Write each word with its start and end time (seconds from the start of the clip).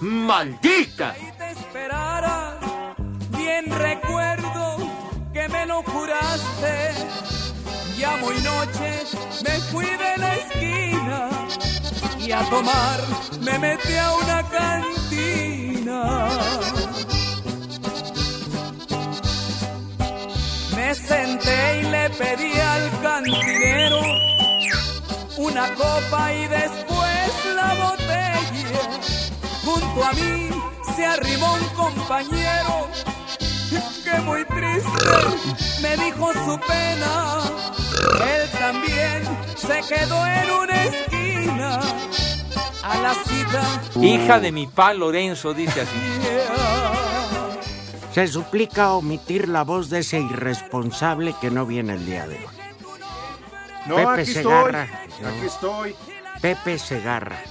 ¡Maldita! 0.00 1.14
Y 1.20 1.30
te 1.32 1.50
esperara, 1.50 2.58
bien 3.36 3.66
recuerdo 3.70 4.78
que 5.30 5.46
me 5.48 5.66
lo 5.66 5.82
juraste. 5.82 6.92
Ya 7.98 8.16
muy 8.16 8.34
noche 8.36 9.02
me 9.44 9.58
fui 9.70 9.84
de 9.84 10.16
la 10.16 10.34
esquina 10.36 11.28
y 12.18 12.32
a 12.32 12.40
tomar 12.48 12.98
me 13.42 13.58
metí 13.58 13.94
a 13.96 14.12
una 14.14 14.42
cantina. 14.48 16.28
Me 20.74 20.94
senté 20.94 21.80
y 21.80 21.82
le 21.90 22.08
pedí 22.10 22.52
al 22.58 23.02
cantinero 23.02 24.00
una 25.36 25.74
copa 25.74 26.32
y 26.32 26.48
después. 26.48 27.19
Junto 30.00 30.06
a 30.06 30.12
mí 30.12 30.48
se 30.96 31.04
arrimó 31.04 31.54
un 31.54 31.68
compañero 31.76 32.88
que 34.02 34.20
muy 34.22 34.44
triste 34.46 35.82
me 35.82 35.96
dijo 35.96 36.32
su 36.32 36.58
pena. 36.60 37.40
Él 38.34 38.48
también 38.58 39.22
se 39.56 39.94
quedó 39.94 40.26
en 40.26 40.50
una 40.50 40.84
esquina 40.84 41.80
a 42.82 42.98
la 42.98 43.14
cita. 43.14 43.82
Hija 44.00 44.40
de 44.40 44.52
mi 44.52 44.66
pa 44.66 44.94
Lorenzo, 44.94 45.52
dice 45.52 45.82
así. 45.82 45.96
Se 48.14 48.26
suplica 48.26 48.92
omitir 48.92 49.48
la 49.48 49.64
voz 49.64 49.90
de 49.90 49.98
ese 49.98 50.18
irresponsable 50.18 51.34
que 51.42 51.50
no 51.50 51.66
viene 51.66 51.92
el 51.94 52.06
día 52.06 52.26
de 52.26 52.36
hoy. 52.36 52.46
No, 53.86 53.96
Pepe 53.96 54.22
aquí 54.22 54.32
Segarra. 54.32 54.84
estoy. 54.84 55.26
Aquí 55.26 55.46
estoy. 55.46 55.96
Pepe 56.40 56.78
Segarra. 56.78 57.42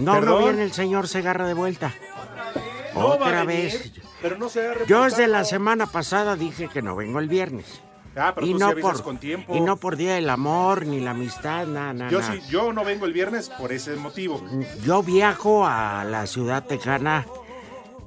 No, 0.00 0.20
no 0.20 0.38
viene 0.38 0.62
el 0.62 0.72
señor 0.72 1.08
Segarra 1.08 1.46
de 1.46 1.54
vuelta. 1.54 1.92
No 2.94 3.06
Otra 3.06 3.44
vez. 3.44 3.92
Pero 4.20 4.36
no 4.38 4.48
se 4.48 4.70
Yo 4.86 5.04
desde 5.04 5.26
la 5.28 5.44
semana 5.44 5.86
pasada 5.86 6.36
dije 6.36 6.68
que 6.68 6.82
no 6.82 6.96
vengo 6.96 7.18
el 7.18 7.28
viernes. 7.28 7.80
Ah, 8.16 8.32
pero 8.34 8.46
y 8.46 8.52
tú 8.52 8.58
no 8.58 8.70
sí 8.70 8.80
por 8.80 9.02
con 9.02 9.18
tiempo. 9.18 9.54
y 9.54 9.60
no 9.60 9.76
por 9.76 9.96
día 9.96 10.14
del 10.14 10.28
amor 10.28 10.84
ni 10.84 11.00
la 11.00 11.12
amistad, 11.12 11.66
nada, 11.66 11.92
nada. 11.92 12.10
Yo 12.10 12.20
sí, 12.20 12.40
yo 12.48 12.72
no 12.72 12.84
vengo 12.84 13.06
el 13.06 13.12
viernes 13.12 13.48
por 13.50 13.72
ese 13.72 13.94
motivo. 13.94 14.42
Yo 14.84 15.02
viajo 15.02 15.64
a 15.64 16.04
la 16.04 16.26
ciudad 16.26 16.64
tejana 16.64 17.24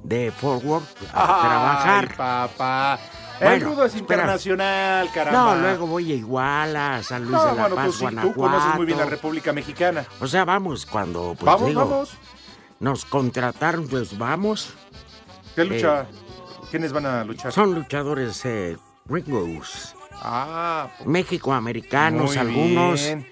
de 0.02 0.30
Fort 0.30 0.62
Worth 0.62 0.96
a 1.12 1.40
trabajar. 1.40 2.14
Ay, 2.18 2.98
Bueno, 3.40 3.54
el 3.54 3.60
rudo 3.62 3.84
es 3.84 3.94
espera. 3.94 4.22
internacional, 4.22 5.10
caramba. 5.12 5.54
No, 5.56 5.60
luego 5.60 5.86
voy 5.86 6.12
a 6.12 6.14
Iguala, 6.14 6.96
a 6.96 7.02
San 7.02 7.22
Luis 7.22 7.32
No, 7.32 7.40
de 7.46 7.54
la 7.56 7.60
bueno, 7.62 7.74
Paz, 7.76 7.86
tú, 7.86 7.92
sí, 7.92 7.98
tú 7.98 8.04
Guanajuato. 8.04 8.40
conoces 8.40 8.74
muy 8.76 8.86
bien 8.86 8.98
la 8.98 9.06
República 9.06 9.52
Mexicana. 9.52 10.04
O 10.20 10.26
sea, 10.26 10.44
vamos 10.44 10.86
cuando 10.86 11.34
pues, 11.38 11.44
vamos, 11.44 11.68
digo, 11.68 11.80
vamos. 11.88 12.10
nos 12.80 13.04
contrataron, 13.04 13.88
pues 13.88 14.16
vamos. 14.16 14.74
¿Qué 15.54 15.64
lucha? 15.64 16.06
¿Quiénes 16.70 16.92
van 16.92 17.06
a 17.06 17.24
luchar? 17.24 17.52
Son 17.52 17.74
luchadores 17.74 18.44
eh, 18.44 18.76
gringos, 19.06 19.94
Ah, 20.22 20.88
pues, 20.98 21.08
México-americanos, 21.08 22.36
algunos. 22.36 23.00
bien. 23.02 23.26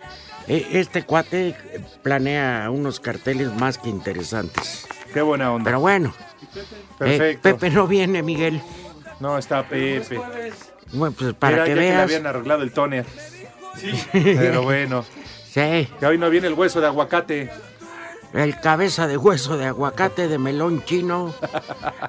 Eh, 0.49 0.69
Este 0.73 1.05
cuate 1.05 1.49
eh, 1.51 1.85
planea 2.03 2.69
unos 2.71 2.99
carteles 3.01 3.55
más 3.55 3.79
que 3.79 3.89
interesantes. 3.89 4.87
qué 5.15 5.23
buena 5.23 5.53
onda. 5.53 5.65
Pero 5.65 5.81
bueno, 5.81 6.13
eh, 6.57 6.65
Perfecto. 6.99 7.43
Pepe 7.43 7.71
no 7.71 7.87
viene, 7.87 8.23
Miguel. 8.23 8.61
No, 9.23 9.39
está 9.39 9.63
Pepe. 9.69 10.21
Bueno, 10.93 11.15
pues 11.17 11.33
para 11.35 11.55
Era 11.57 11.65
que 11.65 11.71
ya 11.71 11.75
que 11.77 11.81
le 11.81 11.91
veas. 11.91 12.03
habían 12.03 12.27
arreglado 12.27 12.63
el 12.65 12.73
tóner. 12.73 13.07
Sí. 13.77 13.93
Pero 14.13 14.63
bueno. 14.63 15.05
Sí, 15.47 15.89
Que 16.01 16.07
hoy 16.07 16.19
no 16.19 16.29
viene 16.29 16.49
el 16.49 16.55
hueso 16.55 16.81
de 16.81 16.89
aguacate. 16.89 17.51
el 18.35 18.59
cabeza 18.61 19.07
de 19.07 19.17
hueso 19.17 19.57
de 19.57 19.67
aguacate, 19.67 20.27
de 20.27 20.39
melón 20.39 20.83
chino, 20.85 21.35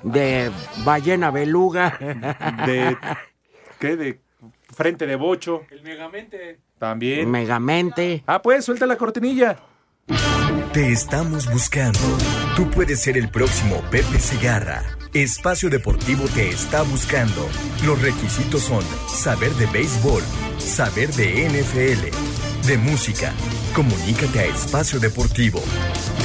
de 0.01 0.50
ballena 0.84 1.29
beluga. 1.29 1.97
De. 2.66 2.97
¿Qué? 3.80 3.95
De 3.95 4.19
frente 4.75 5.06
de 5.06 5.16
bocho. 5.16 5.62
El 5.69 5.84
megamente. 5.84 6.59
También. 6.80 7.30
Megamente. 7.30 8.24
Ah, 8.25 8.41
pues, 8.41 8.66
suelta 8.66 8.85
la 8.88 8.97
cortinilla. 8.97 9.57
Te 10.74 10.91
estamos 10.91 11.50
buscando. 11.51 12.00
Tú 12.56 12.69
puedes 12.72 13.01
ser 13.01 13.18
el 13.18 13.30
próximo 13.30 13.81
Pepe 13.91 14.19
Segarra. 14.19 14.84
Espacio 15.13 15.69
Deportivo 15.69 16.25
te 16.34 16.50
está 16.50 16.81
buscando. 16.81 17.47
Los 17.85 18.01
requisitos 18.01 18.62
son 18.63 18.81
saber 19.07 19.51
de 19.53 19.68
béisbol, 19.68 20.24
saber 20.57 21.09
de 21.13 21.47
NFL, 21.50 22.68
de 22.68 22.78
música. 22.79 23.31
Comunícate 23.75 24.40
a 24.40 24.46
Espacio 24.46 25.00
Deportivo. 25.00 25.59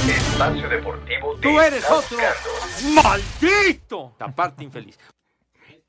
Espacio 0.07 0.67
Deportivo 0.69 1.35
te 1.35 1.41
¡Tú 1.41 1.59
eres 1.59 1.83
está 1.83 1.95
otro! 1.95 2.17
buscando. 2.17 3.01
¡Maldito! 3.03 4.15
Taparte 4.17 4.63
infeliz. 4.63 4.97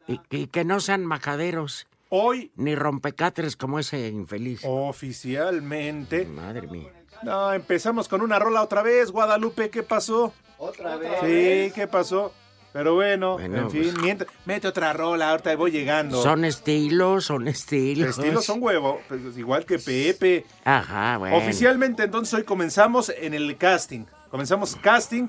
Y, 0.06 0.20
y 0.30 0.46
que 0.48 0.64
no 0.64 0.80
sean 0.80 1.04
majaderos, 1.06 1.86
Hoy, 2.10 2.50
ni 2.56 2.74
rompecatres 2.74 3.56
como 3.56 3.78
ese 3.78 4.08
infeliz. 4.08 4.60
oficialmente. 4.64 6.26
Madre 6.26 6.66
mía. 6.66 6.90
No, 7.22 7.52
empezamos 7.52 8.08
con 8.08 8.20
una 8.20 8.38
rola 8.38 8.62
otra 8.62 8.82
vez. 8.82 9.10
Guadalupe, 9.12 9.70
¿qué 9.70 9.82
pasó? 9.84 10.34
Otra 10.58 10.96
vez. 10.96 11.12
Sí, 11.20 11.72
¿qué 11.74 11.86
pasó? 11.86 12.32
Pero 12.72 12.94
bueno, 12.94 13.32
Bueno, 13.34 13.58
en 13.62 13.70
fin, 13.70 13.82
pues. 13.92 14.02
mientras- 14.02 14.30
mete 14.44 14.68
otra 14.68 14.92
rola, 14.92 15.30
ahorita 15.30 15.56
voy 15.56 15.72
llegando. 15.72 16.22
Son 16.22 16.44
estilos, 16.44 17.24
son 17.24 17.48
estilos. 17.48 18.10
Estilos 18.18 18.44
son 18.44 18.62
huevo, 18.62 19.00
pues, 19.08 19.20
igual 19.36 19.64
que 19.66 19.78
Pepe. 19.78 20.46
Ajá, 20.64 21.16
bueno. 21.18 21.36
Oficialmente, 21.36 22.04
entonces 22.04 22.32
hoy 22.34 22.44
comenzamos 22.44 23.08
en 23.16 23.34
el 23.34 23.56
casting. 23.56 24.04
Comenzamos 24.30 24.76
casting 24.76 25.26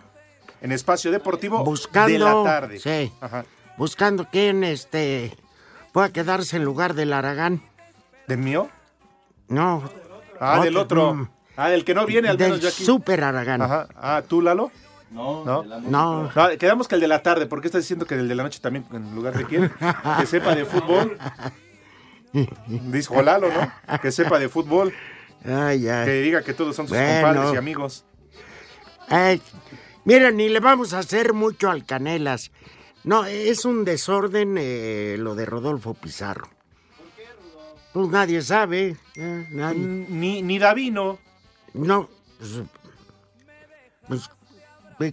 en 0.61 0.71
Espacio 0.71 1.09
Deportivo 1.11 1.63
Buscando. 1.63 2.11
de 2.13 2.19
la 2.19 2.43
tarde. 2.43 2.79
Sí. 2.79 3.11
Ajá. 3.19 3.43
Buscando 3.77 4.27
quién 4.31 4.63
este 4.63 5.35
pueda 5.91 6.09
quedarse 6.13 6.57
en 6.57 6.63
lugar 6.63 6.93
del 6.93 7.11
Aragán. 7.13 7.63
¿Del 8.27 8.37
mío? 8.37 8.69
No. 9.47 9.89
Ah, 10.39 10.61
del 10.63 10.77
otro. 10.77 11.27
Ah, 11.57 11.69
del 11.69 11.83
que 11.83 11.93
no 11.95 12.05
viene, 12.05 12.29
al 12.29 12.37
menos 12.37 12.53
del 12.57 12.61
yo 12.61 12.69
aquí. 12.69 12.85
super 12.85 13.23
Aragán. 13.23 13.61
Ajá. 13.63 13.87
Ah, 13.95 14.21
¿tú, 14.27 14.41
Lalo? 14.41 14.71
No, 15.11 15.43
No. 15.45 15.61
de 15.63 15.67
la 15.67 15.79
No. 15.79 16.31
No, 16.33 16.57
quedamos 16.57 16.87
que 16.87 16.95
el 16.95 17.01
de 17.01 17.07
la 17.07 17.21
tarde. 17.21 17.45
¿Por 17.45 17.61
qué 17.61 17.67
estás 17.67 17.83
diciendo 17.83 18.05
que 18.05 18.15
el 18.15 18.27
de 18.27 18.35
la 18.35 18.43
noche 18.43 18.59
también 18.59 18.85
en 18.91 19.13
lugar 19.13 19.37
de 19.37 19.45
quién? 19.45 19.71
Que 20.19 20.25
sepa 20.25 20.55
de 20.55 20.65
fútbol. 20.65 21.17
Dijo 22.67 23.21
Lalo, 23.21 23.49
¿no? 23.51 23.99
Que 24.01 24.11
sepa 24.11 24.39
de 24.39 24.47
fútbol. 24.49 24.93
Ay, 25.43 25.87
ay. 25.89 26.05
Que 26.05 26.21
diga 26.21 26.41
que 26.43 26.53
todos 26.53 26.75
son 26.75 26.87
sus 26.87 26.95
Bueno. 26.97 27.27
compadres 27.27 27.53
y 27.53 27.57
amigos. 27.57 28.05
Ay, 29.09 29.41
mira, 30.05 30.31
ni 30.31 30.47
le 30.47 30.59
vamos 30.61 30.93
a 30.93 30.99
hacer 30.99 31.33
mucho 31.33 31.69
al 31.69 31.85
Canelas. 31.85 32.51
No, 33.03 33.25
es 33.25 33.65
un 33.65 33.83
desorden 33.83 34.55
eh, 34.57 35.15
lo 35.19 35.35
de 35.35 35.45
Rodolfo 35.45 35.93
Pizarro. 35.95 36.47
Pues 37.91 38.07
nadie 38.07 38.41
sabe. 38.41 38.95
eh, 39.15 39.47
nadie. 39.49 39.79
Ni, 39.79 40.41
ni 40.41 40.59
Davino. 40.59 41.19
No, 41.73 42.09
pues, 42.39 42.61
pues, 44.07 44.29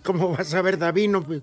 ¿cómo 0.04 0.36
vas 0.36 0.52
a 0.54 0.62
ver, 0.62 0.78
Davino? 0.78 1.22
Pues, 1.22 1.42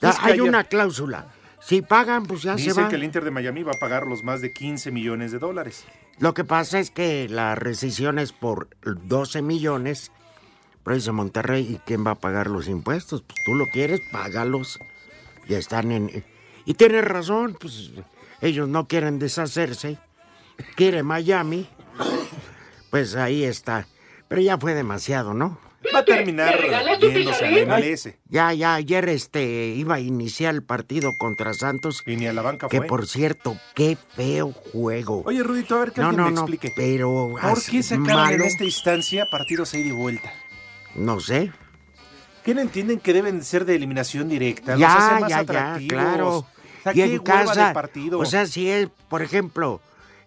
Es 0.00 0.18
que 0.18 0.32
hay 0.32 0.40
una 0.40 0.64
cláusula. 0.64 1.26
Si 1.60 1.80
pagan, 1.80 2.26
pues 2.26 2.42
ya 2.42 2.58
se 2.58 2.64
Dicen 2.64 2.84
va. 2.84 2.88
que 2.88 2.96
el 2.96 3.04
Inter 3.04 3.24
de 3.24 3.30
Miami 3.30 3.62
va 3.62 3.72
a 3.72 3.78
pagar 3.80 4.06
los 4.06 4.22
más 4.22 4.40
de 4.42 4.52
15 4.52 4.90
millones 4.90 5.32
de 5.32 5.38
dólares. 5.38 5.84
Lo 6.18 6.34
que 6.34 6.44
pasa 6.44 6.78
es 6.78 6.90
que 6.90 7.26
la 7.28 7.54
rescisión 7.54 8.18
es 8.18 8.32
por 8.32 8.68
12 8.84 9.40
millones. 9.42 10.12
Pero 10.84 10.96
dice 10.96 11.12
Monterrey, 11.12 11.62
¿y 11.62 11.78
quién 11.86 12.06
va 12.06 12.12
a 12.12 12.14
pagar 12.16 12.48
los 12.48 12.68
impuestos? 12.68 13.22
Pues 13.22 13.38
tú 13.46 13.54
lo 13.54 13.64
quieres, 13.72 14.00
págalos. 14.12 14.78
Ya 15.48 15.56
están 15.58 15.90
en... 15.90 16.24
Y 16.66 16.74
tienes 16.74 17.04
razón, 17.04 17.56
pues 17.58 17.92
ellos 18.42 18.68
no 18.68 18.86
quieren 18.86 19.18
deshacerse. 19.18 19.98
Quiere 20.76 21.02
Miami. 21.02 21.66
Pues 22.90 23.16
ahí 23.16 23.44
está. 23.44 23.86
Pero 24.28 24.42
ya 24.42 24.58
fue 24.58 24.74
demasiado, 24.74 25.32
¿no? 25.32 25.58
Va 25.94 25.98
a 26.00 26.04
terminar 26.04 26.58
yéndose 27.00 27.44
al 27.44 27.66
MLS. 27.66 28.08
Ya, 28.28 28.52
ya, 28.52 28.74
ayer 28.74 29.08
este 29.08 29.66
iba 29.68 29.96
a 29.96 30.00
iniciar 30.00 30.54
el 30.54 30.62
partido 30.62 31.10
contra 31.18 31.52
Santos. 31.54 32.02
Y 32.06 32.16
ni 32.16 32.26
a 32.26 32.32
la 32.32 32.42
banca 32.42 32.68
Que 32.68 32.78
fue. 32.78 32.86
por 32.86 33.06
cierto, 33.06 33.56
qué 33.74 33.96
feo 34.16 34.52
juego. 34.52 35.22
Oye, 35.26 35.42
Rudito, 35.42 35.76
a 35.76 35.80
ver 35.80 35.92
que 35.92 36.00
no, 36.00 36.08
alguien 36.08 36.24
no, 36.24 36.30
me 36.30 36.34
no, 36.36 36.40
explique. 36.42 36.72
pero 36.74 37.34
¿Por 37.40 37.62
qué 37.64 37.82
sacaron 37.82 38.06
malo, 38.06 38.34
en 38.36 38.42
esta 38.42 38.64
instancia 38.64 39.26
partidos 39.30 39.74
ahí 39.74 39.82
de 39.82 39.92
vuelta? 39.92 40.32
No 40.94 41.20
sé. 41.20 41.52
¿Qué 42.44 42.54
no 42.54 42.60
entienden 42.60 43.00
que 43.00 43.12
deben 43.12 43.42
ser 43.42 43.64
de 43.64 43.74
eliminación 43.74 44.28
directa? 44.28 44.72
Los 44.72 44.80
Ya, 44.80 44.94
hace 44.96 45.20
más 45.20 45.30
ya, 45.30 45.42
ya, 45.44 45.78
claro. 45.88 46.28
O 46.38 46.46
sea, 46.82 46.94
y 46.94 47.00
en 47.00 47.18
casa, 47.20 47.72
partido. 47.72 48.18
o 48.18 48.24
sea, 48.26 48.46
si 48.46 48.68
es, 48.70 48.88
por 49.08 49.22
ejemplo, 49.22 49.80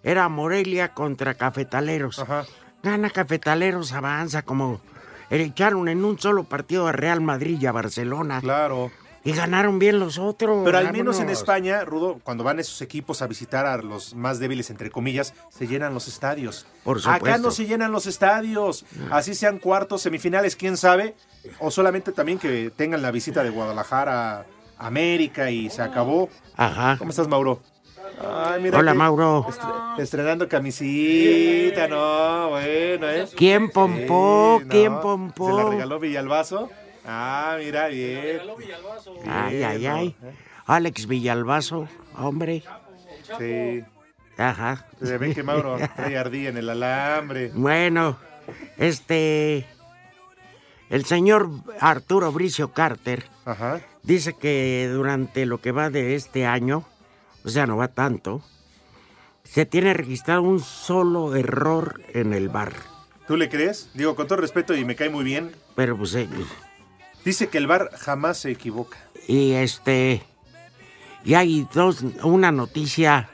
era 0.03 0.27
Morelia 0.27 0.93
contra 0.95 1.35
Cafetaleros. 1.35 2.17
Ajá. 2.19 2.45
Gana 2.81 3.09
Cafetaleros, 3.11 3.91
avanza 3.93 4.41
como 4.41 4.81
echaron 5.29 5.87
en 5.87 6.03
un 6.05 6.19
solo 6.19 6.43
partido 6.43 6.87
a 6.87 6.91
Real 6.91 7.21
Madrid 7.21 7.57
y 7.61 7.65
a 7.65 7.71
Barcelona. 7.71 8.41
Claro. 8.41 8.91
Y 9.23 9.33
ganaron 9.33 9.77
bien 9.77 9.99
los 9.99 10.19
otros. 10.19 10.61
Pero 10.63 10.77
al 10.77 10.93
menos 10.93 11.19
en. 11.19 11.29
España, 11.29 11.83
Rudo, 11.83 12.19
cuando 12.23 12.45
van 12.45 12.59
esos 12.61 12.81
equipos 12.81 13.21
a 13.21 13.27
visitar 13.27 13.65
a 13.65 13.75
los 13.77 14.15
más 14.15 14.39
débiles, 14.39 14.69
entre 14.69 14.89
comillas, 14.89 15.33
se 15.49 15.67
llenan 15.67 15.93
los 15.93 16.07
estadios. 16.07 16.65
Por 16.85 16.99
Acá 16.99 17.15
supuesto. 17.15 17.41
no 17.41 17.51
se 17.51 17.65
llenan 17.65 17.91
los 17.91 18.05
estadios. 18.05 18.85
Así 19.11 19.35
sean 19.35 19.59
cuartos, 19.59 20.01
semifinales, 20.01 20.55
quién 20.55 20.77
sabe. 20.77 21.13
O 21.59 21.71
solamente 21.71 22.13
también 22.13 22.39
que 22.39 22.71
tengan 22.73 23.01
la 23.01 23.11
visita 23.11 23.43
de 23.43 23.49
Guadalajara 23.49 24.39
a 24.39 24.45
América 24.87 25.51
y 25.51 25.69
se 25.69 25.81
acabó. 25.81 26.29
Ajá. 26.55 26.95
¿Cómo 26.97 27.09
estás, 27.09 27.27
Mauro? 27.27 27.61
Ay, 28.19 28.61
mira 28.61 28.77
Hola, 28.79 28.91
que- 28.91 28.97
Mauro. 28.97 29.45
estre- 29.49 29.99
estrenando 30.01 30.47
camisita, 30.47 31.87
no, 31.87 32.49
bueno, 32.49 33.09
¿eh? 33.09 33.27
¿Quién 33.35 33.69
pompó? 33.69 34.57
Sí, 34.59 34.65
no, 34.65 34.71
¿Quién 34.71 34.99
pompó? 35.01 35.47
¿Se 35.57 35.63
la 35.63 35.69
regaló 35.69 35.99
Villalbazo? 35.99 36.69
Ah, 37.05 37.55
mira, 37.59 37.87
bien. 37.87 38.41
Ay, 39.29 39.63
ay, 39.63 39.77
Bien, 39.79 39.91
ay. 39.91 40.15
¿no? 40.21 40.29
Alex 40.65 41.07
Villalbazo, 41.07 41.87
hombre. 42.17 42.63
Sí. 43.37 43.83
Ajá. 44.37 44.85
Se 45.01 45.17
ve 45.17 45.33
que 45.33 45.41
Mauro 45.43 45.77
trae 45.95 46.17
ardilla 46.17 46.49
en 46.49 46.57
el 46.57 46.69
alambre. 46.69 47.51
Bueno, 47.53 48.17
este. 48.77 49.65
El 50.89 51.03
señor 51.05 51.49
Arturo 51.81 52.31
Bricio 52.31 52.71
Carter 52.71 53.25
Ajá. 53.45 53.81
dice 54.03 54.33
que 54.33 54.89
durante 54.91 55.45
lo 55.45 55.59
que 55.59 55.71
va 55.73 55.89
de 55.89 56.15
este 56.15 56.45
año, 56.45 56.85
o 57.47 57.49
sea, 57.49 57.65
no 57.65 57.77
va 57.77 57.87
tanto, 57.87 58.41
se 59.43 59.65
tiene 59.65 59.93
registrado 59.93 60.41
un 60.41 60.59
solo 60.59 61.33
error 61.35 62.01
en 62.13 62.33
el 62.33 62.49
bar. 62.49 62.73
¿Tú 63.25 63.37
le 63.37 63.47
crees? 63.49 63.89
Digo, 63.93 64.15
con 64.15 64.27
todo 64.27 64.39
respeto 64.39 64.75
y 64.75 64.83
me 64.83 64.95
cae 64.95 65.09
muy 65.09 65.23
bien. 65.23 65.55
Pero 65.75 65.97
pues, 65.97 66.13
eh, 66.15 66.27
Dice 67.23 67.47
que 67.47 67.57
el 67.57 67.67
bar 67.67 67.89
jamás 67.97 68.37
se 68.39 68.51
equivoca. 68.51 68.97
y 69.27 69.53
este. 69.53 70.23
Y 71.23 71.33
hay 71.33 71.67
dos, 71.73 72.01
una 72.23 72.51
noticia 72.51 73.29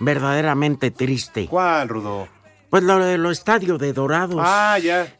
verdaderamente 0.00 0.90
triste. 0.90 1.46
¿Cuál, 1.46 1.88
Rudo? 1.88 2.28
Pues 2.70 2.82
lo 2.82 2.98
de 2.98 3.18
los 3.18 3.38
estadios 3.38 3.78
de 3.78 3.92
Dorados. 3.92 4.40
Ah, 4.40 4.78
ya. 4.78 5.14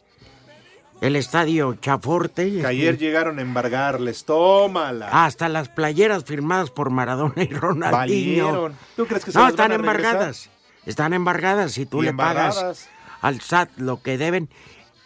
El 1.05 1.17
estadio 1.17 1.75
Chaforte. 1.75 2.51
Que 2.61 2.67
ayer 2.67 2.97
llegaron 2.97 3.39
a 3.39 3.43
embargarles. 3.43 4.25
Tómala. 4.25 5.09
Hasta 5.25 5.51
las 5.51 5.69
playeras 5.69 6.25
firmadas 6.25 6.71
por 6.71 6.89
Maradona 6.89 7.43
y 7.43 7.49
Ronaldinho. 7.53 8.47
Valieron. 8.47 8.77
¿Tú 8.97 9.05
crees 9.07 9.25
que 9.25 9.33
se 9.33 9.39
No, 9.39 9.45
las 9.45 9.53
están 9.53 9.71
van 9.71 9.73
a 9.73 9.77
regresar? 9.93 10.11
embargadas. 10.13 10.51
Están 10.87 11.13
embargadas 11.13 11.77
y 11.79 11.85
tú 11.85 12.03
Y 12.03 12.07
le 12.07 12.15
pagas 12.15 12.89
al 13.21 13.41
SAT 13.43 13.71
lo 13.77 14.01
que 14.03 14.17
deben. 14.17 14.49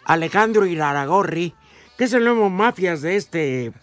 Alejandro 0.05 0.65
Iraragorri, 0.65 1.53
que 1.97 2.05
es 2.05 2.13
el 2.13 2.23
nuevo 2.23 2.49
mafias 2.49 3.01
de 3.01 3.17
este 3.17 3.73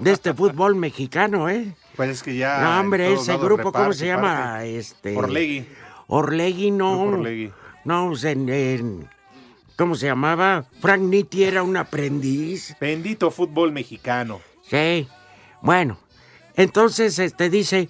de 0.00 0.10
este 0.12 0.34
fútbol 0.40 0.74
mexicano, 0.74 1.48
¿eh? 1.48 1.74
Pues 1.94 2.10
es 2.10 2.22
que 2.24 2.36
ya. 2.36 2.58
no, 2.60 2.80
hombre, 2.80 3.12
ese 3.14 3.36
grupo, 3.38 3.70
¿cómo 3.72 3.92
se 3.92 4.06
llama? 4.06 4.34
parte. 4.54 4.78
Este 4.78 5.16
Orlegui. 5.16 5.66
Orlegui, 6.08 6.70
no. 6.72 7.02
Orlegui. 7.02 7.52
No, 7.84 8.12
en, 8.24 8.48
en- 8.48 9.08
¿cómo 9.76 9.94
se 9.94 10.06
llamaba? 10.06 10.64
Frank 10.80 11.00
Nitti 11.02 11.44
era 11.44 11.62
un 11.62 11.76
aprendiz. 11.76 12.76
Bendito 12.80 13.30
fútbol 13.30 13.72
mexicano. 13.72 14.40
Sí. 14.68 15.08
Bueno, 15.62 15.98
entonces 16.54 17.18
este 17.18 17.50
dice, 17.50 17.88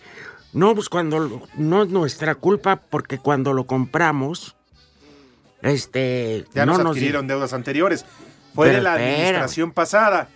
no, 0.52 0.74
pues 0.74 0.88
cuando 0.88 1.18
lo- 1.18 1.42
no 1.56 1.82
es 1.82 1.88
nuestra 1.88 2.34
culpa 2.34 2.76
porque 2.76 3.18
cuando 3.18 3.52
lo 3.52 3.66
compramos, 3.66 4.56
este, 5.62 6.44
Ya 6.54 6.66
no 6.66 6.72
nos 6.74 6.82
nos 6.84 6.90
adquirieron 6.92 7.26
deudas 7.26 7.52
anteriores. 7.52 8.04
Fue 8.54 8.66
Pero 8.68 8.78
de 8.78 8.82
la 8.82 8.90
espérame. 8.94 9.14
administración 9.14 9.72
pasada. 9.72 10.28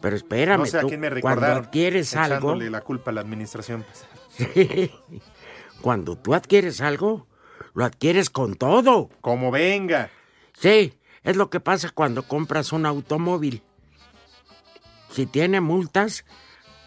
Pero 0.00 0.14
espérame, 0.14 0.60
no 0.60 0.66
sé 0.66 0.78
a 0.78 0.80
tú, 0.82 0.88
quién 0.88 1.00
me 1.00 1.08
cuando 1.08 1.40
recordaron. 1.40 1.64
adquieres 1.64 2.14
algo, 2.14 2.54
la 2.54 2.80
culpa 2.82 3.10
a 3.10 3.14
la 3.14 3.20
administración 3.20 3.82
pasada. 3.84 4.08
cuando 5.80 6.16
tú 6.16 6.34
adquieres 6.34 6.80
algo, 6.80 7.26
lo 7.74 7.84
adquieres 7.84 8.30
con 8.30 8.54
todo. 8.54 9.10
Como 9.20 9.50
venga. 9.50 10.10
Sí, 10.60 10.94
es 11.22 11.36
lo 11.36 11.50
que 11.50 11.60
pasa 11.60 11.90
cuando 11.90 12.22
compras 12.24 12.72
un 12.72 12.86
automóvil. 12.86 13.62
Si 15.12 15.26
tiene 15.26 15.60
multas, 15.60 16.24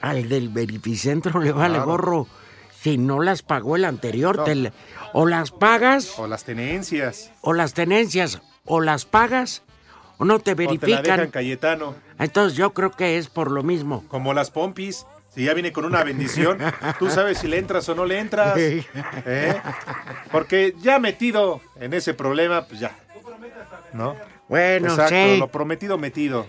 al 0.01 0.29
del 0.29 0.49
verificentro 0.49 1.39
le 1.39 1.51
vale 1.51 1.75
Claro. 1.75 1.85
gorro. 1.91 2.27
Si 2.81 2.97
no 2.97 3.21
las 3.21 3.43
pagó 3.43 3.75
el 3.75 3.85
anterior, 3.85 4.37
No. 4.37 4.43
te 4.43 4.55
le- 4.55 4.73
o 5.13 5.25
las 5.25 5.51
pagas 5.51 6.17
O 6.17 6.27
las 6.27 6.43
tenencias. 6.43 7.31
o 7.41 7.53
las 7.53 7.73
tenencias, 7.73 8.41
o 8.65 8.81
las 8.81 9.05
pagas 9.05 9.61
o 10.17 10.25
no 10.25 10.39
te 10.39 10.51
O 10.51 10.55
te 10.55 10.63
la 10.65 10.69
dejan 10.71 10.79
verifican. 11.03 11.31
Cayetano. 11.31 11.95
Entonces 12.19 12.57
yo 12.57 12.73
creo 12.73 12.91
que 12.91 13.17
es 13.17 13.27
por 13.29 13.51
lo 13.51 13.63
mismo. 13.63 14.03
Como 14.07 14.33
las 14.33 14.51
pompis. 14.51 15.05
Si 15.33 15.45
ya 15.45 15.53
viene 15.53 15.71
con 15.71 15.85
una 15.85 16.03
bendición, 16.03 16.57
tú 16.99 17.09
sabes 17.09 17.37
si 17.37 17.47
le 17.47 17.57
entras 17.57 17.87
o 17.89 17.95
no 17.95 18.05
le 18.05 18.19
entras. 18.19 18.53
¿eh? 18.57 19.61
Porque 20.31 20.75
ya 20.81 20.99
metido 20.99 21.61
en 21.79 21.93
ese 21.93 22.13
problema, 22.13 22.65
pues 22.65 22.79
ya. 22.81 22.97
¿No? 23.93 24.15
Bueno, 24.49 24.87
Exacto, 24.89 25.15
sí, 25.15 25.37
lo 25.37 25.47
prometido 25.47 25.97
metido. 25.97 26.45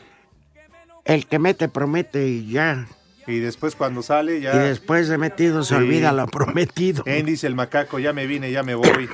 el 1.05 1.27
que 1.27 1.39
mete 1.39 1.69
promete 1.69 2.27
y 2.29 2.51
ya. 2.51 2.87
Y 3.27 3.39
después 3.39 3.77
cuando 3.77 4.03
sale 4.03 4.41
ya. 4.41 4.55
Y 4.55 4.59
después 4.59 5.09
de 5.09 5.17
metido 5.19 5.63
se 5.63 5.71
Sí. 5.77 5.81
olvida 5.81 6.13
lo 6.13 6.27
prometido. 6.27 7.05
En 7.07 7.25
dice 7.27 7.47
el 7.47 7.55
macaco, 7.55 7.99
ya 8.01 8.13
me 8.13 8.27
vine, 8.27 8.51
ya 8.51 8.63
me 8.63 8.75
voy. 8.75 9.09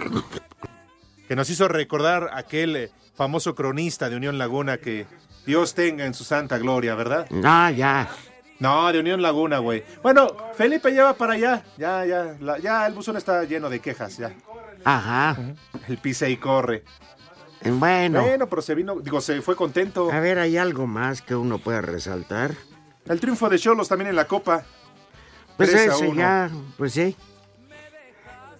que 1.29 1.37
nos 1.37 1.51
hizo 1.51 1.69
recordar 1.69 2.31
aquel 2.33 2.77
eh, 2.77 2.91
famoso 3.15 3.55
cronista 3.55 4.09
de 4.09 4.17
Unión 4.17 4.39
Laguna 4.39 4.79
que 4.79 5.07
Dios 5.45 5.75
tenga 5.75 6.07
en 6.07 6.15
su 6.15 6.25
santa 6.25 6.57
gloria, 6.59 6.95
¿verdad? 6.95 7.29
No, 7.31 7.71
ya. 7.71 8.09
No, 8.61 8.91
de 8.93 8.99
Unión 9.01 9.21
Laguna, 9.23 9.59
güey. 9.59 9.85
Bueno, 10.03 10.29
Felipe 10.55 10.93
ya 10.95 11.05
va 11.05 11.15
para 11.15 11.35
allá. 11.35 11.63
Ya, 11.77 12.05
ya, 12.07 12.35
la- 12.41 12.59
ya 12.59 12.87
el 12.87 12.95
buzón 12.95 13.17
está 13.19 13.45
lleno 13.45 13.69
de 13.69 13.81
quejas, 13.81 14.17
ya. 14.17 14.33
Ajá. 14.85 15.37
El 15.87 15.99
pisa 15.99 16.29
y 16.29 16.39
corre. 16.39 16.83
Bueno, 17.65 18.23
Bueno, 18.23 18.49
pero 18.49 18.63
se 18.63 18.75
vino, 18.75 19.01
digo, 19.01 19.21
se 19.21 19.43
fue 19.43 19.57
contento. 19.57 20.11
a 20.13 20.21
ver, 20.21 20.39
¿hay 20.39 20.57
algo 20.57 20.87
más 20.87 21.23
que 21.23 21.35
uno 21.35 21.59
pueda 21.59 21.81
resaltar? 21.81 22.55
El 23.07 23.21
triunfo 23.21 23.49
de 23.49 23.59
Cholos 23.59 23.89
también 23.89 24.11
en 24.11 24.17
la 24.17 24.27
Copa. 24.27 24.65
Pues 25.57 25.71
3 25.71 25.89
a 25.91 25.95
ese 25.95 26.07
1. 26.09 26.15
ya, 26.15 26.51
pues 26.77 26.93
sí. 26.93 27.17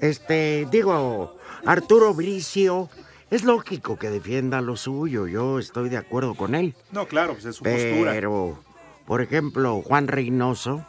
Este, 0.01 0.67
digo, 0.71 1.37
Arturo 1.65 2.15
Bricio, 2.15 2.89
es 3.31 3.45
lógico 3.45 3.99
que 3.99 4.11
defienda 4.11 4.61
lo 4.61 4.77
suyo, 4.77 5.27
yo 5.27 5.59
estoy 5.59 5.89
de 5.89 5.97
acuerdo 5.97 6.35
con 6.35 6.55
él. 6.55 6.75
No, 6.93 7.07
claro, 7.07 7.35
pues 7.35 7.45
es 7.45 7.57
su 7.57 7.65
postura. 7.65 8.13
Pero, 8.13 8.59
por 9.07 9.23
ejemplo, 9.23 9.83
Juan 9.83 10.09
Reynoso, 10.09 10.85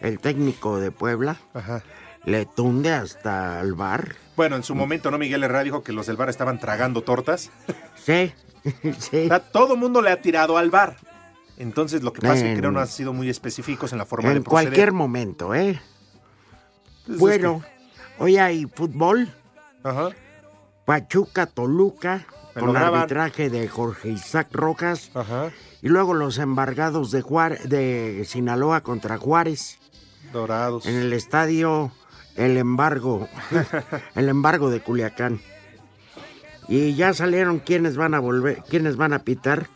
el 0.00 0.18
técnico 0.18 0.78
de 0.78 0.90
Puebla, 0.90 1.36
Ajá. 1.54 1.82
Le 2.26 2.44
tunde 2.44 2.92
hasta 2.92 3.60
el 3.62 3.72
bar. 3.74 4.14
Bueno, 4.36 4.56
en 4.56 4.62
su 4.62 4.74
momento, 4.74 5.10
¿no? 5.10 5.16
Miguel 5.16 5.42
Herrera 5.44 5.62
dijo 5.64 5.82
que 5.82 5.92
los 5.92 6.06
del 6.06 6.16
bar 6.16 6.28
estaban 6.28 6.58
tragando 6.60 7.02
tortas. 7.02 7.50
Sí, 8.06 8.32
sí. 8.98 9.24
O 9.24 9.28
sea, 9.28 9.40
todo 9.40 9.74
el 9.74 9.80
mundo 9.80 10.00
le 10.02 10.10
ha 10.10 10.20
tirado 10.20 10.58
al 10.58 10.70
bar. 10.70 10.96
Entonces, 11.56 12.02
lo 12.04 12.12
que 12.12 12.20
pasa 12.20 12.34
es 12.36 12.42
que 12.42 12.52
En- 12.52 12.58
creo 12.58 12.70
no 12.70 12.78
han 12.80 12.86
sido 12.86 13.12
muy 13.12 13.28
específicos 13.30 13.90
en 13.92 13.98
la 13.98 14.04
forma 14.06 14.28
de 14.28 14.36
En 14.36 14.44
proceder. 14.44 14.66
cualquier 14.68 14.92
momento, 14.92 15.54
¿eh? 15.54 15.80
Pues 17.06 17.14
es 17.14 17.18
Bueno, 17.18 17.62
hoy 18.18 18.36
hay 18.36 18.66
fútbol. 18.66 19.28
Ajá. 19.82 20.10
Pachuca, 20.84 21.46
Toluca, 21.46 22.26
Me 22.54 22.60
con 22.62 22.76
arbitraje 22.76 23.50
de 23.50 23.66
Jorge 23.68 24.10
Isaac 24.10 24.48
Rojas. 24.52 25.10
Ajá. 25.14 25.50
Y 25.82 25.88
luego 25.88 26.14
los 26.14 26.38
embargados 26.38 27.10
de, 27.10 27.22
Juar- 27.22 27.60
de 27.62 28.24
Sinaloa 28.26 28.82
contra 28.82 29.16
Juárez. 29.18 29.78
Dorados. 30.32 30.86
En 30.86 30.94
el 30.96 31.12
estadio 31.12 31.90
El 32.36 32.56
Embargo. 32.56 33.28
el 34.14 34.28
Embargo 34.28 34.70
de 34.70 34.80
Culiacán. 34.80 35.40
Y 36.68 36.94
ya 36.94 37.14
salieron 37.14 37.60
quienes 37.60 37.96
van 37.96 38.14
a 38.14 38.18
volver, 38.20 38.62
quienes 38.68 38.96
van 38.96 39.12
a 39.12 39.20
pitar. 39.20 39.68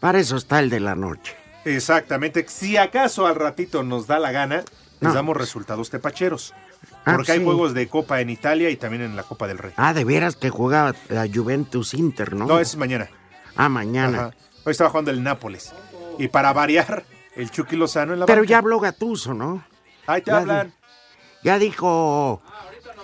Para 0.00 0.18
eso 0.20 0.36
está 0.36 0.60
el 0.60 0.70
de 0.70 0.80
la 0.80 0.94
noche. 0.94 1.34
Exactamente. 1.64 2.44
Si 2.48 2.76
acaso 2.76 3.26
al 3.26 3.34
ratito 3.36 3.82
nos 3.82 4.06
da 4.06 4.18
la 4.18 4.30
gana, 4.32 4.56
les 5.00 5.08
No. 5.08 5.14
damos 5.14 5.36
resultados 5.36 5.90
tepacheros. 5.90 6.54
Ah, 7.06 7.14
Porque 7.16 7.32
hay 7.32 7.42
juegos 7.42 7.74
de 7.74 7.88
Copa 7.88 8.20
en 8.20 8.30
Italia 8.30 8.70
y 8.70 8.76
también 8.76 9.02
en 9.02 9.16
la 9.16 9.22
Copa 9.22 9.46
del 9.48 9.58
Rey. 9.58 9.72
Ah, 9.76 9.92
de 9.94 10.04
veras 10.04 10.36
que 10.36 10.50
jugaba 10.50 10.94
la 11.08 11.26
Juventus 11.32 11.94
Inter, 11.94 12.34
¿no? 12.34 12.46
No, 12.46 12.60
es 12.60 12.76
mañana. 12.76 13.08
Ah, 13.56 13.68
mañana. 13.68 14.18
Ajá. 14.18 14.30
Hoy 14.64 14.70
estaba 14.72 14.90
jugando 14.90 15.10
el 15.10 15.22
Nápoles. 15.22 15.72
Y 16.18 16.28
para 16.28 16.52
variar, 16.52 17.04
el 17.34 17.50
Chucky 17.50 17.76
Lozano 17.76 18.12
en 18.14 18.20
la 18.20 18.26
Pero 18.26 18.42
banca. 18.42 18.50
ya 18.50 18.58
habló 18.58 18.78
Gatuso, 18.80 19.34
¿no? 19.34 19.64
Ahí 20.06 20.20
te 20.22 20.30
ya 20.30 20.38
hablan. 20.38 20.72
Ya 21.44 21.58
dijo, 21.58 22.40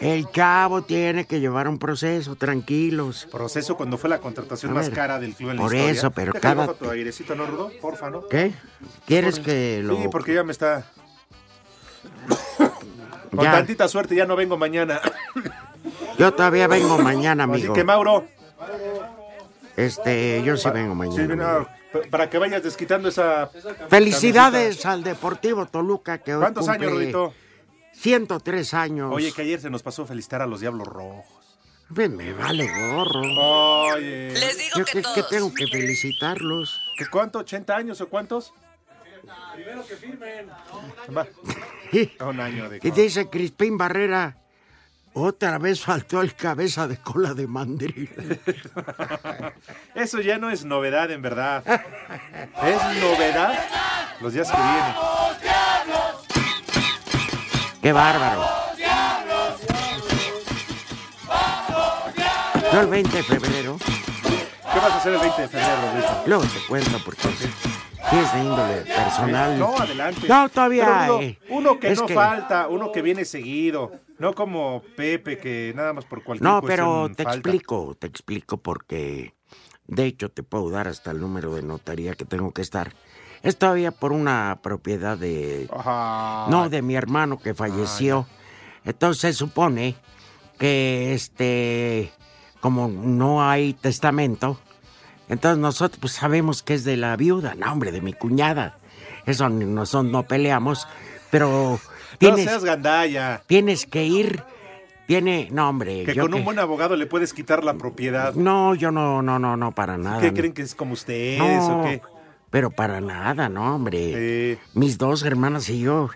el 0.00 0.28
chavo 0.30 0.82
tiene 0.82 1.26
que 1.26 1.40
llevar 1.40 1.68
un 1.68 1.78
proceso, 1.78 2.34
tranquilos. 2.36 3.28
Proceso 3.30 3.76
cuando 3.76 3.98
fue 3.98 4.08
la 4.10 4.18
contratación 4.18 4.72
más 4.72 4.88
cara 4.90 5.18
del 5.20 5.34
club 5.34 5.50
en 5.50 5.56
la 5.56 5.62
por 5.62 5.74
historia. 5.74 5.92
eso, 5.92 6.10
pero 6.10 6.32
Déjale 6.32 6.62
cada- 6.62 6.74
tu 6.74 6.90
airecito, 6.90 7.34
¿no, 7.34 7.46
Rudo? 7.46 7.70
Porfa, 7.80 8.08
¿no? 8.10 8.26
¿Qué? 8.28 8.52
¿Quieres 9.06 9.38
que 9.40 9.82
lo...? 9.84 9.96
Sí, 9.96 10.08
porque 10.10 10.34
ya 10.34 10.42
me 10.42 10.52
está... 10.52 10.86
Con 13.30 13.44
Ya. 13.44 13.52
tantita 13.52 13.86
suerte 13.88 14.14
ya 14.16 14.26
no 14.26 14.34
vengo 14.36 14.56
mañana. 14.56 15.00
Yo 16.18 16.32
todavía 16.34 16.66
vengo 16.66 16.98
mañana, 16.98 17.44
Así 17.44 17.52
amigo. 17.52 17.74
que, 17.74 17.84
Mauro, 17.84 18.26
Este, 19.76 20.42
yo 20.44 20.56
sí 20.58 20.68
vengo 20.70 20.92
sí, 20.92 21.20
mañana. 21.22 21.66
p- 21.92 22.00
para 22.08 22.28
que 22.28 22.36
vayas 22.38 22.62
desquitando 22.62 23.08
esa... 23.08 23.48
Felicidades 23.88 24.84
al 24.84 25.02
Deportivo 25.02 25.64
Toluca 25.66 26.18
que 26.18 26.34
hoy 26.34 26.40
¿Cuántos 26.42 26.66
cumple 26.66 26.86
años, 26.86 26.98
Rudito? 26.98 27.34
103 28.00 28.74
años. 28.74 29.12
Oye, 29.12 29.30
que 29.32 29.42
ayer 29.42 29.60
se 29.60 29.68
nos 29.68 29.82
pasó 29.82 30.06
felicitar 30.06 30.40
a 30.40 30.46
los 30.46 30.60
Diablos 30.60 30.88
Rojos. 30.88 31.26
Ven, 31.90 32.16
me 32.16 32.32
vale 32.32 32.66
gorro. 32.66 33.20
Oye. 33.92 34.30
Les 34.30 34.58
digo 34.58 34.78
Yo 34.78 34.84
que 34.86 35.02
que, 35.02 35.22
tengo 35.28 35.52
que 35.52 35.66
felicitarlos. 35.66 36.80
¿Qué 36.96 37.06
cuánto? 37.06 37.44
¿80 37.44 37.74
años 37.74 38.00
o 38.00 38.08
cuántos? 38.08 38.54
Primero 39.54 39.86
que 39.86 39.96
firmen. 39.96 40.48
Un 42.20 42.40
año 42.40 42.70
de... 42.70 42.80
Y 42.82 42.90
dice 42.90 43.28
Crispín 43.28 43.76
Barrera, 43.76 44.38
otra 45.12 45.58
vez 45.58 45.82
faltó 45.82 46.22
el 46.22 46.34
cabeza 46.34 46.88
de 46.88 46.96
cola 46.96 47.34
de 47.34 47.46
mandril. 47.46 48.08
Eso 49.94 50.20
ya 50.20 50.38
no 50.38 50.50
es 50.50 50.64
novedad, 50.64 51.10
en 51.10 51.20
verdad. 51.20 51.64
Es 51.66 53.02
novedad 53.02 53.58
los 54.20 54.32
días 54.32 54.50
que 54.50 54.56
vienen. 54.56 54.94
¡Qué 57.82 57.92
bárbaro! 57.92 58.42
Yo 62.72 62.80
el 62.82 62.86
20 62.86 63.16
de 63.16 63.22
febrero, 63.24 63.76
¿Qué 63.80 64.78
vas 64.78 64.92
a 64.92 64.96
hacer 64.98 65.14
el 65.14 65.20
20 65.20 65.42
de 65.42 65.48
febrero, 65.48 65.76
Rudito? 65.92 66.22
luego 66.26 66.44
te 66.44 66.60
cuento 66.68 66.98
porque 67.04 67.22
sí 67.28 68.16
es 68.16 68.32
de 68.32 68.38
índole 68.44 68.74
personal. 68.82 69.58
No, 69.58 69.76
adelante. 69.76 70.28
No, 70.28 70.48
todavía 70.48 71.04
hay. 71.04 71.38
uno 71.48 71.80
que 71.80 71.90
no 71.94 72.06
que- 72.06 72.14
falta, 72.14 72.68
uno 72.68 72.92
que 72.92 73.02
viene 73.02 73.24
seguido. 73.24 73.90
No 74.18 74.34
como 74.34 74.82
Pepe, 74.96 75.38
que 75.38 75.72
nada 75.74 75.92
más 75.94 76.04
por 76.04 76.22
cualquier 76.22 76.48
No, 76.48 76.60
pero 76.62 77.08
te 77.16 77.24
falta. 77.24 77.38
explico, 77.38 77.96
te 77.98 78.06
explico 78.06 78.58
porque 78.58 79.34
de 79.86 80.04
hecho 80.04 80.28
te 80.30 80.42
puedo 80.44 80.70
dar 80.70 80.86
hasta 80.86 81.10
el 81.10 81.20
número 81.20 81.54
de 81.54 81.62
notaría 81.62 82.14
que 82.14 82.24
tengo 82.26 82.52
que 82.52 82.62
estar. 82.62 82.92
Es 83.42 83.56
todavía 83.56 83.90
por 83.90 84.12
una 84.12 84.58
propiedad 84.62 85.16
de... 85.16 85.68
Ajá. 85.74 86.46
No, 86.50 86.68
de 86.68 86.82
mi 86.82 86.94
hermano 86.94 87.38
que 87.38 87.54
falleció. 87.54 88.26
Entonces 88.84 89.20
se 89.20 89.32
supone 89.32 89.96
que 90.58 91.14
este, 91.14 92.12
como 92.60 92.88
no 92.88 93.42
hay 93.48 93.72
testamento, 93.74 94.58
entonces 95.28 95.58
nosotros 95.58 95.98
pues 96.00 96.12
sabemos 96.14 96.62
que 96.62 96.74
es 96.74 96.84
de 96.84 96.96
la 96.98 97.16
viuda, 97.16 97.54
no 97.54 97.72
hombre, 97.72 97.92
de 97.92 98.00
mi 98.02 98.12
cuñada. 98.12 98.76
Eso 99.26 99.48
nosotros 99.48 100.10
no 100.12 100.24
peleamos, 100.24 100.86
pero 101.30 101.78
No 102.12 102.18
tienes, 102.18 102.44
seas 102.44 102.64
gandalla. 102.64 103.40
tienes 103.46 103.86
que 103.86 104.04
ir, 104.04 104.42
tiene, 105.06 105.48
no 105.52 105.68
hombre, 105.70 106.04
Que 106.04 106.14
yo 106.14 106.22
con 106.22 106.32
que- 106.32 106.38
un 106.38 106.44
buen 106.44 106.58
abogado 106.58 106.96
le 106.96 107.06
puedes 107.06 107.32
quitar 107.32 107.64
la 107.64 107.74
propiedad. 107.74 108.34
no, 108.34 108.74
yo 108.74 108.90
no, 108.90 109.22
no, 109.22 109.38
no, 109.38 109.56
no, 109.56 109.72
para 109.72 109.96
nada. 109.96 110.20
¿Qué 110.20 110.28
no. 110.30 110.34
creen 110.36 110.52
que 110.52 110.60
es 110.62 110.74
como 110.74 110.92
ustedes 110.92 111.38
No, 111.38 111.80
o 111.80 111.84
qué? 111.84 112.02
Pero 112.50 112.70
para 112.70 113.00
nada, 113.00 113.48
no, 113.48 113.74
hombre. 113.76 114.52
Eh, 114.52 114.58
Mis 114.74 114.98
dos 114.98 115.22
hermanas 115.24 115.68
y 115.68 115.80
yo, 115.80 116.10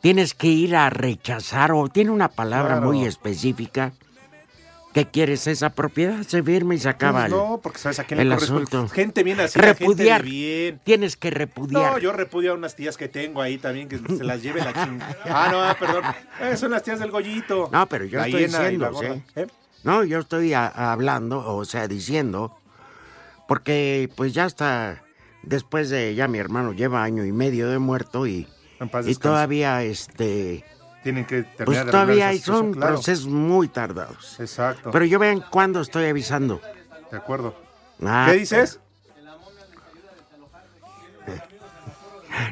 tienes 0.00 0.34
que 0.34 0.46
ir 0.48 0.76
a 0.76 0.90
rechazar 0.90 1.72
o 1.72 1.88
tiene 1.88 2.10
una 2.10 2.28
palabra 2.28 2.76
Claro. 2.76 2.86
muy 2.92 3.04
específica. 3.04 3.92
¿Qué 4.94 5.06
quieres 5.06 5.48
esa 5.48 5.70
propiedad? 5.70 6.22
Se 6.22 6.40
firma 6.40 6.72
y 6.76 6.78
se 6.78 6.88
acaba 6.88 7.22
pues 7.22 7.32
no, 7.32 7.58
porque 7.60 7.78
sabes 7.80 7.98
a 7.98 8.04
quién 8.04 8.20
el 8.20 8.28
le 8.28 8.36
asunto. 8.36 8.86
Gente 8.88 9.24
bien 9.24 9.40
así, 9.40 9.58
repudiar. 9.58 10.22
gente 10.22 10.30
bien. 10.30 10.80
Tienes 10.84 11.16
que 11.16 11.30
repudiar. 11.30 11.92
No, 11.94 11.98
yo 11.98 12.12
repudio 12.12 12.52
a 12.52 12.54
unas 12.54 12.76
tías 12.76 12.96
que 12.96 13.08
tengo 13.08 13.42
ahí 13.42 13.58
también, 13.58 13.88
que 13.88 13.98
se 13.98 14.22
las 14.22 14.40
lleve 14.40 14.60
la 14.60 14.72
chingada. 14.72 15.16
Ah, 15.24 15.48
no, 15.50 15.60
ah, 15.64 15.76
perdón. 15.80 16.04
Eh, 16.40 16.56
son 16.56 16.70
las 16.70 16.84
tías 16.84 17.00
del 17.00 17.10
Gollito. 17.10 17.68
No, 17.72 17.88
pero 17.88 18.04
yo 18.04 18.20
La 18.20 18.26
estoy 18.26 18.44
diciendo. 18.44 18.92
¿sí? 19.00 19.06
¿Eh? 19.34 19.46
No, 19.82 20.04
yo 20.04 20.20
estoy 20.20 20.52
a- 20.54 20.68
hablando, 20.92 21.44
o 21.44 21.64
sea, 21.64 21.88
diciendo, 21.88 22.56
porque 23.48 24.08
pues 24.16 24.32
ya 24.32 24.44
está, 24.46 25.02
después 25.46 25.90
de, 25.90 26.14
ya 26.14 26.28
mi 26.28 26.38
hermano 26.38 26.72
lleva 26.72 27.02
año 27.02 27.24
y 27.24 27.32
medio 27.32 27.68
de 27.68 27.78
muerto 27.78 28.26
y, 28.26 28.46
y 29.06 29.14
todavía, 29.16 29.82
este, 29.82 30.64
Tienen 31.02 31.24
que 31.24 31.42
terminar 31.42 31.64
pues 31.66 31.84
de 31.86 31.90
todavía 31.90 32.28
hay, 32.28 32.38
son 32.38 32.72
claro. 32.72 32.94
procesos 32.94 33.26
muy 33.26 33.68
tardados. 33.68 34.38
Exacto. 34.40 34.90
Pero 34.90 35.04
yo 35.04 35.18
vean 35.18 35.44
cuándo 35.50 35.80
estoy 35.80 36.06
avisando. 36.06 36.60
De 37.10 37.16
acuerdo. 37.16 37.54
Ah, 38.02 38.26
¿Qué 38.30 38.38
dices? 38.38 38.80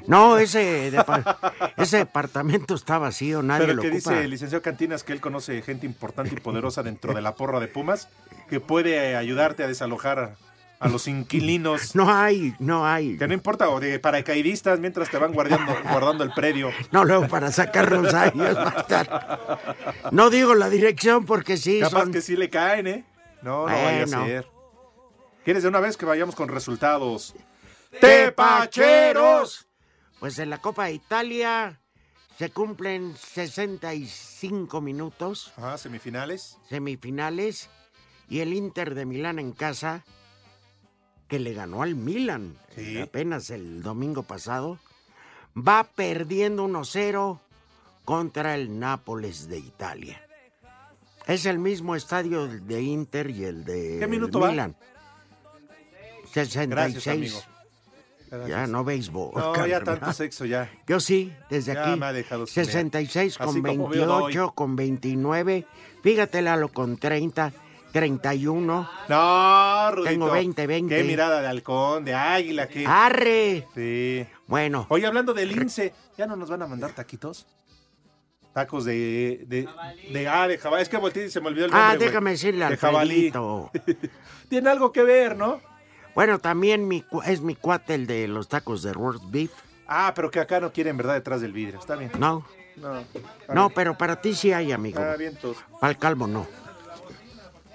No, 0.07 0.39
ese, 0.39 0.93
depa- 0.93 1.37
ese 1.77 1.97
departamento 1.99 2.75
está 2.75 2.99
vacío, 2.99 3.43
nadie 3.43 3.63
Pero 3.67 3.75
lo 3.77 3.83
que 3.83 3.89
ocupa. 3.89 4.11
dice 4.13 4.25
el 4.25 4.31
licenciado 4.31 4.63
Cantinas 4.63 5.03
que 5.03 5.13
él 5.13 5.21
conoce 5.21 5.61
gente 5.63 5.87
importante 5.87 6.35
y 6.37 6.41
poderosa 6.41 6.85
dentro 6.85 7.13
de 7.15 7.21
la 7.21 7.35
porra 7.35 7.59
de 7.59 7.67
Pumas 7.67 8.09
que 8.49 8.61
puede 8.61 9.17
ayudarte 9.17 9.65
a 9.65 9.67
desalojar 9.69 10.37
a, 10.83 10.89
los 10.89 11.09
inquilinos. 11.09 11.95
No 11.95 12.13
hay, 12.13 12.55
no 12.59 12.87
hay. 12.87 13.17
Que 13.17 13.29
no 13.29 13.35
importa, 13.35 13.69
o 13.69 13.81
de 13.81 13.99
paracaidistas 13.99 14.81
mientras 14.81 15.11
te 15.11 15.19
van 15.19 15.33
guardando, 15.33 15.75
guardando 15.91 16.25
el 16.25 16.33
predio. 16.33 16.71
No, 16.91 17.05
luego 17.05 17.29
para 17.29 17.53
sacarlos 17.53 18.13
a 18.15 18.29
ellos 18.29 18.57
va 18.57 18.75
a 18.77 18.81
estar. 18.81 19.75
No 20.11 20.31
digo 20.31 20.55
la 20.55 20.69
dirección 20.69 21.25
porque 21.25 21.57
sí 21.57 21.81
Capaz 21.81 22.01
son... 22.01 22.13
que 22.13 22.21
sí 22.21 22.37
le 22.37 22.51
caen, 22.51 22.87
¿eh? 22.87 23.05
No, 23.43 23.67
no 23.67 23.75
vaya 23.75 24.05
a 24.05 24.07
ser. 24.07 24.47
¿Quieres 25.45 25.63
de 25.63 25.69
una 25.69 25.81
vez 25.81 25.97
que 25.97 26.07
vayamos 26.07 26.35
con 26.35 26.49
resultados? 26.49 27.35
¡Tepacheros! 28.01 29.67
Pues 30.21 30.39
en 30.39 30.51
la 30.51 30.59
Copa 30.59 30.85
de 30.85 30.93
Italia 30.93 31.81
se 32.39 32.51
cumplen 32.51 33.15
65 33.17 34.81
minutos, 34.81 35.53
Ajá, 35.57 35.79
semifinales. 35.79 36.59
semifinales, 36.69 37.71
y 38.29 38.41
el 38.41 38.53
Inter 38.53 38.95
de 38.95 39.05
Milán 39.05 39.39
en 39.39 39.53
casa, 39.53 40.05
que 41.33 41.39
le 41.39 41.55
ganó 41.55 41.83
al 41.83 41.95
Milan 41.95 42.59
Sí. 42.77 43.01
apenas 43.01 43.49
el 43.49 43.83
domingo 43.83 44.23
pasado, 44.23 44.79
va 45.57 45.83
perdiendo 45.85 46.63
1-0 46.67 47.41
contra 48.05 48.55
el 48.55 48.79
Nápoles 48.79 49.49
de 49.49 49.57
Italia. 49.59 50.21
Es 51.27 51.47
el 51.47 51.59
mismo 51.59 51.97
estadio 51.97 52.47
de 52.49 52.83
Inter 52.83 53.31
y 53.31 53.45
el 53.45 53.65
de 53.65 53.97
¿Qué 53.99 54.07
minuto 54.07 54.41
va? 54.41 54.51
Milan. 54.51 54.77
Gracias, 56.35 56.51
66. 56.53 57.09
amigo. 58.31 58.47
Ya 58.49 58.67
no 58.67 58.85
béisbol. 58.85 59.31
No, 59.35 59.55
ya 59.67 59.79
carnal. 59.79 60.01
tanto 60.01 60.13
sexo 60.13 60.45
ya. 60.45 60.71
Yo 60.87 61.01
sí, 61.01 61.33
desde 61.49 61.73
Ya 61.73 61.87
aquí. 61.93 61.99
me 61.99 62.07
ha 62.07 62.13
dejado 62.13 62.47
sin 62.47 62.63
66 62.67 63.39
ver. 63.39 63.47
con 63.47 63.55
Así 63.57 63.63
como 63.63 63.89
veo 63.89 64.05
hoy. 64.17 64.23
28, 64.35 64.53
con 64.55 64.77
29. 64.77 65.67
Fíjate, 66.03 66.43
Lalo, 66.43 66.69
con 66.69 66.99
30, 66.99 67.53
31. 67.93 68.91
No, 69.09 69.91
Rudito. 69.93 70.11
Tengo 70.11 70.31
20, 70.31 70.67
20. 70.67 70.97
Qué 70.97 71.05
mirada 71.05 71.41
de 71.41 71.47
halcón, 71.49 72.05
de 72.05 72.15
águila, 72.15 72.69
qué. 72.69 72.87
¡Arre! 72.87 73.69
Sí. 73.75 74.27
Bueno, 74.47 74.87
Oye, 74.89 75.07
hablando 75.07 75.33
del 75.35 75.53
INSE, 75.53 75.93
¿ya 76.17 76.27
no 76.27 76.37
nos 76.37 76.51
van 76.51 76.63
a 76.63 76.67
mandar 76.67 76.93
taquitos? 76.93 77.47
Tacos 78.53 78.85
de. 78.85 79.45
de, 79.47 79.69
de 80.13 80.29
ah, 80.29 80.47
de 80.47 80.59
jabalí. 80.59 80.83
Es 80.83 80.89
que 80.89 80.97
volteé 80.99 81.27
y 81.27 81.31
se 81.31 81.41
me 81.41 81.49
olvidó 81.49 81.67
el 81.67 81.71
nombre. 81.71 81.89
ah, 81.91 81.97
déjame 81.97 82.33
decirle 82.33 82.61
De 82.61 82.65
al 82.73 82.77
jabalí. 82.77 83.33
Tiene 84.49 84.69
algo 84.71 84.93
que 84.93 85.03
ver, 85.03 85.37
¿no? 85.37 85.61
Bueno, 86.15 86.39
también 86.39 86.87
mi, 86.87 87.03
es 87.25 87.41
mi 87.41 87.55
cuate 87.57 87.95
el 87.95 88.07
de 88.07 88.29
los 88.29 88.49
tacos 88.49 88.83
de 88.83 88.93
roast 88.93 89.25
beef. 89.31 89.51
Ah, 89.87 90.13
pero 90.15 90.31
que 90.31 90.41
acá 90.41 90.61
no 90.61 90.71
quieren, 90.73 90.97
¿verdad? 90.99 91.15
Detrás 91.15 91.41
del 91.41 91.53
vidrio. 91.53 91.79
Está 91.79 91.97
bien. 91.97 92.11
No, 92.19 92.45
No. 92.77 93.05
no, 93.55 93.71
pero 93.71 93.97
para 93.97 94.21
ti 94.21 94.35
sí 94.35 94.53
hay, 94.53 94.73
amigo. 94.73 95.01
Ah, 95.03 95.17
bien. 95.17 95.39
Para 95.81 95.91
el 95.91 95.99
calvo 95.99 96.27
no. 96.27 96.47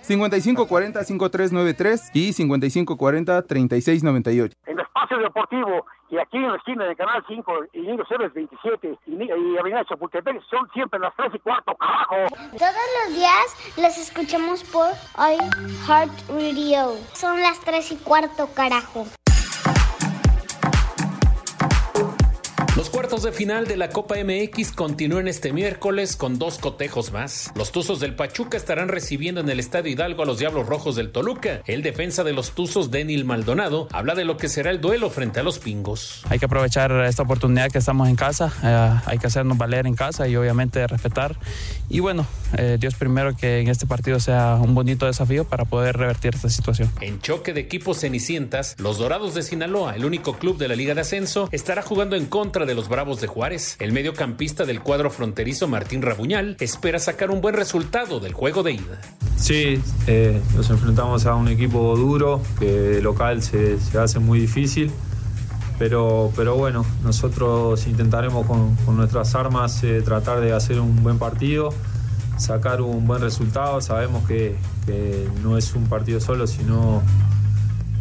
5540-5393 0.08 2.12
y 2.14 2.30
5540-3698. 2.34 4.54
En 4.66 4.80
espacio 4.80 5.18
deportivo 5.20 5.86
y 6.10 6.18
aquí 6.18 6.38
en 6.38 6.48
la 6.48 6.56
esquina 6.56 6.86
de 6.86 6.96
Canal 6.96 7.22
5 7.28 7.54
y 7.74 7.82
Niño 7.82 8.06
Ceres 8.08 8.34
27 8.34 8.98
y, 9.08 9.12
y 9.12 9.58
Avenida 9.58 9.84
Chapultepec 9.86 10.42
son 10.50 10.70
siempre 10.74 10.98
las 11.00 11.14
3 11.18 11.32
y 11.36 11.40
cuarto, 11.40 11.76
carajo. 11.76 12.16
Todos 12.58 12.74
los 13.06 13.14
días 13.16 13.74
los 13.78 13.98
escuchamos 13.98 14.64
por 14.66 14.88
iHeart 15.18 16.12
Radio. 16.30 16.96
Son 17.14 17.42
las 17.42 17.60
tres 17.60 17.92
y 17.92 17.98
cuarto, 17.98 18.48
carajo. 18.56 19.06
Los 22.78 22.92
cuartos 22.92 23.24
de 23.24 23.32
final 23.32 23.66
de 23.66 23.76
la 23.76 23.90
Copa 23.90 24.18
MX 24.24 24.72
continúan 24.72 25.28
este 25.28 25.52
miércoles 25.52 26.16
con 26.16 26.38
dos 26.38 26.60
cotejos 26.60 27.12
más. 27.12 27.52
Los 27.56 27.72
Tuzos 27.72 28.00
del 28.00 28.14
Pachuca 28.14 28.56
estarán 28.56 28.88
recibiendo 28.88 29.42
en 29.42 29.50
el 29.50 29.60
Estadio 29.60 29.92
Hidalgo 29.92 30.22
a 30.22 30.28
los 30.28 30.38
Diablos 30.38 30.68
Rojos 30.68 30.96
del 30.96 31.12
Toluca. 31.12 31.64
El 31.66 31.82
defensa 31.82 32.24
de 32.24 32.34
los 32.34 32.52
Tuzos, 32.52 32.92
Denil 32.92 33.26
Maldonado, 33.26 33.88
habla 33.92 34.14
de 34.14 34.26
lo 34.26 34.38
que 34.38 34.48
será 34.48 34.70
el 34.70 34.80
duelo 34.80 35.10
frente 35.10 35.40
a 35.40 35.44
los 35.44 35.58
Pingos. 35.58 36.22
Hay 36.30 36.38
que 36.38 36.46
aprovechar 36.46 36.92
esta 37.06 37.24
oportunidad 37.24 37.72
que 37.72 37.80
estamos 37.80 38.10
en 38.10 38.16
casa, 38.16 38.54
eh, 38.64 39.02
hay 39.08 39.18
que 39.18 39.26
hacernos 39.26 39.58
valer 39.58 39.88
en 39.88 39.96
casa 39.96 40.28
y 40.28 40.36
obviamente 40.36 40.86
respetar. 40.86 41.36
Y 41.90 42.00
bueno, 42.00 42.28
eh, 42.60 42.78
Dios 42.80 42.94
primero 42.94 43.36
que 43.36 43.60
en 43.60 43.70
este 43.70 43.88
partido 43.88 44.20
sea 44.20 44.54
un 44.62 44.76
bonito 44.76 45.08
desafío 45.08 45.46
para 45.46 45.66
poder 45.66 45.98
revertir 45.98 46.36
esta 46.36 46.52
situación. 46.52 46.92
En 47.02 47.22
choque 47.22 47.54
de 47.54 47.62
equipos 47.62 48.02
cenicientas, 48.02 48.76
los 48.78 49.00
Dorados 49.00 49.34
de 49.34 49.42
Sinaloa, 49.42 49.96
el 49.96 50.06
único 50.06 50.34
club 50.38 50.60
de 50.60 50.68
la 50.68 50.76
Liga 50.76 50.94
de 50.94 51.02
Ascenso, 51.02 51.50
estará 51.52 51.82
jugando 51.82 52.16
en 52.16 52.28
contra 52.28 52.67
de 52.68 52.76
los 52.76 52.90
Bravos 52.90 53.20
de 53.22 53.28
Juárez. 53.28 53.78
El 53.80 53.94
mediocampista 53.94 54.66
del 54.66 54.82
cuadro 54.82 55.10
fronterizo 55.10 55.68
Martín 55.68 56.04
Rabuñal 56.04 56.58
espera 56.60 57.00
sacar 57.00 57.32
un 57.32 57.42
buen 57.42 57.56
resultado 57.56 58.20
del 58.20 58.34
juego 58.34 58.62
de 58.62 58.74
ida. 58.74 59.02
Sí, 59.38 59.82
eh, 60.06 60.42
nos 60.56 60.70
enfrentamos 60.70 61.26
a 61.26 61.36
un 61.36 61.48
equipo 61.48 61.96
duro 61.96 62.42
que 62.60 63.02
local 63.02 63.42
se, 63.42 63.80
se 63.80 63.98
hace 63.98 64.20
muy 64.20 64.40
difícil, 64.40 64.92
pero, 65.80 66.32
pero 66.36 66.56
bueno, 66.56 66.86
nosotros 67.04 67.88
intentaremos 67.88 68.46
con, 68.46 68.76
con 68.78 68.98
nuestras 68.98 69.34
armas 69.36 69.84
eh, 69.84 70.02
tratar 70.04 70.42
de 70.42 70.54
hacer 70.54 70.80
un 70.80 71.02
buen 71.04 71.18
partido, 71.18 71.70
sacar 72.38 72.82
un 72.82 73.08
buen 73.08 73.22
resultado. 73.22 73.80
Sabemos 73.82 74.28
que, 74.28 74.56
que 74.86 75.28
no 75.44 75.58
es 75.58 75.74
un 75.76 75.86
partido 75.86 76.20
solo, 76.20 76.48
sino 76.48 77.02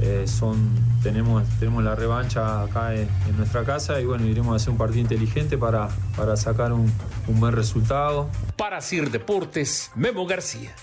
eh, 0.00 0.24
son, 0.26 0.70
tenemos, 1.02 1.44
tenemos 1.58 1.82
la 1.82 1.94
revancha 1.94 2.62
acá 2.62 2.94
en, 2.94 3.08
nuestra 3.36 3.64
casa 3.64 4.00
y 4.00 4.04
bueno, 4.04 4.26
iremos 4.26 4.52
a 4.52 4.56
hacer 4.56 4.70
un 4.70 4.78
partido 4.78 5.00
inteligente 5.00 5.58
para, 5.58 5.88
para 6.16 6.36
sacar 6.36 6.72
un, 6.72 6.92
un 7.28 7.40
buen 7.40 7.54
resultado. 7.54 8.28
Para 8.56 8.80
Sir 8.80 9.10
Deportes, 9.10 9.90
Memo 9.94 10.26
García. 10.26 10.74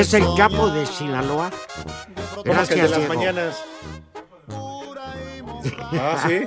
Es 0.00 0.14
el 0.14 0.24
capo 0.34 0.70
de 0.70 0.86
Sinaloa. 0.86 1.50
¿Cómo 2.34 2.42
que 2.42 2.50
el 2.50 2.54
de 2.54 2.54
Gracias, 2.54 2.90
las 2.90 2.98
Diego. 3.00 3.14
mañanas? 3.14 3.64
Ah, 5.92 6.24
sí. 6.26 6.44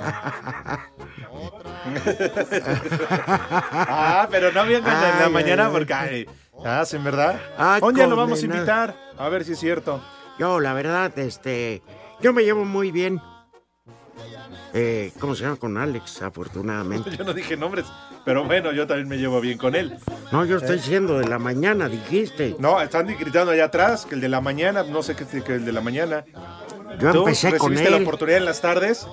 ah, 3.88 4.26
pero 4.28 4.50
no 4.50 4.66
vengan 4.66 4.96
en 4.96 5.18
la 5.20 5.26
Ay, 5.26 5.32
mañana 5.32 5.66
ay, 5.66 5.72
porque 5.72 5.94
ay, 5.94 6.28
hacen, 6.64 7.04
¿verdad? 7.04 7.40
Un 7.80 7.94
día 7.94 8.08
lo 8.08 8.16
vamos 8.16 8.42
a 8.42 8.44
invitar, 8.44 8.96
a 9.16 9.28
ver 9.28 9.44
si 9.44 9.52
es 9.52 9.60
cierto. 9.60 10.02
Yo, 10.36 10.58
la 10.58 10.72
verdad, 10.72 11.16
este. 11.16 11.80
Yo 12.20 12.32
me 12.32 12.42
llevo 12.42 12.64
muy 12.64 12.90
bien. 12.90 13.20
Eh, 14.76 15.12
¿Cómo 15.20 15.36
se 15.36 15.44
llama? 15.44 15.54
Con 15.54 15.76
Alex, 15.78 16.20
afortunadamente. 16.22 17.10
Yo 17.16 17.22
no 17.22 17.32
dije 17.32 17.56
nombres, 17.56 17.86
pero 18.24 18.42
bueno, 18.44 18.72
yo 18.72 18.88
también 18.88 19.08
me 19.08 19.16
llevo 19.18 19.40
bien 19.40 19.56
con 19.56 19.76
él. 19.76 19.96
No, 20.32 20.44
yo 20.44 20.56
estoy 20.56 20.78
¿Eh? 20.78 20.82
siendo 20.82 21.18
de 21.18 21.28
la 21.28 21.38
mañana, 21.38 21.88
dijiste. 21.88 22.56
No, 22.58 22.80
están 22.80 23.06
gritando 23.06 23.52
allá 23.52 23.66
atrás 23.66 24.04
que 24.04 24.16
el 24.16 24.20
de 24.20 24.28
la 24.28 24.40
mañana, 24.40 24.82
no 24.82 25.04
sé 25.04 25.14
qué 25.14 25.24
que 25.42 25.54
el 25.54 25.64
de 25.64 25.72
la 25.72 25.80
mañana. 25.80 26.24
Yo 26.98 27.12
¿Tú 27.12 27.18
empecé 27.20 27.56
con 27.56 27.70
recibiste 27.70 27.90
la 27.90 27.98
él. 27.98 28.02
oportunidad 28.02 28.38
en 28.38 28.44
las 28.46 28.60
tardes? 28.60 29.06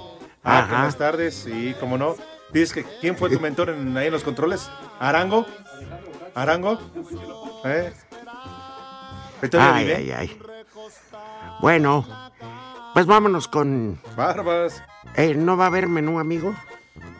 Ah, 0.43 0.65
en 0.67 0.81
las 0.81 0.97
tardes, 0.97 1.35
sí, 1.35 1.75
cómo 1.79 1.95
no. 1.97 2.15
Dices 2.51 2.73
que 2.73 2.83
¿quién 2.99 3.15
fue 3.15 3.29
tu 3.29 3.39
mentor 3.39 3.69
en, 3.69 3.95
ahí 3.95 4.07
en 4.07 4.13
los 4.13 4.23
controles? 4.23 4.67
¿Arango? 4.99 5.45
¿Arango? 6.33 6.79
¿Eh? 7.65 7.93
¿Que 9.41 9.47
todavía 9.47 9.97
Ay, 9.97 10.09
ay, 10.09 10.11
ay. 10.11 10.39
Bueno, 11.61 12.03
pues 12.95 13.05
vámonos 13.05 13.47
con. 13.47 13.99
Barbas. 14.15 14.81
Eh, 15.15 15.35
¿No 15.35 15.57
va 15.57 15.65
a 15.65 15.67
haber 15.67 15.87
menú, 15.87 16.19
amigo? 16.19 16.55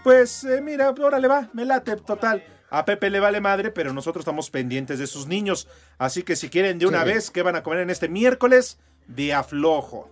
Pues 0.04 0.44
eh, 0.44 0.62
mira, 0.62 0.90
órale 0.92 1.28
va, 1.28 1.50
me 1.54 1.66
late, 1.66 1.96
total. 1.98 2.44
A 2.70 2.86
Pepe 2.86 3.10
le 3.10 3.20
vale 3.20 3.42
madre, 3.42 3.70
pero 3.70 3.92
nosotros 3.94 4.22
estamos 4.24 4.50
pendientes 4.50 4.98
de 4.98 5.08
sus 5.08 5.28
niños. 5.28 5.68
Así 5.98 6.24
que 6.24 6.36
si 6.38 6.50
quieren 6.50 6.80
de 6.80 6.88
una 6.88 7.04
Sí. 7.04 7.10
vez, 7.10 7.30
¿qué 7.32 7.42
van 7.42 7.56
a 7.58 7.64
comer 7.64 7.80
en 7.80 7.90
este 7.90 8.08
miércoles? 8.08 8.80
De 9.08 9.34
aflojo. 9.34 10.10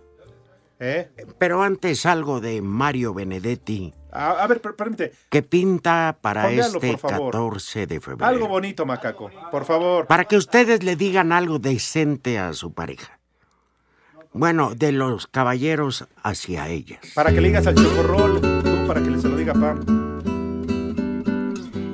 ¿Eh? 0.78 1.10
Pero 1.38 1.62
antes 1.62 2.06
algo 2.06 2.40
de 2.40 2.62
Mario 2.62 3.12
Benedetti, 3.14 3.92
A, 4.12 4.30
a 4.42 4.46
ver, 4.46 4.60
per- 4.60 4.76
permite. 4.76 5.12
que 5.28 5.42
pinta 5.42 6.18
para 6.20 6.44
Póngalo, 6.44 6.64
este 6.78 6.90
por 6.92 6.98
favor. 6.98 7.32
14 7.32 7.86
de 7.86 8.00
febrero. 8.00 8.26
Algo 8.26 8.48
bonito, 8.48 8.84
macaco. 8.86 9.30
Por 9.50 9.64
favor. 9.64 10.06
Para 10.06 10.24
que 10.24 10.36
ustedes 10.36 10.82
le 10.82 10.96
digan 10.96 11.32
algo 11.32 11.58
decente 11.58 12.38
a 12.38 12.52
su 12.54 12.72
pareja. 12.72 13.19
Bueno, 14.32 14.74
de 14.76 14.92
los 14.92 15.26
caballeros 15.26 16.06
hacia 16.22 16.68
ellas. 16.68 17.00
Para 17.14 17.32
que 17.32 17.40
le 17.40 17.48
digas 17.48 17.66
al 17.66 17.74
chocorrol, 17.74 18.40
tú 18.40 18.86
para 18.86 19.02
que 19.02 19.10
le 19.10 19.18
se 19.20 19.28
lo 19.28 19.36
diga 19.36 19.54
Pam. 19.54 19.80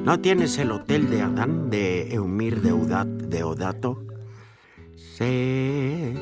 ¿No 0.05 0.21
tienes 0.21 0.59
el 0.59 0.71
Hotel 0.71 1.09
de 1.11 1.23
Adán 1.23 1.71
de 1.71 2.15
Eumir 2.15 2.61
Deudat, 2.61 3.07
Deodato? 3.09 4.03
Sí. 5.17 6.13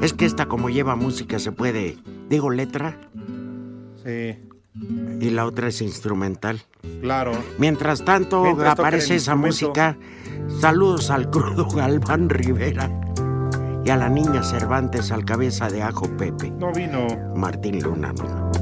Es 0.00 0.12
que 0.16 0.24
esta 0.24 0.46
como 0.46 0.70
lleva 0.70 0.94
música 0.96 1.38
se 1.38 1.52
puede, 1.52 1.98
digo 2.28 2.50
letra, 2.50 2.96
Sí, 4.04 4.38
y 5.20 5.30
la 5.30 5.44
otra 5.44 5.68
es 5.68 5.82
instrumental. 5.82 6.60
claro. 7.02 7.32
Mientras 7.58 8.04
tanto 8.04 8.42
Mientras 8.44 8.78
aparece 8.78 9.16
esa 9.16 9.34
música. 9.34 9.98
Saludos 10.60 11.10
al 11.10 11.28
crudo 11.28 11.66
Galván 11.68 12.30
Rivera 12.30 12.88
y 13.88 13.90
a 13.90 13.96
la 13.96 14.10
niña 14.10 14.42
Cervantes 14.42 15.10
al 15.12 15.24
cabeza 15.24 15.70
de 15.70 15.82
ajo 15.82 16.14
Pepe. 16.18 16.50
No 16.50 16.70
vino. 16.72 17.06
Martín 17.34 17.82
Luna, 17.82 18.12
no. 18.12 18.52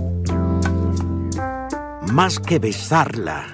Más 2.13 2.39
que 2.39 2.61
besarla. 2.61 3.45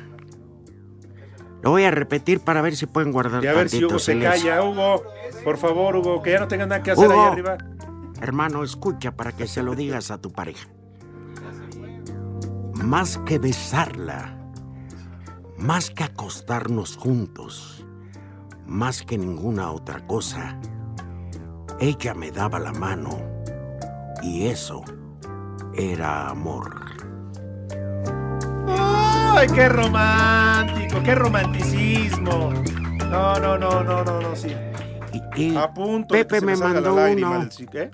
Lo 1.63 1.71
voy 1.71 1.85
a 1.85 1.91
repetir 1.91 2.41
para 2.41 2.61
ver 2.61 2.77
si 2.77 2.85
pueden 2.85 3.11
guardar 3.11 3.43
Y 3.43 3.47
a 3.47 3.55
ver 3.55 3.71
si 3.71 3.83
Hugo 3.83 3.99
se 3.99 4.13
silencio. 4.13 4.51
calla. 4.51 4.63
Hugo, 4.63 5.03
por 5.45 5.57
favor, 5.57 5.97
Hugo, 5.97 6.21
que 6.21 6.33
ya 6.33 6.41
no 6.41 6.49
tengas 6.49 6.69
nada 6.69 6.83
que 6.83 6.91
hacer 6.91 7.11
ahí 7.11 7.17
Hugo. 7.17 7.23
arriba. 7.29 7.57
Hermano, 8.21 8.65
escucha 8.65 9.13
para 9.13 9.33
que 9.33 9.47
se 9.47 9.63
lo 9.63 9.75
digas 9.75 10.11
a 10.11 10.19
tu 10.19 10.31
pareja. 10.31 10.69
Más 12.85 13.17
que 13.17 13.39
besarla, 13.39 14.37
más 15.57 15.89
que 15.89 16.05
acostarnos 16.05 16.99
juntos, 16.99 17.87
más 18.67 19.01
que 19.05 19.17
ninguna 19.17 19.71
otra 19.71 20.07
cosa, 20.07 20.59
ella 21.83 22.15
me 22.15 22.31
daba 22.31 22.61
la 22.61 22.73
mano 22.73 23.19
y 24.23 24.47
eso 24.47 24.85
era 25.75 26.29
amor. 26.29 26.71
¡Ay, 28.69 29.49
qué 29.53 29.69
romántico! 29.69 31.03
¡Qué 31.03 31.15
romanticismo! 31.17 32.53
No, 33.11 33.39
no, 33.41 33.59
no, 33.59 33.83
no, 33.83 34.05
no, 34.05 34.21
no, 34.21 34.37
sí. 34.37 34.55
Y 35.35 35.57
A 35.57 35.75
punto 35.75 36.15
de 36.15 36.25
Pepe 36.25 36.39
se 36.41 36.47
me 36.47 36.57
mandó 36.57 36.95
la 36.95 37.11
uno. 37.11 37.39
del 37.41 37.69
¿Qué? 37.69 37.91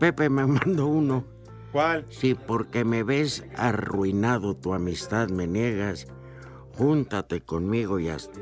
Pepe 0.00 0.28
me 0.28 0.46
mandó 0.46 0.86
uno. 0.88 1.24
¿Cuál? 1.70 2.06
Sí, 2.10 2.34
porque 2.34 2.84
me 2.84 3.04
ves 3.04 3.44
arruinado 3.56 4.56
tu 4.56 4.74
amistad, 4.74 5.28
me 5.28 5.46
niegas. 5.46 6.06
Júntate 6.76 7.42
conmigo 7.42 8.00
y 8.00 8.08
hasta, 8.08 8.40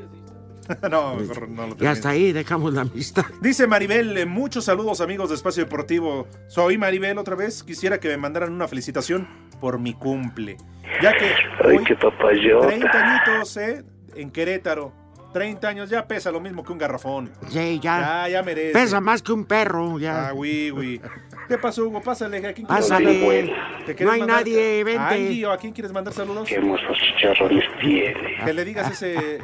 no, 0.90 1.14
mejor 1.16 1.48
no 1.48 1.62
lo 1.62 1.68
y 1.68 1.70
termino. 1.72 1.90
hasta 1.90 2.08
ahí 2.10 2.32
dejamos 2.32 2.72
la 2.74 2.82
amistad. 2.82 3.24
Dice 3.40 3.66
Maribel, 3.66 4.16
eh, 4.16 4.26
muchos 4.26 4.64
saludos 4.64 5.00
amigos 5.00 5.28
de 5.30 5.34
Espacio 5.36 5.64
Deportivo. 5.64 6.26
Soy 6.48 6.78
Maribel 6.78 7.18
otra 7.18 7.34
vez. 7.36 7.62
Quisiera 7.62 7.98
que 7.98 8.08
me 8.08 8.16
mandaran 8.16 8.52
una 8.52 8.68
felicitación 8.68 9.28
por 9.60 9.78
mi 9.78 9.94
cumple. 9.94 10.56
Ya 11.02 11.12
que 11.12 11.26
Ay, 11.64 11.76
hoy, 11.78 11.84
qué 11.84 11.94
papayota. 11.96 12.66
30 12.68 12.90
añitos, 12.92 13.56
¿eh? 13.56 13.84
en 14.16 14.30
Querétaro. 14.30 14.92
30 15.32 15.66
años 15.66 15.88
ya 15.88 16.06
pesa 16.06 16.30
lo 16.30 16.40
mismo 16.40 16.62
que 16.62 16.72
un 16.72 16.78
garrafón. 16.78 17.30
Sí, 17.48 17.80
ya. 17.82 18.26
Ya, 18.26 18.28
ya 18.28 18.42
merece. 18.42 18.72
Pesa 18.74 19.00
más 19.00 19.22
que 19.22 19.32
un 19.32 19.46
perro, 19.46 19.98
ya. 19.98 20.28
Ah, 20.28 20.34
oui, 20.34 20.70
oui. 20.70 21.00
¿Qué 21.48 21.56
pasó, 21.56 21.86
Hugo? 21.86 22.02
Pásale. 22.02 22.46
¿A 22.46 22.52
quién 22.52 22.66
Pásale. 22.66 23.18
quieres- 23.18 23.50
¿Te 23.96 24.04
No 24.04 24.10
hay 24.12 24.20
mandar- 24.20 24.40
nadie, 24.40 24.84
vente. 24.84 25.00
¿A 25.00 25.08
Angie 25.08 25.46
o 25.46 25.50
a 25.52 25.56
quién 25.56 25.72
quieres 25.72 25.90
mandar 25.90 26.12
saludos? 26.12 26.46
Qué 26.46 26.56
hermosos 26.56 26.98
chicharrones 26.98 27.64
tiene. 27.80 28.36
Que 28.44 28.52
le 28.52 28.64
digas 28.64 28.92
ese 28.92 29.38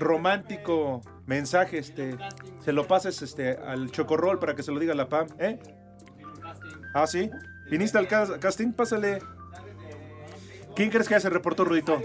romántico 0.00 1.02
mensaje, 1.26 1.78
este, 1.78 2.16
se 2.64 2.72
lo 2.72 2.86
pases 2.88 3.22
este, 3.22 3.56
al 3.56 3.90
chocorrol 3.90 4.38
para 4.38 4.54
que 4.56 4.62
se 4.62 4.72
lo 4.72 4.80
diga 4.80 4.94
la 4.94 5.08
PAM, 5.08 5.28
¿eh? 5.38 5.58
Ah, 6.94 7.06
sí. 7.06 7.30
¿Viniste 7.70 7.98
al 7.98 8.08
cas- 8.08 8.32
casting? 8.40 8.72
Pásale. 8.72 9.20
¿Quién 10.74 10.90
crees 10.90 11.06
que 11.08 11.14
ya 11.14 11.20
se 11.20 11.30
reportó, 11.30 11.64
Rudito? 11.64 12.00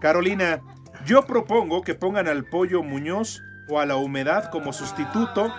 Carolina, 0.00 0.60
yo 1.04 1.26
propongo 1.26 1.82
que 1.82 1.94
pongan 1.94 2.28
al 2.28 2.44
pollo 2.44 2.82
Muñoz 2.82 3.40
o 3.68 3.78
a 3.78 3.86
la 3.86 3.96
humedad 3.96 4.50
como 4.50 4.72
sustituto. 4.72 5.52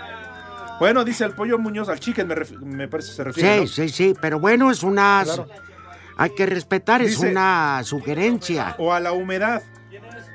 Bueno, 0.80 1.04
dice 1.04 1.24
el 1.26 1.34
pollo 1.34 1.60
Muñoz, 1.60 1.90
al 1.90 2.00
chicken 2.00 2.28
me, 2.28 2.36
me 2.66 2.88
parece 2.88 3.14
se 3.14 3.24
refiere. 3.24 3.56
Sí, 3.56 3.62
¿no? 3.62 3.68
sí, 3.68 3.90
sí, 3.90 4.16
pero 4.20 4.40
bueno, 4.40 4.72
es 4.72 4.84
una... 4.84 5.22
Claro. 5.24 5.48
Hay 6.16 6.30
que 6.36 6.46
respetar, 6.46 7.02
es 7.02 7.18
una 7.20 7.82
sugerencia. 7.84 8.76
O 8.78 8.94
a 8.94 9.00
la 9.00 9.14
humedad 9.14 9.64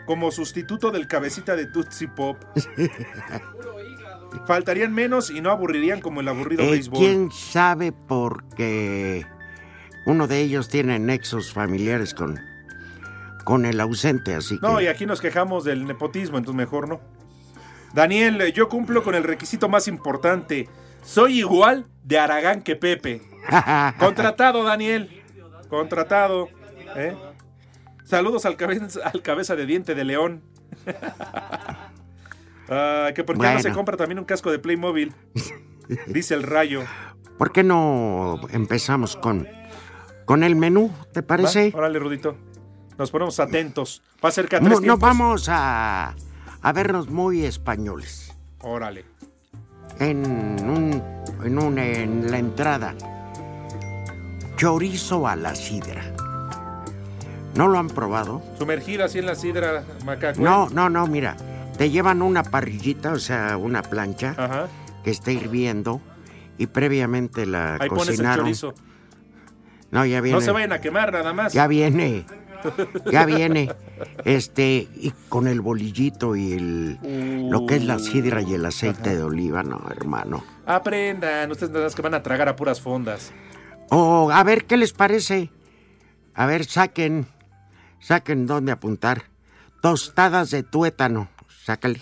como 0.09 0.31
sustituto 0.31 0.91
del 0.91 1.07
cabecita 1.07 1.55
de 1.55 1.67
Tootsie 1.67 2.09
Pop. 2.09 2.43
Faltarían 4.47 4.91
menos 4.95 5.29
y 5.31 5.43
no 5.43 5.51
aburrirían 5.51 6.01
como 6.01 6.23
el 6.23 6.29
aburrido 6.29 6.63
Eh, 6.65 6.71
béisbol. 6.71 6.99
¿Quién 6.99 7.31
sabe 7.31 7.93
por 7.93 8.43
qué 8.57 9.27
uno 10.07 10.27
de 10.27 10.41
ellos 10.41 10.71
tiene 10.71 10.99
nexos 10.99 11.53
familiares 11.53 12.15
con, 12.15 12.41
con 13.45 13.67
el 13.67 13.79
ausente, 13.81 14.35
así 14.35 14.59
que... 14.59 14.67
No, 14.67 14.81
y 14.81 14.87
aquí 14.87 15.05
nos 15.05 15.21
quejamos 15.21 15.65
del 15.65 15.87
nepotismo, 15.87 16.39
entonces 16.39 16.57
mejor 16.57 16.89
no. 16.89 17.01
Daniel, 17.93 18.41
eh, 18.41 18.53
yo 18.55 18.71
cumplo 18.71 19.03
con 19.05 19.15
el 19.15 19.25
requisito 19.25 19.69
más 19.69 19.89
importante. 19.89 20.71
Soy 21.05 21.41
igual 21.41 21.85
de 22.03 22.19
Aragán 22.19 22.63
que 22.63 22.77
Pepe. 22.77 23.21
Contratado, 23.99 24.65
Daniel. 24.65 25.23
Contratado. 25.69 26.49
¿eh? 26.97 27.15
Saludos 28.09 28.47
al 28.47 28.57
cabeza, 28.57 29.01
al 29.05 29.21
cabeza 29.23 29.55
de 29.55 29.67
diente 29.67 29.95
de 29.95 30.05
león. 30.05 30.43
Ah, 32.71 33.13
que 33.15 33.25
por 33.25 33.39
qué 33.39 33.51
no 33.55 33.61
se 33.61 33.73
compra 33.73 33.97
también 33.97 34.19
un 34.19 34.27
casco 34.27 34.51
de 34.51 34.59
Playmobil. 34.59 35.15
Dice 36.07 36.35
el 36.35 36.43
rayo. 36.43 36.83
¿Por 37.39 37.51
qué 37.51 37.65
no 37.65 38.39
empezamos 38.51 39.17
con, 39.17 39.49
con 40.27 40.43
el 40.45 40.55
menú, 40.55 40.93
te 41.15 41.23
parece? 41.23 41.71
Va, 41.71 41.79
Órale, 41.79 41.99
Rudito. 41.99 42.37
Nos 42.99 43.11
ponemos 43.11 43.41
atentos. 43.41 44.03
Va 44.23 44.29
a 44.29 44.33
ser 44.33 44.49
que 44.49 44.57
a 44.57 44.61
No, 44.61 44.67
tres 44.67 44.73
nos 44.75 44.83
tiempos. 44.83 45.01
vamos 45.01 45.49
a, 45.49 46.15
a 46.61 46.73
vernos 46.75 47.09
muy 47.09 47.47
españoles. 47.47 48.37
Órale. 48.61 49.07
En, 49.99 50.19
un, 50.69 51.03
en, 51.43 51.59
un- 51.59 51.79
en 51.79 52.31
la 52.31 52.37
entrada. 52.39 52.95
Chorizo 54.59 55.27
a 55.27 55.37
la 55.37 55.55
sidra. 55.55 56.13
¿No 57.55 57.69
lo 57.69 57.79
han 57.79 57.89
probado? 57.89 58.43
Sumergido 58.59 59.05
así 59.05 59.19
en 59.19 59.27
la 59.27 59.35
sidra, 59.35 59.83
macaco. 60.05 60.41
¿eh? 60.41 60.43
No, 60.45 60.69
no, 60.71 60.89
no, 60.89 61.07
mira. 61.07 61.37
Te 61.77 61.91
llevan 61.91 62.23
una 62.23 62.43
parrillita, 62.43 63.13
o 63.13 63.19
sea, 63.19 63.57
una 63.57 63.83
plancha 63.83 64.69
que 65.05 65.11
está 65.11 65.31
hirviendo 65.31 66.01
y 66.59 66.67
previamente 66.67 67.47
la 67.47 67.75
Ahí 67.81 67.89
pones 67.89 68.09
el 68.09 68.15
cocinaron. 68.17 68.45
chorizo. 68.47 68.75
No, 69.91 70.05
ya 70.05 70.21
viene. 70.21 70.39
No 70.39 70.45
se 70.45 70.51
vayan 70.51 70.73
a 70.73 70.81
quemar 70.81 71.13
nada 71.13 71.33
más. 71.33 71.53
Ya 71.53 71.67
viene. 71.67 72.25
Ya 73.11 73.25
viene. 73.25 73.73
Este, 74.25 74.87
y 74.95 75.13
con 75.29 75.49
el 75.49 75.61
bolillito 75.61 76.37
y 76.37 76.53
el 76.53 77.49
lo 77.51 77.67
que 77.67 77.75
es 77.77 77.85
la 77.85 77.99
sidra 77.99 78.43
y 78.43 78.55
el 78.55 78.65
aceite 78.65 79.17
de 79.17 79.23
oliva, 79.25 79.65
no, 79.65 79.81
hermano. 79.91 80.45
Aprendan, 80.67 81.51
ustedes 81.51 81.73
nada 81.73 81.87
más 81.87 81.97
que 81.97 82.03
van 82.03 82.15
a 82.15 82.23
tragar 82.23 82.49
a 82.49 82.55
puras 82.55 82.81
fondas. 82.81 83.33
O 83.91 84.31
a 84.31 84.45
ver 84.45 84.67
qué 84.67 84.77
les 84.77 84.93
parece. 84.93 85.51
A 86.35 86.47
ver, 86.47 86.65
saquen, 86.65 87.27
saquen 88.01 88.47
dónde 88.47 88.73
apuntar. 88.73 89.25
Tostadas 89.81 90.51
de 90.51 90.63
tuétano, 90.63 91.29
sácale. 91.65 92.01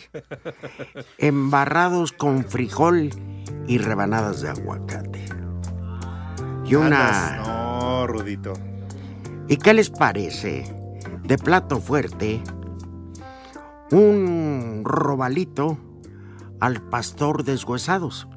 Embarrados 1.18 2.12
con 2.12 2.44
frijol 2.44 3.10
y 3.66 3.78
rebanadas 3.78 4.40
de 4.40 4.48
aguacate. 4.48 5.24
Y 6.64 6.74
una. 6.74 7.36
No, 7.36 8.06
Rudito. 8.06 8.54
¿Y 9.48 9.56
qué 9.58 9.74
les 9.74 9.90
parece? 9.90 10.64
De 11.22 11.38
plato 11.38 11.80
fuerte, 11.80 12.42
un 13.90 14.82
robalito 14.84 15.78
al 16.60 16.82
pastor 16.82 17.44
deshuesados. 17.44 18.28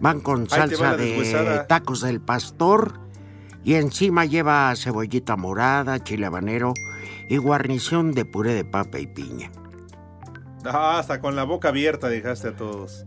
Van 0.00 0.20
con 0.20 0.44
va 0.44 0.48
salsa 0.48 0.96
de 0.96 1.64
tacos 1.68 2.00
del 2.00 2.20
pastor 2.20 3.00
y 3.62 3.74
encima 3.74 4.24
lleva 4.24 4.74
cebollita 4.74 5.36
morada, 5.36 6.02
chile 6.02 6.26
habanero 6.26 6.72
y 7.30 7.36
guarnición 7.38 8.12
de 8.12 8.26
puré 8.26 8.52
de 8.52 8.64
papa 8.66 8.98
y 8.98 9.06
piña. 9.06 9.50
Ah, 10.64 10.98
hasta 10.98 11.20
con 11.20 11.36
la 11.36 11.44
boca 11.44 11.68
abierta 11.68 12.08
dejaste 12.08 12.48
a 12.48 12.56
todos. 12.56 13.06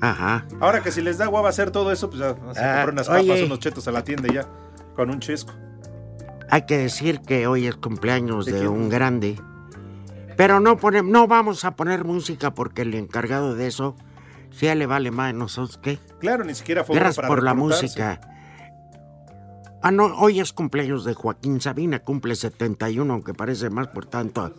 Ajá. 0.00 0.46
Ahora 0.60 0.82
que 0.82 0.90
si 0.90 1.00
les 1.00 1.16
da 1.16 1.26
guava 1.26 1.48
hacer 1.48 1.70
todo 1.70 1.92
eso, 1.92 2.10
pues 2.10 2.20
ya 2.20 2.30
a 2.30 2.82
Ah, 2.82 2.86
unas 2.90 3.06
papas, 3.06 3.22
oye. 3.22 3.44
unos 3.46 3.60
chetos 3.60 3.86
a 3.88 3.92
la 3.92 4.02
tienda 4.04 4.28
y 4.30 4.34
ya. 4.34 4.46
Con 4.96 5.08
un 5.10 5.20
chesco. 5.20 5.52
Hay 6.50 6.66
que 6.66 6.76
decir 6.76 7.20
que 7.20 7.46
hoy 7.46 7.66
es 7.66 7.76
cumpleaños 7.76 8.44
¿De 8.44 8.68
un 8.68 8.88
grande. 8.90 9.40
Pero 10.36 10.60
no, 10.60 10.76
pone- 10.76 11.02
no 11.02 11.26
vamos 11.28 11.64
a 11.64 11.76
poner 11.76 12.04
música 12.04 12.52
porque 12.52 12.82
el 12.82 12.94
encargado 12.94 13.54
de 13.54 13.68
eso, 13.68 13.94
si 14.50 14.66
a 14.66 14.72
él 14.72 14.80
le 14.80 14.86
vale 14.86 15.10
más, 15.12 15.32
nosotros 15.34 15.78
qué. 15.80 15.98
Claro, 16.18 16.44
ni 16.44 16.54
siquiera 16.54 16.82
fue 16.84 16.96
Gracias 16.96 17.16
para 17.16 17.28
por 17.28 17.42
la 17.42 17.54
música. 17.54 18.20
Ah, 19.82 19.90
no, 19.90 20.06
hoy 20.18 20.40
es 20.40 20.52
cumpleaños 20.52 21.04
de 21.04 21.14
Joaquín 21.14 21.60
Sabina, 21.60 21.98
cumple 22.00 22.34
71, 22.36 23.12
aunque 23.12 23.34
parece 23.34 23.68
más 23.68 23.88
por 23.88 24.06
tanto, 24.06 24.52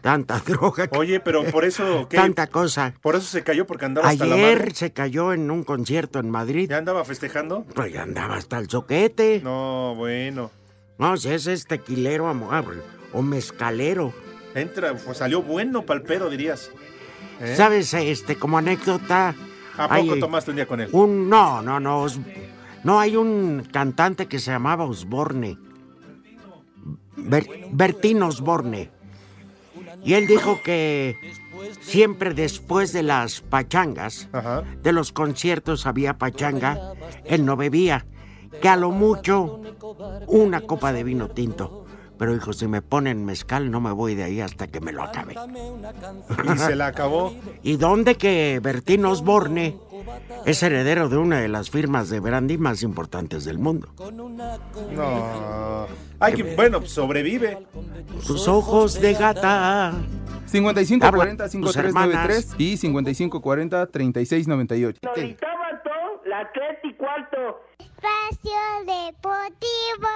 tanta 0.00 0.38
droga. 0.46 0.88
que- 0.88 0.98
Oye, 0.98 1.20
pero 1.20 1.44
por 1.44 1.64
eso, 1.64 2.06
¿qué? 2.10 2.16
Tanta 2.16 2.48
cosa. 2.48 2.94
Por 3.00 3.14
eso 3.14 3.26
se 3.26 3.44
cayó, 3.44 3.66
porque 3.66 3.84
andaba 3.84 4.08
hasta 4.08 4.26
la 4.26 4.34
Ayer 4.34 4.74
se 4.74 4.92
cayó 4.92 5.32
en 5.32 5.50
un 5.50 5.62
concierto 5.62 6.18
en 6.18 6.30
Madrid. 6.30 6.68
¿Ya 6.68 6.78
andaba 6.78 7.04
festejando? 7.04 7.64
Pues 7.74 7.92
ya 7.92 8.02
andaba 8.02 8.34
hasta 8.36 8.58
el 8.58 8.68
soquete. 8.68 9.40
No, 9.44 9.94
bueno. 9.96 10.50
No, 10.98 11.16
si 11.16 11.28
ese 11.30 11.52
es 11.52 11.66
tequilero 11.66 12.28
amo- 12.28 12.48
ah, 12.52 12.64
o 13.12 13.22
mezcalero. 13.22 14.12
Entra, 14.54 14.94
pues 14.94 15.18
salió 15.18 15.42
bueno 15.42 15.82
palpero, 15.86 16.28
dirías. 16.30 16.70
¿Eh? 17.40 17.54
¿Sabes? 17.56 17.92
Este, 17.94 18.36
como 18.36 18.58
anécdota. 18.58 19.34
¿A 19.76 19.88
poco 19.88 20.12
hay 20.14 20.20
tomaste 20.20 20.50
un 20.50 20.56
día 20.56 20.66
con 20.66 20.80
él? 20.80 20.88
Un, 20.92 21.28
no, 21.28 21.60
no, 21.62 21.80
no. 21.80 22.06
No, 22.84 23.00
hay 23.00 23.16
un 23.16 23.66
cantante 23.72 24.26
que 24.26 24.38
se 24.38 24.50
llamaba 24.50 24.84
Osborne. 24.84 25.58
Ber- 27.16 27.48
Bertín 27.72 28.22
Osborne. 28.22 28.90
Y 30.04 30.14
él 30.14 30.26
dijo 30.26 30.60
que 30.62 31.16
siempre 31.80 32.34
después 32.34 32.92
de 32.92 33.02
las 33.02 33.40
pachangas, 33.40 34.28
de 34.82 34.92
los 34.92 35.12
conciertos 35.12 35.86
había 35.86 36.18
pachanga, 36.18 36.92
él 37.24 37.44
no 37.46 37.56
bebía. 37.56 38.06
Que 38.60 38.68
a 38.68 38.76
lo 38.76 38.90
mucho 38.90 39.60
una 40.26 40.60
copa 40.60 40.92
de 40.92 41.04
vino 41.04 41.28
tinto. 41.28 41.86
Pero 42.18 42.32
dijo, 42.32 42.52
si 42.52 42.68
me 42.68 42.80
ponen 42.82 43.24
mezcal 43.24 43.70
no 43.72 43.80
me 43.80 43.90
voy 43.90 44.14
de 44.14 44.22
ahí 44.22 44.40
hasta 44.40 44.68
que 44.68 44.80
me 44.80 44.92
lo 44.92 45.02
acabe. 45.02 45.34
Y 46.54 46.58
se 46.58 46.76
la 46.76 46.86
acabó. 46.88 47.34
¿Y 47.64 47.76
dónde 47.76 48.14
que 48.16 48.60
Bertín 48.62 49.04
Osborne 49.04 49.76
es 50.46 50.62
heredero 50.62 51.08
de 51.08 51.16
una 51.16 51.40
de 51.40 51.48
las 51.48 51.70
firmas 51.70 52.10
de 52.10 52.20
brandy 52.20 52.58
más 52.58 52.82
importantes 52.82 53.44
del 53.44 53.58
mundo? 53.58 53.88
No. 54.92 55.86
Ay, 56.20 56.34
que, 56.34 56.42
bueno, 56.54 56.84
sobrevive. 56.86 57.66
Sus 58.20 58.48
ojos 58.48 59.00
de 59.00 59.14
gata. 59.14 59.92
5540 60.46 61.48
tus 61.48 61.76
hermanas. 61.76 62.44
5393 62.46 62.54
y 62.58 62.76
5540 62.76 63.86
3698. 63.86 65.00
la 66.26 66.52
tres 66.52 66.78
y 66.82 66.92
cuarto. 66.94 67.60
Espacio 67.78 68.60
Deportivo. 68.86 70.08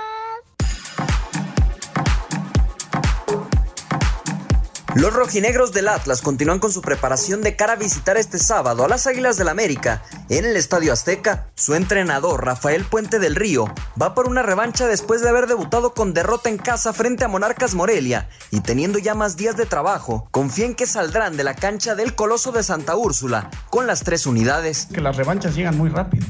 Los 4.99 5.15
rojinegros 5.15 5.71
del 5.71 5.87
Atlas 5.87 6.23
continúan 6.23 6.59
con 6.59 6.73
su 6.73 6.83
preparación 6.83 7.41
de 7.41 7.55
cara 7.55 7.75
a 7.75 7.77
visitar 7.77 8.17
este 8.17 8.41
sábado 8.41 8.85
a 8.85 8.89
las 8.89 9.07
Águilas 9.07 9.37
del 9.37 9.49
América 9.49 10.03
en 10.29 10.45
el 10.45 10.57
Estadio 10.57 10.93
Azteca. 10.93 11.53
Su 11.55 11.77
entrenador, 11.77 12.45
Rafael 12.45 12.85
Puente 12.85 13.21
del 13.21 13.37
Río, 13.37 13.67
va 14.01 14.13
por 14.13 14.27
una 14.27 14.43
revancha 14.43 14.89
después 14.89 15.23
de 15.23 15.29
haber 15.29 15.47
debutado 15.47 15.95
con 15.95 16.15
derrota 16.15 16.49
en 16.49 16.59
casa 16.59 16.93
frente 16.93 17.23
a 17.23 17.29
Monarcas 17.29 17.77
Morelia 17.77 18.29
y 18.51 18.61
teniendo 18.61 18.99
ya 18.99 19.15
más 19.15 19.37
días 19.37 19.57
de 19.57 19.67
trabajo, 19.67 20.27
confía 20.33 20.67
en 20.67 20.75
que 20.75 20.87
saldrán 20.87 21.37
de 21.37 21.45
la 21.45 21.55
cancha 21.55 21.95
del 21.95 22.17
Coloso 22.17 22.51
de 22.51 22.65
Santa 22.65 22.97
Úrsula 22.97 23.51
con 23.71 23.87
las 23.87 24.03
tres 24.03 24.27
unidades. 24.27 24.89
que 24.93 25.01
las 25.01 25.17
revanchas 25.17 25.55
llegan 25.55 25.79
muy 25.79 25.91
rápido. 25.91 26.27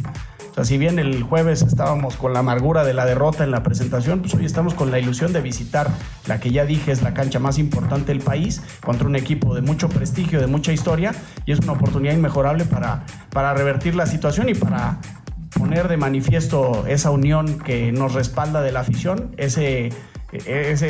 Sea, 0.58 0.64
si 0.64 0.76
bien 0.76 0.98
el 0.98 1.22
jueves 1.22 1.62
estábamos 1.62 2.16
con 2.16 2.32
la 2.32 2.40
amargura 2.40 2.82
de 2.82 2.92
la 2.92 3.06
derrota 3.06 3.44
en 3.44 3.52
la 3.52 3.62
presentación, 3.62 4.22
pues 4.22 4.34
hoy 4.34 4.44
estamos 4.44 4.74
con 4.74 4.90
la 4.90 4.98
ilusión 4.98 5.32
de 5.32 5.40
visitar 5.40 5.88
la 6.26 6.40
que 6.40 6.50
ya 6.50 6.64
dije 6.64 6.90
es 6.90 7.00
la 7.00 7.14
cancha 7.14 7.38
más 7.38 7.58
importante 7.58 8.06
del 8.06 8.20
país, 8.20 8.60
contra 8.84 9.06
un 9.06 9.14
equipo 9.14 9.54
de 9.54 9.62
mucho 9.62 9.88
prestigio, 9.88 10.40
de 10.40 10.48
mucha 10.48 10.72
historia, 10.72 11.14
y 11.46 11.52
es 11.52 11.60
una 11.60 11.74
oportunidad 11.74 12.12
inmejorable 12.12 12.64
para, 12.64 13.04
para 13.30 13.54
revertir 13.54 13.94
la 13.94 14.06
situación 14.06 14.48
y 14.48 14.54
para 14.54 14.98
poner 15.56 15.86
de 15.86 15.96
manifiesto 15.96 16.84
esa 16.88 17.12
unión 17.12 17.60
que 17.60 17.92
nos 17.92 18.14
respalda 18.14 18.60
de 18.60 18.72
la 18.72 18.80
afición, 18.80 19.36
ese 19.36 19.92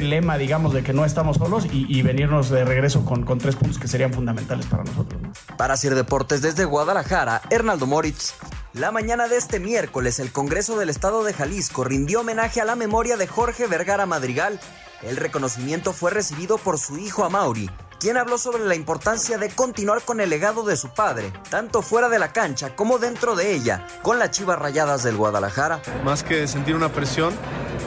lema, 0.01 0.39
digamos, 0.39 0.73
de 0.73 0.83
que 0.83 0.95
no 0.95 1.05
estamos 1.05 1.37
solos 1.37 1.67
y, 1.71 2.01
venirnos 2.01 2.49
de 2.49 2.65
regreso 2.65 3.05
con, 3.05 3.23
con, 3.23 3.37
tres 3.37 3.57
puntos 3.57 3.79
que 3.79 3.87
serían 3.87 4.15
fundamentales 4.15 4.65
para 4.65 4.85
nosotros. 4.85 5.21
¿no? 5.21 5.33
Para 5.59 5.77
Sir 5.77 5.95
Deportes 5.95 6.41
desde 6.41 6.65
Guadalajara, 6.65 7.43
Hernaldo 7.51 7.87
Moritz. 7.87 8.33
La 8.75 8.91
mañana 8.91 9.29
de 9.29 9.39
este 9.39 9.61
miércoles, 9.61 10.19
el 10.19 10.31
Congreso 10.31 10.79
del 10.79 10.91
Estado 10.91 11.25
de 11.25 11.33
Jalisco 11.33 11.85
rindió 11.85 12.21
homenaje 12.21 12.61
a 12.61 12.67
la 12.67 12.77
memoria 12.77 13.17
de 13.17 13.27
Jorge 13.27 13.67
Vergara 13.67 14.05
Madrigal. 14.05 14.61
El 15.03 15.17
reconocimiento 15.17 15.95
fue 15.95 16.11
recibido 16.11 16.59
por 16.59 16.79
su 16.79 16.99
hijo 16.99 17.25
Amauri, 17.25 17.71
quien 18.01 18.17
habló 18.17 18.39
sobre 18.39 18.65
la 18.65 18.75
importancia 18.75 19.39
de 19.39 19.51
continuar 19.51 20.03
con 20.03 20.21
el 20.21 20.31
legado 20.31 20.63
de 20.65 20.77
su 20.77 20.89
padre, 20.89 21.33
tanto 21.51 21.83
fuera 21.83 22.09
de 22.09 22.19
la 22.19 22.33
cancha 22.33 22.77
como 22.77 22.99
dentro 22.99 23.35
de 23.35 23.55
ella, 23.55 23.87
con 24.03 24.19
las 24.19 24.31
Chivas 24.31 24.59
Rayadas 24.59 25.03
del 25.03 25.17
Guadalajara. 25.17 25.81
Más 26.05 26.23
que 26.23 26.47
sentir 26.47 26.77
una 26.77 26.91
presión, 26.91 27.35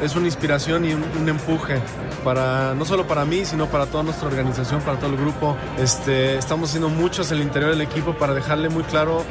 es 0.02 0.16
una 0.16 0.26
inspiración 0.26 0.84
y 0.86 0.94
un, 0.94 1.30
empuje 1.30 1.80
para 2.24 2.74
no 2.74 2.86
solo 2.86 3.08
para 3.08 3.24
mí, 3.24 3.46
sino 3.46 3.68
para 3.68 3.86
toda 3.86 4.04
nuestra 4.04 4.28
organización, 4.28 4.82
para 4.82 5.00
todo 5.00 5.12
el 5.12 5.18
grupo. 5.18 5.56
Este, 5.78 6.38
estamos 6.38 6.70
haciendo 6.70 6.90
muchos 6.90 7.32
en 7.32 7.38
el 7.38 7.44
interior 7.44 7.72
del 7.72 7.82
equipo 7.82 8.14
para 8.18 8.34
dejarle 8.34 8.70
muy 8.70 8.84
claro 8.84 9.24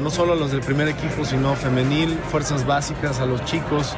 no 0.00 0.10
solo 0.10 0.32
a 0.32 0.36
los 0.36 0.50
del 0.50 0.60
primer 0.60 0.88
equipo, 0.88 1.24
sino 1.24 1.54
femenil, 1.54 2.18
fuerzas 2.30 2.66
básicas, 2.66 3.20
a 3.20 3.26
los 3.26 3.44
chicos. 3.44 3.94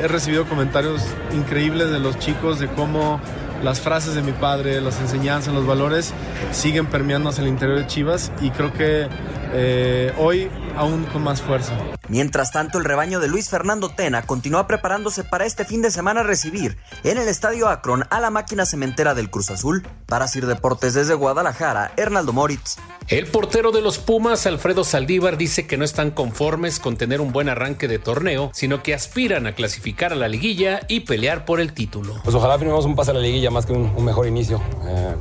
He 0.00 0.06
recibido 0.06 0.48
comentarios 0.48 1.02
increíbles 1.32 1.90
de 1.90 1.98
los 1.98 2.16
chicos 2.18 2.60
de 2.60 2.68
cómo 2.68 3.20
las 3.62 3.80
frases 3.80 4.14
de 4.14 4.22
mi 4.22 4.32
padre, 4.32 4.80
las 4.80 5.00
enseñanzas, 5.00 5.52
los 5.54 5.66
valores 5.66 6.12
siguen 6.52 6.86
permeando 6.86 7.28
hacia 7.28 7.42
el 7.42 7.48
interior 7.48 7.78
de 7.78 7.86
Chivas 7.86 8.32
y 8.40 8.50
creo 8.50 8.72
que 8.72 9.08
eh, 9.52 10.12
hoy 10.18 10.50
aún 10.76 11.04
con 11.04 11.22
más 11.22 11.42
fuerza. 11.42 11.72
Mientras 12.08 12.52
tanto, 12.52 12.78
el 12.78 12.84
rebaño 12.84 13.20
de 13.20 13.28
Luis 13.28 13.48
Fernando 13.48 13.88
Tena 13.88 14.22
continúa 14.22 14.66
preparándose 14.66 15.24
para 15.24 15.44
este 15.44 15.64
fin 15.64 15.82
de 15.82 15.90
semana 15.90 16.22
recibir 16.22 16.76
en 17.04 17.18
el 17.18 17.28
Estadio 17.28 17.68
Akron 17.68 18.04
a 18.10 18.20
la 18.20 18.30
máquina 18.30 18.66
cementera 18.66 19.14
del 19.14 19.30
Cruz 19.30 19.50
Azul. 19.50 19.86
Para 20.06 20.28
Sir 20.28 20.46
Deportes 20.46 20.94
desde 20.94 21.14
Guadalajara, 21.14 21.92
Hernaldo 21.96 22.32
Moritz. 22.32 22.76
El 23.08 23.26
portero 23.26 23.72
de 23.72 23.80
los 23.80 23.98
Pumas, 23.98 24.46
Alfredo 24.46 24.84
Saldívar, 24.84 25.36
dice 25.36 25.66
que 25.66 25.76
no 25.76 25.84
están 25.84 26.10
conformes 26.10 26.78
con 26.78 26.96
tener 26.96 27.20
un 27.20 27.32
buen 27.32 27.48
arranque 27.48 27.88
de 27.88 27.98
torneo, 27.98 28.50
sino 28.52 28.82
que 28.82 28.94
aspiran 28.94 29.46
a 29.46 29.54
clasificar 29.54 30.12
a 30.12 30.16
la 30.16 30.28
liguilla 30.28 30.80
y 30.88 31.00
pelear 31.00 31.44
por 31.44 31.60
el 31.60 31.72
título. 31.72 32.20
Pues 32.22 32.36
ojalá 32.36 32.58
firmemos 32.58 32.84
un 32.84 32.94
pase 32.94 33.10
a 33.10 33.14
la 33.14 33.20
liguilla 33.20 33.50
más 33.50 33.66
que 33.66 33.72
un, 33.72 33.92
un 33.96 34.04
mejor 34.04 34.26
inicio. 34.26 34.62
Eh, 34.86 35.14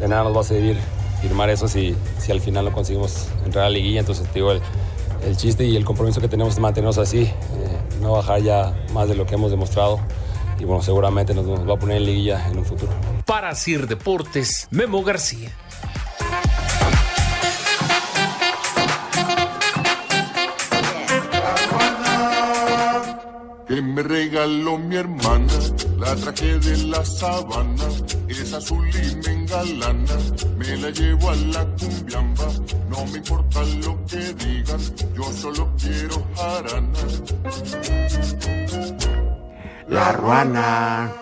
de 0.00 0.08
nada 0.08 0.24
nos 0.24 0.36
va 0.36 0.40
a 0.40 0.44
servir 0.44 0.76
firmar 1.20 1.50
eso 1.50 1.68
si, 1.68 1.94
si 2.18 2.32
al 2.32 2.40
final 2.40 2.64
no 2.64 2.72
conseguimos 2.72 3.28
entrar 3.44 3.66
a 3.66 3.68
la 3.68 3.74
liguilla. 3.74 4.00
Entonces, 4.00 4.26
digo, 4.34 4.52
el, 4.52 4.60
el 5.24 5.36
chiste 5.36 5.64
y 5.64 5.76
el 5.76 5.84
compromiso 5.84 6.20
que 6.20 6.28
tenemos 6.28 6.54
es 6.54 6.60
mantenernos 6.60 6.98
así, 6.98 7.22
eh, 7.22 7.32
no 8.00 8.12
bajar 8.12 8.42
ya 8.42 8.74
más 8.92 9.08
de 9.08 9.14
lo 9.14 9.26
que 9.26 9.34
hemos 9.34 9.50
demostrado. 9.50 10.00
Y 10.58 10.64
bueno, 10.64 10.82
seguramente 10.82 11.34
nos, 11.34 11.44
nos 11.44 11.68
va 11.68 11.74
a 11.74 11.78
poner 11.78 11.98
en 11.98 12.06
liguilla 12.06 12.48
en 12.48 12.58
un 12.58 12.64
futuro. 12.64 12.92
Para 13.26 13.54
Sir 13.54 13.86
Deportes, 13.86 14.68
Memo 14.70 15.02
García. 15.02 15.52
que 23.68 23.82
me 23.82 24.02
regaló 24.02 24.78
mi 24.78 24.96
hermana, 24.96 25.52
la 25.98 26.14
traje 26.14 26.58
de 26.60 26.84
la 26.84 27.04
sabana, 27.04 27.84
es 28.46 28.52
azul 28.52 28.88
y 28.88 29.16
me 29.16 29.32
engalana, 29.32 30.16
me 30.56 30.76
la 30.76 30.90
llevo 30.90 31.30
a 31.30 31.34
la 31.36 31.66
cumbiamba, 31.76 32.46
no 32.88 33.04
me 33.06 33.18
importa 33.18 33.62
lo 33.84 34.06
que 34.06 34.34
digan, 34.34 34.80
yo 35.14 35.24
solo 35.32 35.72
quiero 35.76 36.24
jarana. 36.36 36.98
La 39.88 40.12
ruana. 40.12 41.12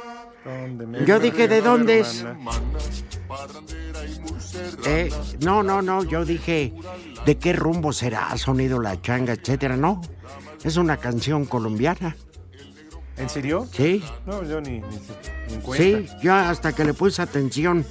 Yo 1.07 1.19
dije, 1.19 1.49
¿de 1.49 1.63
dónde 1.63 2.01
es? 2.01 2.25
Eh, 4.87 5.11
no, 5.41 5.63
no, 5.63 5.81
no, 5.81 6.05
yo 6.05 6.25
dije, 6.25 6.75
¿de 7.25 7.39
qué 7.39 7.55
rumbo 7.55 7.93
será? 7.93 8.37
Sonido 8.37 8.81
la 8.81 9.01
changa, 9.01 9.33
etcétera, 9.33 9.77
no. 9.77 10.03
Es 10.63 10.77
una 10.77 10.99
canción 10.99 11.47
colombiana. 11.47 12.17
¿En 13.17 13.29
serio? 13.29 13.69
Sí. 13.73 14.03
No, 14.27 14.43
yo 14.43 14.61
ni, 14.61 14.81
ni, 14.81 14.99
ni 15.51 15.57
cuenta. 15.63 15.85
Sí, 15.85 16.17
yo 16.23 16.35
hasta 16.35 16.75
que 16.75 16.85
le 16.85 16.95
puse 16.95 17.23
atención 17.23 17.87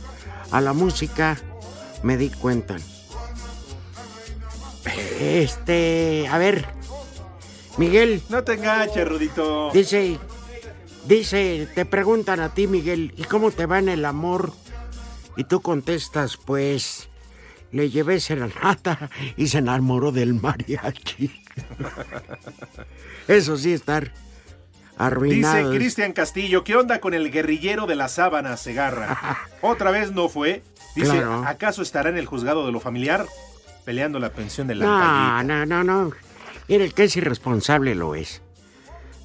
a 0.51 0.61
la 0.61 0.73
música 0.73 1.37
me 2.03 2.17
di 2.17 2.29
cuenta. 2.29 2.75
Este, 5.19 6.27
a 6.29 6.37
ver, 6.37 6.65
Miguel. 7.77 8.21
No 8.29 8.43
te 8.43 8.53
enganches, 8.53 9.07
Rudito. 9.07 9.71
Dice, 9.71 10.19
dice, 11.05 11.67
te 11.73 11.85
preguntan 11.85 12.39
a 12.41 12.53
ti, 12.53 12.67
Miguel, 12.67 13.13
¿y 13.17 13.23
cómo 13.23 13.51
te 13.51 13.65
va 13.65 13.79
en 13.79 13.89
el 13.89 14.05
amor? 14.05 14.51
Y 15.37 15.45
tú 15.45 15.61
contestas, 15.61 16.37
pues, 16.37 17.09
le 17.71 17.89
llevé 17.89 18.19
serenata 18.19 19.09
y 19.37 19.47
se 19.47 19.59
enamoró 19.59 20.11
del 20.11 20.33
mariachi. 20.35 21.31
Eso 23.27 23.57
sí, 23.57 23.73
estar 23.73 24.11
arruinado. 24.97 25.69
Dice 25.69 25.77
Cristian 25.77 26.13
Castillo, 26.13 26.63
¿qué 26.63 26.75
onda 26.75 26.99
con 26.99 27.13
el 27.13 27.31
guerrillero 27.31 27.85
de 27.87 27.95
la 27.95 28.07
sábana 28.07 28.57
Segarra? 28.57 29.39
¿Otra 29.61 29.91
vez 29.91 30.11
no 30.11 30.29
fue? 30.29 30.63
Dice, 30.95 31.11
Claro. 31.11 31.43
¿acaso 31.47 31.81
estará 31.81 32.09
en 32.09 32.17
el 32.17 32.25
juzgado 32.25 32.65
de 32.65 32.71
lo 32.71 32.79
familiar? 32.79 33.25
Peleando 33.85 34.19
la 34.19 34.29
pensión 34.31 34.67
de 34.67 34.75
la 34.75 34.85
No, 34.85 35.43
no, 35.43 35.65
no, 35.65 35.83
no. 35.83 36.11
Mira, 36.67 36.83
el 36.85 36.93
que 36.93 37.05
es 37.05 37.15
irresponsable 37.17 37.95
lo 37.95 38.15
es. 38.15 38.41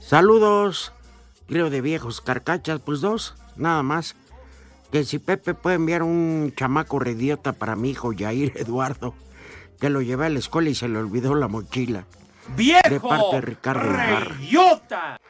Saludos, 0.01 0.93
creo 1.47 1.71
de 1.71 1.81
viejos 1.81 2.21
carcachas, 2.21 2.81
pues 2.81 3.01
dos, 3.01 3.35
nada 3.57 3.83
más. 3.83 4.17
Que 4.91 5.05
si 5.05 5.19
Pepe 5.19 5.53
puede 5.55 5.77
enviar 5.77 6.03
un 6.03 6.53
chamaco 6.57 6.99
rediota 6.99 7.53
para 7.53 7.77
mi 7.77 7.91
hijo 7.91 8.13
Yair 8.13 8.53
Eduardo, 8.57 9.15
que 9.79 9.91
lo 9.91 10.01
llevé 10.01 10.27
a 10.27 10.31
la 10.31 10.39
escuela 10.39 10.71
y 10.71 10.75
se 10.75 10.89
le 10.89 10.99
olvidó 10.99 11.35
la 11.35 11.47
mochila. 11.47 12.07
¡Viejo! 12.57 12.89
De 12.89 13.01
parte 13.01 13.37
de 13.37 13.41
Ricardo. 13.41 13.93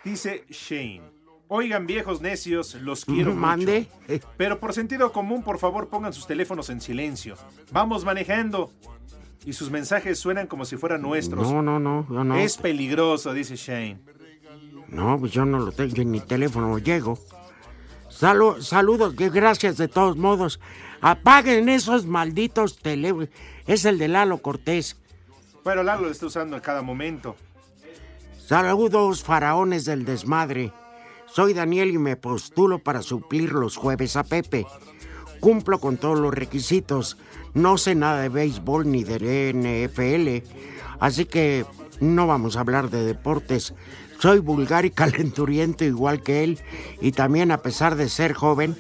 Dice 0.04 0.44
Shane. 0.48 1.02
Oigan, 1.50 1.86
viejos 1.86 2.20
necios, 2.20 2.74
los 2.74 3.04
quiero 3.06 3.34
Mande. 3.34 3.88
mucho. 4.08 4.28
Pero 4.36 4.60
por 4.60 4.74
sentido 4.74 5.12
común, 5.12 5.42
por 5.42 5.58
favor, 5.58 5.88
pongan 5.88 6.12
sus 6.12 6.26
teléfonos 6.26 6.68
en 6.70 6.80
silencio. 6.80 7.36
Vamos 7.72 8.04
manejando. 8.04 8.70
Y 9.46 9.54
sus 9.54 9.70
mensajes 9.70 10.18
suenan 10.18 10.46
como 10.46 10.66
si 10.66 10.76
fueran 10.76 11.00
nuestros. 11.00 11.50
No, 11.50 11.62
no, 11.62 11.78
no, 11.78 12.06
yo 12.10 12.22
no. 12.22 12.36
Es 12.36 12.58
peligroso, 12.58 13.32
dice 13.32 13.56
Shane. 13.56 13.98
No, 14.88 15.18
pues 15.18 15.32
yo 15.32 15.44
no 15.46 15.58
lo 15.58 15.72
tengo, 15.72 15.94
yo 15.94 16.02
en 16.02 16.10
mi 16.10 16.20
teléfono 16.20 16.78
llego. 16.78 17.18
Salu- 18.10 18.60
saludos, 18.60 19.14
gracias 19.16 19.76
de 19.78 19.88
todos 19.88 20.16
modos. 20.16 20.60
Apaguen 21.00 21.68
esos 21.68 22.04
malditos 22.04 22.78
teléfonos. 22.78 23.28
Es 23.66 23.84
el 23.84 23.98
de 23.98 24.08
Lalo 24.08 24.38
Cortés. 24.38 24.96
Bueno, 25.68 25.82
Lalo 25.82 26.04
lo 26.04 26.10
está 26.10 26.24
usando 26.24 26.56
a 26.56 26.62
cada 26.62 26.80
momento. 26.80 27.36
Saludos, 28.38 29.22
faraones 29.22 29.84
del 29.84 30.06
desmadre. 30.06 30.72
Soy 31.26 31.52
Daniel 31.52 31.90
y 31.90 31.98
me 31.98 32.16
postulo 32.16 32.78
para 32.78 33.02
suplir 33.02 33.52
los 33.52 33.76
jueves 33.76 34.16
a 34.16 34.24
Pepe. 34.24 34.66
Cumplo 35.40 35.78
con 35.78 35.98
todos 35.98 36.18
los 36.18 36.32
requisitos. 36.32 37.18
No 37.52 37.76
sé 37.76 37.94
nada 37.94 38.22
de 38.22 38.30
béisbol 38.30 38.90
ni 38.90 39.04
de 39.04 39.52
NFL, 39.52 40.50
así 41.00 41.26
que 41.26 41.66
no 42.00 42.26
vamos 42.26 42.56
a 42.56 42.60
hablar 42.60 42.88
de 42.88 43.04
deportes. 43.04 43.74
Soy 44.20 44.38
vulgar 44.38 44.86
y 44.86 44.90
calenturiento 44.92 45.84
igual 45.84 46.22
que 46.22 46.44
él 46.44 46.60
y 47.02 47.12
también 47.12 47.50
a 47.50 47.58
pesar 47.58 47.94
de 47.96 48.08
ser 48.08 48.32
joven, 48.32 48.74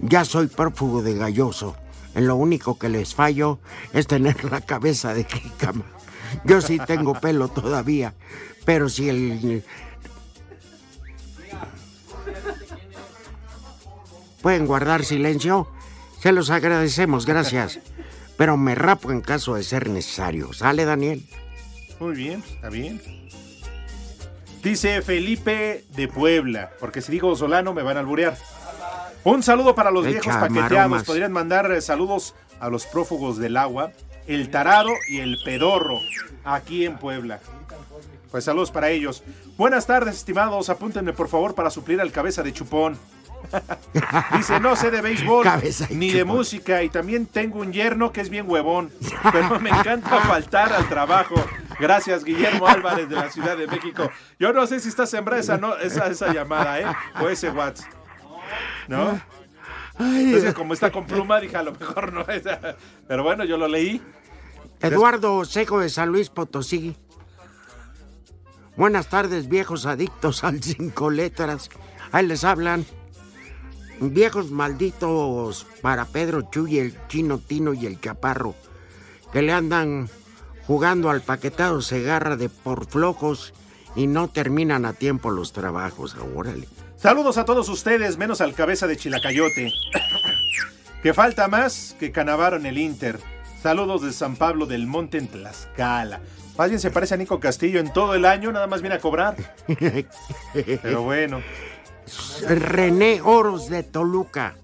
ya 0.00 0.24
soy 0.24 0.48
prófugo 0.48 1.00
de 1.00 1.14
galloso. 1.14 1.76
En 2.16 2.26
lo 2.26 2.34
único 2.34 2.76
que 2.76 2.88
les 2.88 3.14
fallo 3.14 3.60
es 3.92 4.08
tener 4.08 4.50
la 4.50 4.60
cabeza 4.62 5.14
de 5.14 5.22
jícama. 5.22 5.84
Yo 6.44 6.60
sí 6.60 6.78
tengo 6.86 7.14
pelo 7.14 7.48
todavía, 7.48 8.14
pero 8.64 8.88
si 8.88 9.08
el... 9.08 9.64
Pueden 14.42 14.66
guardar 14.66 15.04
silencio. 15.04 15.68
Se 16.20 16.32
los 16.32 16.50
agradecemos, 16.50 17.26
gracias. 17.26 17.80
Pero 18.36 18.56
me 18.56 18.74
rapo 18.74 19.10
en 19.10 19.20
caso 19.20 19.54
de 19.56 19.64
ser 19.64 19.88
necesario. 19.88 20.52
¿Sale, 20.52 20.84
Daniel? 20.84 21.24
Muy 21.98 22.14
bien, 22.14 22.42
está 22.54 22.68
bien. 22.68 23.00
Dice 24.62 25.02
Felipe 25.02 25.84
de 25.94 26.08
Puebla, 26.08 26.70
porque 26.78 27.00
si 27.00 27.12
digo 27.12 27.34
Solano 27.36 27.72
me 27.74 27.82
van 27.82 27.96
a 27.96 28.00
alburear. 28.00 28.36
Un 29.24 29.42
saludo 29.42 29.74
para 29.74 29.90
los 29.90 30.06
Echa 30.06 30.12
viejos 30.20 30.34
paqueteados. 30.34 30.70
maromas. 30.70 31.04
Podrían 31.04 31.32
mandar 31.32 31.70
eh, 31.72 31.80
saludos 31.80 32.34
a 32.60 32.68
los 32.68 32.86
prófugos 32.86 33.38
del 33.38 33.56
agua, 33.56 33.92
el 34.28 34.50
tarado 34.50 34.90
y 35.08 35.18
el 35.18 35.38
pedorro, 35.44 35.98
aquí 36.44 36.84
en 36.84 36.98
Puebla. 36.98 37.40
Pues 38.30 38.44
saludos 38.44 38.70
para 38.70 38.90
ellos. 38.90 39.24
Buenas 39.56 39.86
tardes, 39.86 40.16
estimados. 40.16 40.68
Apúntenme, 40.68 41.14
por 41.14 41.28
favor, 41.28 41.54
para 41.54 41.70
suplir 41.70 42.00
al 42.00 42.12
cabeza 42.12 42.42
de 42.42 42.52
chupón. 42.52 42.98
Dice, 44.36 44.60
no 44.60 44.76
sé 44.76 44.90
de 44.90 45.00
béisbol, 45.00 45.46
ni 45.90 46.10
de 46.10 46.20
chupón. 46.20 46.36
música, 46.36 46.82
y 46.82 46.90
también 46.90 47.24
tengo 47.24 47.60
un 47.60 47.72
yerno 47.72 48.12
que 48.12 48.20
es 48.20 48.28
bien 48.28 48.50
huevón, 48.50 48.92
pero 49.32 49.58
me 49.60 49.70
encanta 49.70 50.20
faltar 50.20 50.72
al 50.72 50.88
trabajo. 50.88 51.36
Gracias, 51.80 52.24
Guillermo 52.24 52.66
Álvarez 52.66 53.08
de 53.08 53.16
la 53.16 53.30
Ciudad 53.30 53.56
de 53.56 53.66
México. 53.66 54.10
Yo 54.38 54.52
no 54.52 54.66
sé 54.66 54.80
si 54.80 54.88
está 54.88 55.06
sembrada 55.06 55.40
esa, 55.40 55.56
no, 55.56 55.76
esa, 55.78 56.08
esa 56.08 56.32
llamada, 56.34 56.80
¿eh? 56.80 56.86
O 57.22 57.28
ese 57.28 57.50
WhatsApp. 57.50 57.90
¿No? 58.88 59.18
Entonces, 59.98 60.54
como 60.54 60.74
está 60.74 60.90
con 60.92 61.06
pluma, 61.06 61.40
dije, 61.40 61.56
a 61.56 61.62
lo 61.62 61.72
mejor 61.72 62.12
no 62.12 62.22
es. 62.22 62.42
Pero 63.08 63.22
bueno, 63.22 63.44
yo 63.44 63.56
lo 63.56 63.68
leí. 63.68 64.00
Eduardo 64.80 65.44
Seco 65.44 65.80
de 65.80 65.88
San 65.88 66.10
Luis 66.10 66.30
Potosí. 66.30 66.96
Buenas 68.76 69.08
tardes, 69.08 69.48
viejos 69.48 69.86
adictos 69.86 70.44
al 70.44 70.62
cinco 70.62 71.10
letras. 71.10 71.68
Ahí 72.12 72.26
les 72.26 72.44
hablan. 72.44 72.86
Viejos 74.00 74.52
malditos 74.52 75.66
para 75.82 76.04
Pedro 76.04 76.42
Chuy, 76.42 76.78
el 76.78 76.94
chino 77.08 77.38
Tino 77.38 77.74
y 77.74 77.86
el 77.86 78.00
Chaparro, 78.00 78.54
que 79.32 79.42
le 79.42 79.52
andan 79.52 80.08
jugando 80.68 81.10
al 81.10 81.22
paquetado 81.22 81.82
Segarra 81.82 82.36
de 82.36 82.48
por 82.48 82.86
flojos 82.86 83.52
y 83.96 84.06
no 84.06 84.28
terminan 84.28 84.84
a 84.84 84.92
tiempo 84.92 85.32
los 85.32 85.52
trabajos. 85.52 86.16
Órale. 86.36 86.68
Saludos 86.98 87.38
a 87.38 87.44
todos 87.44 87.68
ustedes, 87.68 88.18
menos 88.18 88.40
al 88.40 88.54
cabeza 88.54 88.88
de 88.88 88.96
Chilacayote. 88.96 89.70
que 91.00 91.14
falta 91.14 91.46
más 91.46 91.94
que 92.00 92.10
Canavaro 92.10 92.56
en 92.56 92.66
el 92.66 92.76
Inter. 92.76 93.20
Saludos 93.62 94.02
de 94.02 94.12
San 94.12 94.34
Pablo 94.34 94.66
del 94.66 94.88
Monte 94.88 95.18
en 95.18 95.28
Tlaxcala. 95.28 96.20
Más 96.56 96.68
bien 96.70 96.80
se 96.80 96.90
parece 96.90 97.14
a 97.14 97.16
Nico 97.16 97.38
Castillo 97.38 97.78
en 97.78 97.92
todo 97.92 98.16
el 98.16 98.24
año, 98.24 98.50
nada 98.50 98.66
más 98.66 98.80
viene 98.80 98.96
a 98.96 98.98
cobrar. 98.98 99.36
Pero 100.82 101.02
bueno. 101.02 101.40
René 102.48 103.20
Oros 103.22 103.70
de 103.70 103.84
Toluca. 103.84 104.56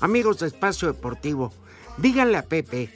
Amigos 0.00 0.38
de 0.40 0.48
Espacio 0.48 0.88
Deportivo, 0.88 1.50
díganle 1.96 2.36
a 2.36 2.42
Pepe 2.42 2.90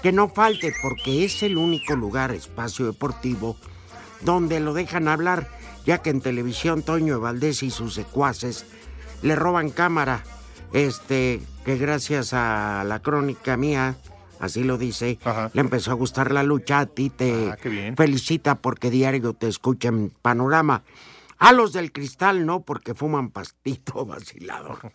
que 0.00 0.12
no 0.12 0.28
falte 0.28 0.72
porque 0.80 1.24
es 1.24 1.42
el 1.42 1.56
único 1.56 1.96
lugar, 1.96 2.30
Espacio 2.30 2.86
Deportivo, 2.86 3.56
donde 4.20 4.60
lo 4.60 4.74
dejan 4.74 5.08
hablar, 5.08 5.48
ya 5.88 6.02
que 6.02 6.10
en 6.10 6.20
televisión 6.20 6.82
Toño 6.82 7.18
Valdés 7.18 7.62
y 7.62 7.70
sus 7.70 7.94
secuaces 7.94 8.66
le 9.22 9.34
roban 9.34 9.70
cámara. 9.70 10.22
Este, 10.74 11.40
que 11.64 11.78
gracias 11.78 12.34
a 12.34 12.84
la 12.84 13.00
crónica 13.00 13.56
mía, 13.56 13.96
así 14.38 14.64
lo 14.64 14.76
dice, 14.76 15.18
le 15.54 15.60
empezó 15.62 15.90
a 15.90 15.94
gustar 15.94 16.30
la 16.30 16.42
lucha. 16.42 16.80
A 16.80 16.86
ti 16.86 17.08
te 17.08 17.54
felicita 17.96 18.56
porque 18.56 18.90
diario 18.90 19.32
te 19.32 19.48
escucha 19.48 19.88
en 19.88 20.10
Panorama. 20.10 20.82
A 21.38 21.52
los 21.52 21.72
del 21.72 21.90
cristal 21.90 22.44
no, 22.44 22.60
porque 22.60 22.92
fuman 22.92 23.30
pastito 23.30 24.04
vacilador. 24.04 24.92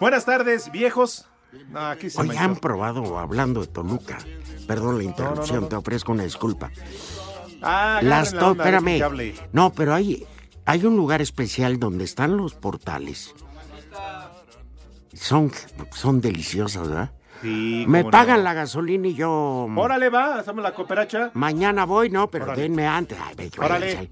Buenas 0.00 0.24
tardes, 0.24 0.72
viejos. 0.72 1.28
No, 1.68 1.86
aquí 1.86 2.10
se 2.10 2.20
me 2.24 2.36
han 2.36 2.56
probado, 2.56 3.16
hablando 3.16 3.60
de 3.60 3.68
Toluca. 3.68 4.18
Perdón 4.66 4.98
la 4.98 5.04
interrupción, 5.04 5.58
no, 5.58 5.60
no. 5.62 5.68
te 5.68 5.76
ofrezco 5.76 6.10
una 6.10 6.24
disculpa. 6.24 6.72
Ah, 7.62 8.00
Las 8.02 8.32
agarren 8.32 8.34
la 8.34 8.40
to- 8.40 8.50
onda, 8.52 8.64
dejen 8.64 8.84
que 8.84 8.96
espérame. 8.96 9.48
No, 9.52 9.72
pero 9.72 9.94
hay, 9.94 10.26
hay 10.66 10.84
un 10.86 10.96
lugar 10.96 11.20
especial 11.22 11.78
donde 11.78 12.04
están 12.04 12.36
los 12.36 12.54
portales. 12.54 13.34
Son, 15.12 15.50
son 15.92 16.20
deliciosos, 16.20 16.88
¿verdad? 16.88 17.10
Sí, 17.42 17.84
Me 17.88 18.04
pagan 18.04 18.38
no. 18.38 18.44
la 18.44 18.54
gasolina 18.54 19.08
y 19.08 19.14
yo. 19.14 19.66
Órale, 19.76 20.08
va, 20.10 20.36
hacemos 20.38 20.62
la 20.62 20.72
cooperacha. 20.74 21.30
Mañana 21.34 21.84
voy, 21.86 22.10
no, 22.10 22.28
pero 22.30 22.44
Órale. 22.44 22.62
denme 22.62 22.86
antes. 22.86 23.18
Ay, 23.18 23.50
Órale. 23.58 24.10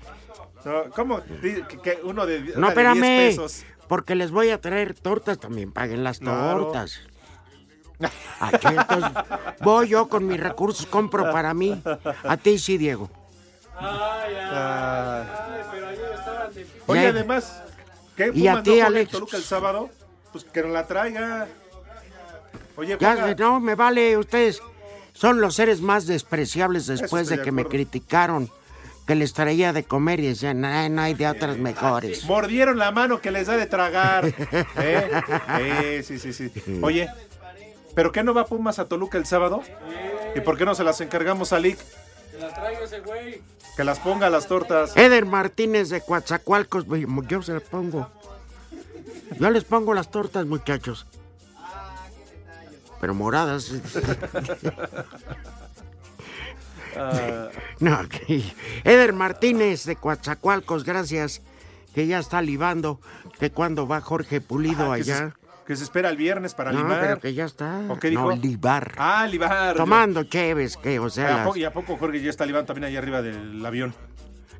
No, 0.64 0.84
¿Cómo? 0.94 1.20
Que- 1.40 1.64
que 1.82 1.98
uno 2.04 2.26
de, 2.26 2.54
No, 2.56 2.68
espérame. 2.68 3.00
10 3.00 3.36
pesos. 3.36 3.64
Porque 3.86 4.14
les 4.14 4.30
voy 4.30 4.50
a 4.50 4.60
traer 4.60 4.94
tortas, 4.94 5.38
también 5.38 5.72
paguen 5.72 6.04
las 6.04 6.20
tortas. 6.20 7.00
Aquí, 8.40 8.66
entonces, 8.68 9.10
voy 9.62 9.88
yo 9.88 10.08
con 10.08 10.26
mis 10.26 10.38
recursos, 10.40 10.86
compro 10.86 11.30
para 11.32 11.52
mí. 11.54 11.80
A 12.24 12.36
ti 12.36 12.58
sí, 12.58 12.76
Diego. 12.78 13.08
Oye, 16.86 17.02
Ya- 17.02 17.08
además, 17.10 17.62
¿qué 18.16 18.30
Y 18.34 18.46
a 18.48 18.52
Pumas 18.52 18.64
ti, 18.64 18.78
no 18.80 18.86
Alex? 18.86 19.10
Toluca 19.10 19.36
el 19.36 19.42
sábado? 19.44 19.90
Pues 20.32 20.44
que 20.44 20.62
nos 20.62 20.72
la 20.72 20.86
traiga. 20.86 21.46
Oye, 22.76 22.96
Ya, 23.00 23.34
no, 23.38 23.60
me 23.60 23.74
vale, 23.74 24.16
ustedes 24.16 24.62
son 25.12 25.40
los 25.40 25.54
seres 25.54 25.80
más 25.80 26.06
despreciables 26.06 26.86
después 26.86 27.28
de 27.28 27.36
de 27.38 27.42
que 27.42 27.52
me 27.52 27.64
criticaron 27.64 28.50
que 29.06 29.14
les 29.14 29.32
traía 29.32 29.72
de 29.72 29.84
comer 29.84 30.20
y 30.20 30.28
decían, 30.28 30.64
"Ay, 30.64 30.90
no 30.90 31.02
hay 31.02 31.14
de 31.14 31.26
otras 31.26 31.56
mejores. 31.56 32.24
Mordieron 32.24 32.78
la 32.78 32.90
mano 32.92 33.20
que 33.20 33.30
les 33.30 33.46
da 33.46 33.56
de 33.56 33.66
tragar. 33.66 34.26
¿Eh? 34.76 35.10
Eh, 35.60 36.02
sí, 36.06 36.18
sí, 36.18 36.32
sí. 36.32 36.52
Oye, 36.82 37.08
¿pero 37.94 38.12
qué 38.12 38.22
no 38.22 38.34
va 38.34 38.44
Pumas 38.44 38.78
a 38.78 38.84
Toluca 38.86 39.16
el 39.18 39.24
sábado? 39.26 39.62
¿Y 40.36 40.40
por 40.40 40.56
qué 40.58 40.64
no 40.66 40.74
se 40.74 40.84
las 40.84 41.00
encargamos 41.00 41.52
a 41.52 41.58
Lick? 41.58 41.78
Que 43.78 43.84
las 43.84 44.00
ponga 44.00 44.28
las 44.28 44.48
tortas. 44.48 44.94
Eder 44.96 45.24
Martínez 45.24 45.88
de 45.88 46.00
Coatzacoalcos, 46.00 46.84
yo 47.28 47.42
se 47.42 47.52
las 47.54 47.62
pongo. 47.62 48.10
Yo 49.38 49.50
les 49.50 49.62
pongo 49.62 49.94
las 49.94 50.10
tortas, 50.10 50.46
muchachos. 50.46 51.06
Pero 53.00 53.14
moradas. 53.14 53.70
Ah, 56.96 57.48
No, 57.78 58.08
que- 58.08 58.42
Eder 58.82 59.12
Martínez 59.12 59.84
de 59.84 59.94
Coatzacoalcos, 59.94 60.82
gracias. 60.82 61.40
Que 61.94 62.08
ya 62.08 62.18
está 62.18 62.42
libando. 62.42 63.00
Que 63.38 63.52
cuando 63.52 63.86
va 63.86 64.00
Jorge 64.00 64.40
Pulido 64.40 64.90
Ah, 64.90 64.94
allá. 64.96 65.36
Que 65.68 65.76
se 65.76 65.84
espera 65.84 66.08
el 66.08 66.16
viernes 66.16 66.54
para 66.54 66.72
no, 66.72 66.78
limar. 66.78 66.98
pero 66.98 67.20
que 67.20 67.34
ya 67.34 67.44
está. 67.44 67.82
¿O 67.90 67.98
qué 67.98 68.08
dijo? 68.08 68.22
No, 68.22 68.34
libar. 68.34 68.94
Ah, 68.96 69.26
libar. 69.30 69.76
Tomando 69.76 70.24
cheves, 70.24 70.78
que, 70.78 70.98
o 70.98 71.08
¿Y 71.08 71.10
sea. 71.10 71.28
a, 71.28 71.36
las- 71.36 71.46
poco, 71.46 71.58
y 71.58 71.64
a 71.64 71.72
poco 71.74 71.98
Jorge 71.98 72.22
ya 72.22 72.30
está 72.30 72.46
libando 72.46 72.68
también 72.68 72.84
ahí 72.86 72.96
arriba 72.96 73.20
del 73.20 73.64
avión? 73.64 73.94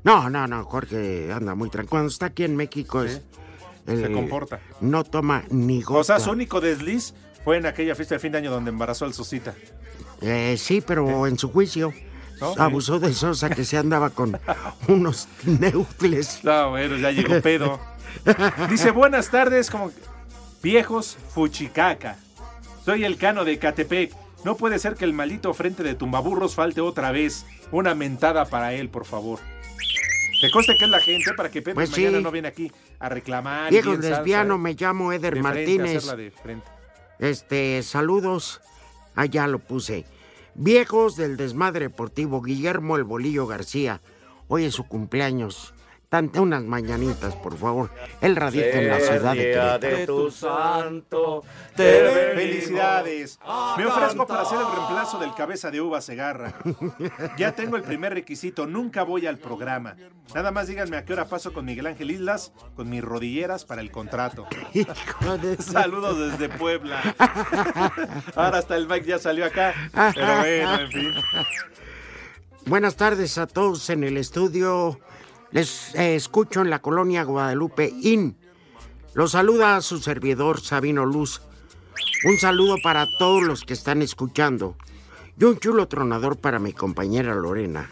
No, 0.04 0.28
no, 0.28 0.46
no, 0.46 0.64
Jorge 0.66 1.32
anda 1.32 1.54
muy 1.54 1.70
tranquilo. 1.70 1.90
Cuando 1.90 2.08
está 2.10 2.26
aquí 2.26 2.44
en 2.44 2.56
México 2.56 3.02
es. 3.02 3.22
Se 3.86 4.04
eh, 4.04 4.12
comporta. 4.12 4.60
No 4.82 5.02
toma 5.02 5.44
ni 5.48 5.80
gota. 5.80 5.98
O 6.00 6.04
sea, 6.04 6.20
su 6.20 6.30
único 6.30 6.60
desliz 6.60 7.14
fue 7.42 7.56
en 7.56 7.64
aquella 7.64 7.94
fiesta 7.94 8.16
de 8.16 8.18
fin 8.18 8.32
de 8.32 8.38
año 8.38 8.50
donde 8.50 8.68
embarazó 8.68 9.06
al 9.06 9.14
Susita. 9.14 9.54
Eh, 10.20 10.56
sí, 10.58 10.82
pero 10.86 11.26
en 11.26 11.38
su 11.38 11.50
juicio 11.50 11.94
¿No? 12.38 12.52
abusó 12.58 13.00
de 13.00 13.14
Sosa 13.14 13.48
que 13.48 13.64
se 13.64 13.78
andaba 13.78 14.10
con 14.10 14.38
unos 14.88 15.26
neutles. 15.46 16.44
No, 16.44 16.68
bueno, 16.68 16.96
ya 16.98 17.12
llegó 17.12 17.40
pedo. 17.40 17.80
Dice, 18.68 18.90
buenas 18.90 19.30
tardes, 19.30 19.70
como 19.70 19.90
viejos 20.62 21.16
fuchicaca. 21.34 22.16
Soy 22.84 23.04
el 23.04 23.16
cano 23.18 23.44
de 23.44 23.58
Catepec. 23.58 24.12
No 24.44 24.56
puede 24.56 24.78
ser 24.78 24.94
que 24.94 25.04
el 25.04 25.12
maldito 25.12 25.52
frente 25.54 25.82
de 25.82 25.94
tumbaburros 25.94 26.54
falte 26.54 26.80
otra 26.80 27.10
vez. 27.12 27.44
Una 27.72 27.94
mentada 27.94 28.44
para 28.46 28.72
él, 28.72 28.88
por 28.88 29.04
favor. 29.04 29.40
Que 30.40 30.50
conste 30.52 30.74
que 30.78 30.84
es 30.84 30.90
la 30.90 31.00
gente 31.00 31.32
para 31.36 31.50
que 31.50 31.60
Pepe 31.60 31.74
Pues 31.74 31.90
mañana 31.90 32.18
sí. 32.18 32.22
no 32.24 32.30
viene 32.30 32.48
aquí 32.48 32.72
a 33.00 33.08
reclamar. 33.08 33.70
Viejo 33.70 33.92
salsa, 33.94 34.08
lesbiano, 34.10 34.56
me 34.56 34.74
llamo 34.74 35.12
Eder 35.12 35.34
De 35.34 35.42
Martínez. 35.42 36.06
de. 36.16 36.32
Este, 37.18 37.82
saludos. 37.82 38.60
Ah, 39.16 39.26
ya 39.26 39.48
lo 39.48 39.58
puse. 39.58 40.04
Viejos 40.54 41.16
del 41.16 41.36
desmadre 41.36 41.86
deportivo, 41.86 42.40
Guillermo 42.40 42.96
El 42.96 43.04
Bolillo 43.04 43.46
García. 43.48 44.00
Hoy 44.46 44.64
es 44.64 44.74
su 44.74 44.86
cumpleaños. 44.86 45.74
Tante 46.08 46.40
unas 46.40 46.64
mañanitas, 46.64 47.36
por 47.36 47.58
favor. 47.58 47.90
Él 48.22 48.34
radica 48.34 48.78
en 48.80 48.88
la 48.88 48.98
ciudad 48.98 49.34
de 49.34 49.52
Querétaro. 49.52 50.06
tu 50.06 50.30
santo. 50.30 51.44
Felicidades. 51.76 53.38
Me 53.76 53.84
ofrezco 53.84 54.26
para 54.26 54.46
ser 54.46 54.58
el 54.58 54.66
reemplazo 54.74 55.18
del 55.18 55.34
cabeza 55.34 55.70
de 55.70 55.82
uva 55.82 56.00
Segarra. 56.00 56.54
Ya 57.36 57.52
tengo 57.52 57.76
el 57.76 57.82
primer 57.82 58.14
requisito. 58.14 58.66
Nunca 58.66 59.02
voy 59.02 59.26
al 59.26 59.36
programa. 59.38 59.96
Nada 60.34 60.50
más 60.50 60.66
díganme 60.66 60.96
a 60.96 61.04
qué 61.04 61.12
hora 61.12 61.26
paso 61.26 61.52
con 61.52 61.66
Miguel 61.66 61.86
Ángel 61.86 62.10
Islas 62.10 62.52
con 62.74 62.88
mis 62.88 63.02
rodilleras 63.02 63.64
para 63.66 63.82
el 63.82 63.90
contrato. 63.90 64.46
Saludos 65.58 66.32
desde 66.32 66.48
Puebla. 66.48 67.02
Ahora 68.34 68.58
hasta 68.58 68.76
el 68.76 68.88
Mike 68.88 69.06
ya 69.06 69.18
salió 69.18 69.44
acá. 69.44 69.74
Pero 70.14 70.36
bueno, 70.38 70.80
en 70.80 70.90
fin. 70.90 71.14
Buenas 72.66 72.96
tardes 72.96 73.36
a 73.38 73.46
todos 73.46 73.90
en 73.90 74.04
el 74.04 74.16
estudio. 74.16 74.98
Les 75.50 75.94
eh, 75.94 76.14
escucho 76.14 76.60
en 76.60 76.70
la 76.70 76.80
colonia 76.80 77.24
Guadalupe 77.24 77.92
Inn. 78.02 78.36
Los 79.14 79.32
saluda 79.32 79.80
su 79.80 79.98
servidor 79.98 80.60
Sabino 80.60 81.06
Luz. 81.06 81.40
Un 82.24 82.38
saludo 82.38 82.76
para 82.82 83.06
todos 83.18 83.42
los 83.42 83.64
que 83.64 83.72
están 83.72 84.02
escuchando. 84.02 84.76
Y 85.38 85.44
un 85.44 85.58
chulo 85.58 85.88
tronador 85.88 86.36
para 86.36 86.58
mi 86.58 86.72
compañera 86.72 87.34
Lorena. 87.34 87.90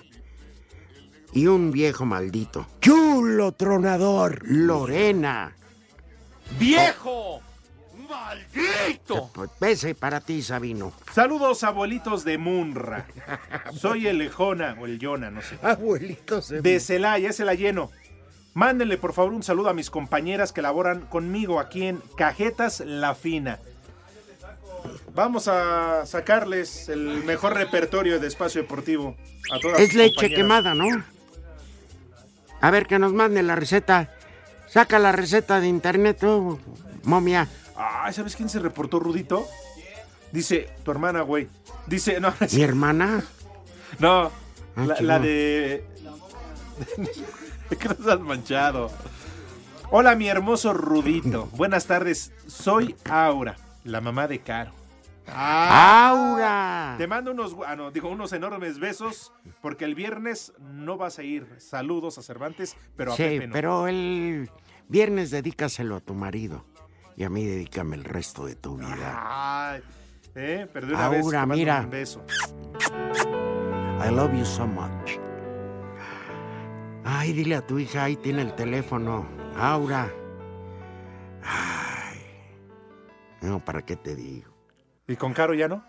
Y 1.33 1.47
un 1.47 1.71
viejo 1.71 2.05
maldito. 2.05 2.67
¡Chulo 2.81 3.53
tronador! 3.53 4.43
Lorena. 4.45 5.55
¡Viejo! 6.59 7.41
¡Maldito! 8.09 9.31
Pese 9.59 9.95
para 9.95 10.21
ti, 10.21 10.43
Sabino. 10.43 10.93
Saludos, 11.13 11.63
abuelitos 11.65 12.25
de 12.25 12.39
Munra. 12.39 13.07
Soy 13.77 14.07
el 14.07 14.31
Jona 14.31 14.77
o 14.81 14.87
el 14.87 14.99
Yona, 14.99 15.31
no 15.31 15.43
sé. 15.43 15.59
Abuelitos 15.63 16.49
De 16.49 16.81
Celaya, 16.81 17.31
ese 17.31 17.45
la 17.45 17.55
lleno. 17.55 17.91
Mándenle 18.55 18.97
por 18.97 19.13
favor 19.13 19.33
un 19.35 19.43
saludo 19.43 19.69
a 19.69 19.75
mis 19.75 19.91
compañeras 19.91 20.53
que 20.53 20.63
laboran 20.63 21.03
conmigo 21.03 21.61
aquí 21.61 21.87
en 21.87 22.03
Cajetas 22.17 22.81
La 22.81 23.15
Fina. 23.15 23.59
Vamos 25.15 25.49
a 25.49 26.05
sacarles 26.07 26.89
el 26.89 27.25
mejor 27.25 27.55
repertorio 27.55 28.21
de 28.21 28.29
espacio 28.29 28.63
deportivo 28.63 29.17
a 29.53 29.59
todas 29.59 29.81
Es 29.81 29.95
leche 29.95 30.15
compañeras. 30.15 30.37
quemada, 30.43 30.75
¿no? 30.75 30.87
A 32.61 32.71
ver, 32.71 32.87
que 32.87 32.99
nos 32.99 33.13
mande 33.13 33.43
la 33.43 33.57
receta. 33.57 34.11
Saca 34.69 34.99
la 34.99 35.13
receta 35.13 35.61
de 35.61 35.69
internet, 35.69 36.19
tú, 36.21 36.59
momia. 37.05 37.49
Ay, 37.77 38.13
¿sabes 38.13 38.35
quién 38.37 38.49
se 38.49 38.59
reportó, 38.59 38.99
Rudito? 38.99 39.47
Dice, 40.33 40.69
tu 40.85 40.91
hermana, 40.91 41.23
güey. 41.23 41.49
Dice, 41.87 42.21
no, 42.21 42.33
¿Mi 42.53 42.63
hermana? 42.63 43.25
no, 43.99 44.31
Ah, 44.79 44.85
la, 44.85 45.01
la 45.01 45.19
de... 45.19 45.87
que 47.79 47.89
nos 47.89 48.07
has 48.07 48.21
manchado. 48.21 48.91
Hola, 49.91 50.15
mi 50.17 50.29
hermoso 50.29 50.75
Rudito. 50.75 51.47
Buenas 51.53 51.87
tardes, 51.87 52.33
soy 52.47 52.95
Aura, 53.09 53.57
la 53.85 54.01
mamá 54.03 54.27
de 54.29 54.41
Caro. 54.41 54.73
¡Aura! 55.29 56.95
Te 56.99 57.07
mando 57.07 57.31
unos, 57.33 57.57
ah, 57.67 57.75
no, 57.77 57.91
digo, 57.91 58.09
unos 58.09 58.33
enormes 58.33 58.79
besos 58.79 59.33
porque 59.61 59.85
el 59.85 59.95
viernes 59.95 60.53
no 60.61 60.97
vas 60.97 61.19
a 61.19 61.23
ir. 61.23 61.47
Saludos 61.59 62.19
a 62.19 62.23
Cervantes, 62.23 62.77
pero 62.97 63.13
a 63.13 63.17
Sí, 63.17 63.23
Pepe 63.23 63.47
no. 63.49 63.53
pero 63.53 63.89
el 63.89 64.51
viernes 64.89 65.31
dedícaselo 65.31 65.97
a 65.97 66.01
tu 66.01 66.15
marido. 66.15 66.65
Y 67.17 67.25
a 67.25 67.31
mí 67.31 67.45
dedícame 67.45 67.97
el 67.97 68.05
resto 68.05 68.45
de 68.45 68.57
tu 68.57 68.77
vida. 68.77 69.73
Ay, 69.73 69.83
eh, 70.35 70.69
pero 70.73 70.87
de 70.87 70.95
una 70.95 71.09
vez 71.09 71.25
Aura, 71.25 71.41
te 71.41 71.47
mando 71.47 71.57
mira. 71.57 71.81
un 71.81 71.91
beso. 71.91 72.25
I 74.07 74.11
love 74.11 74.33
you 74.35 74.45
so 74.45 74.67
much. 74.67 75.19
Ay, 77.05 77.33
dile 77.33 77.55
a 77.55 77.67
tu 77.67 77.79
hija, 77.79 78.05
ahí 78.05 78.17
tiene 78.17 78.43
el 78.43 78.55
teléfono. 78.55 79.27
Aura. 79.57 80.13
Ay. 81.43 82.19
No, 83.41 83.65
¿para 83.65 83.83
qué 83.83 83.97
te 83.97 84.15
digo? 84.15 84.53
¿Y 85.09 85.17
con 85.17 85.33
Caro 85.33 85.55
ya 85.55 85.69
no? 85.69 85.85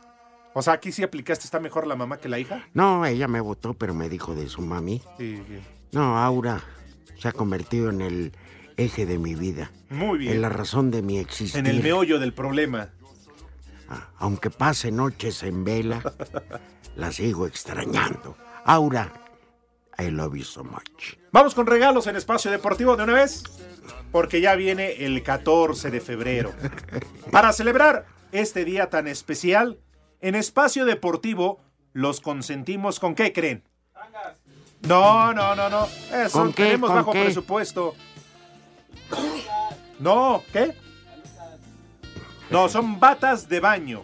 O 0.54 0.62
sea, 0.62 0.74
aquí 0.74 0.92
sí 0.92 1.04
aplicaste, 1.04 1.46
está 1.46 1.60
mejor 1.60 1.86
la 1.86 1.96
mamá 1.96 2.18
que 2.18 2.30
la 2.30 2.40
hija. 2.40 2.68
No, 2.74 3.06
ella 3.06 3.28
me 3.28 3.42
votó, 3.42 3.74
pero 3.74 3.94
me 3.94 4.08
dijo 4.10 4.34
de 4.34 4.48
su 4.48 4.62
mami. 4.62 5.02
Sí, 5.18 5.44
sí. 5.48 5.60
No, 5.92 6.18
Aura 6.18 6.62
se 7.20 7.28
ha 7.28 7.32
convertido 7.32 7.90
en 7.90 8.02
el 8.02 8.32
eje 8.78 9.06
de 9.06 9.18
mi 9.18 9.36
vida. 9.36 9.72
Muy 9.90 10.20
bien. 10.20 10.34
En 10.34 10.42
la 10.42 10.50
razón 10.50 10.92
de 10.92 11.02
mi 11.02 11.18
existir. 11.20 11.60
En 11.60 11.68
el 11.68 11.82
meollo 11.84 12.20
del 12.20 12.34
problema. 12.34 12.90
Aunque 14.18 14.50
pase 14.50 14.92
noches 14.92 15.44
en 15.44 15.64
vela, 15.64 16.02
la 16.96 17.12
sigo 17.12 17.48
extrañando. 17.48 18.36
Aura, 18.66 19.12
I 19.98 20.10
love 20.12 20.36
you 20.36 20.44
so 20.44 20.64
much. 20.64 21.16
Vamos 21.32 21.56
con 21.56 21.68
regalos 21.68 22.08
en 22.08 22.16
Espacio 22.16 22.52
Deportivo 22.52 22.96
de 22.98 23.04
una 23.04 23.14
vez, 23.14 23.44
porque 24.12 24.42
ya 24.42 24.56
viene 24.56 25.06
el 25.06 25.24
14 25.24 25.90
de 25.90 26.02
febrero. 26.02 26.54
Para 27.32 27.54
celebrar 27.54 28.06
este 28.32 28.66
día 28.66 28.90
tan 28.90 29.08
especial, 29.08 29.80
en 30.20 30.36
Espacio 30.36 30.86
Deportivo 30.86 31.62
los 31.94 32.20
consentimos 32.22 33.00
con 33.00 33.16
qué 33.16 33.32
creen. 33.34 33.64
No, 34.82 35.34
no, 35.34 35.56
no, 35.56 35.70
no. 35.70 35.88
Eso 36.14 36.40
¿Con 36.40 36.54
qué? 36.54 36.66
tenemos 36.66 36.90
¿Con 36.90 36.98
bajo 36.98 37.12
qué? 37.14 37.24
presupuesto. 37.24 37.96
No, 40.00 40.44
¿qué? 40.54 40.74
No, 42.50 42.70
son 42.70 43.00
batas 43.00 43.50
de 43.50 43.60
baño. 43.60 44.04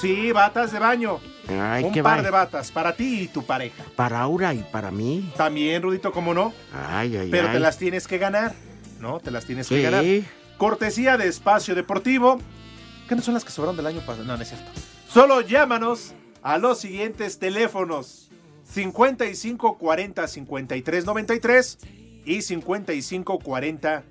Sí, 0.00 0.32
batas 0.32 0.72
de 0.72 0.78
baño. 0.78 1.20
Ay, 1.48 1.84
Un 1.84 1.92
qué 1.92 2.02
par 2.02 2.18
va- 2.18 2.22
de 2.22 2.30
batas 2.30 2.72
para 2.72 2.94
ti 2.94 3.22
y 3.22 3.28
tu 3.28 3.44
pareja. 3.44 3.84
Para 3.96 4.20
Aura 4.20 4.54
y 4.54 4.58
para 4.72 4.90
mí. 4.90 5.32
También, 5.36 5.82
Rudito, 5.82 6.10
¿cómo 6.12 6.32
no? 6.34 6.52
Ay, 6.88 7.16
ay, 7.16 7.28
Pero 7.30 7.48
ay. 7.48 7.54
te 7.54 7.60
las 7.60 7.76
tienes 7.78 8.06
que 8.08 8.18
ganar, 8.18 8.54
¿no? 9.00 9.20
Te 9.20 9.30
las 9.30 9.44
tienes 9.44 9.66
Sí. 9.66 9.74
que 9.76 9.82
ganar. 9.82 10.04
Cortesía 10.56 11.16
de 11.16 11.28
Espacio 11.28 11.74
Deportivo. 11.74 12.38
¿Qué 13.08 13.14
no 13.16 13.22
son 13.22 13.34
las 13.34 13.44
que 13.44 13.50
sobraron 13.50 13.76
del 13.76 13.86
año 13.86 14.00
pasado? 14.00 14.24
No, 14.24 14.36
no 14.36 14.42
es 14.42 14.48
cierto. 14.48 14.70
Solo 15.08 15.40
llámanos 15.42 16.14
a 16.42 16.58
los 16.58 16.78
siguientes 16.80 17.38
teléfonos. 17.38 18.30
55 18.64 19.76
40 19.76 20.26
53 20.26 21.04
93 21.04 21.78
y 22.24 22.42
55 22.42 23.38
40 23.38 24.04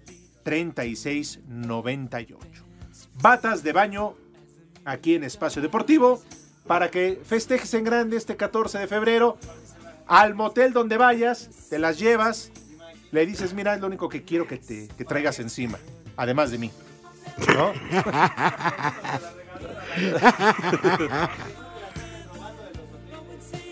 36 0.44 1.40
98. 1.48 2.66
Batas 3.22 3.64
de 3.64 3.74
baño 3.74 4.16
aquí 4.86 5.16
en 5.16 5.24
Espacio 5.24 5.62
Deportivo 5.62 6.22
para 6.68 6.90
que 6.90 7.22
festejes 7.24 7.74
en 7.74 7.84
grande 7.84 8.18
este 8.18 8.36
14 8.36 8.80
de 8.80 8.88
febrero. 8.88 9.38
Al 10.08 10.36
motel 10.36 10.74
donde 10.74 10.98
vayas, 10.98 11.50
te 11.70 11.80
las 11.80 11.98
llevas, 11.98 12.52
le 13.12 13.26
dices, 13.26 13.54
mira, 13.54 13.74
es 13.76 13.82
lo 13.82 13.88
único 13.88 14.10
que 14.10 14.24
quiero 14.24 14.46
que 14.46 14.58
te 14.58 14.90
que 14.90 15.06
traigas 15.06 15.40
encima, 15.40 15.78
además 16.18 16.52
de 16.52 16.58
mí. 16.58 16.72
¿No? 17.56 17.72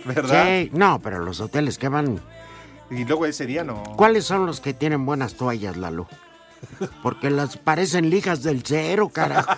¿Verdad? 0.05 0.45
Sí, 0.45 0.69
no, 0.73 0.99
pero 1.01 1.19
los 1.19 1.41
hoteles 1.41 1.77
que 1.77 1.89
van. 1.89 2.21
Y 2.89 3.05
luego 3.05 3.25
ese 3.25 3.45
día 3.45 3.63
no. 3.63 3.83
¿Cuáles 3.95 4.25
son 4.25 4.45
los 4.45 4.59
que 4.59 4.73
tienen 4.73 5.05
buenas 5.05 5.35
toallas, 5.35 5.77
Lalo? 5.77 6.07
Porque 7.03 7.29
las 7.29 7.57
parecen 7.57 8.09
lijas 8.09 8.43
del 8.43 8.63
cero, 8.65 9.09
carajo. 9.09 9.49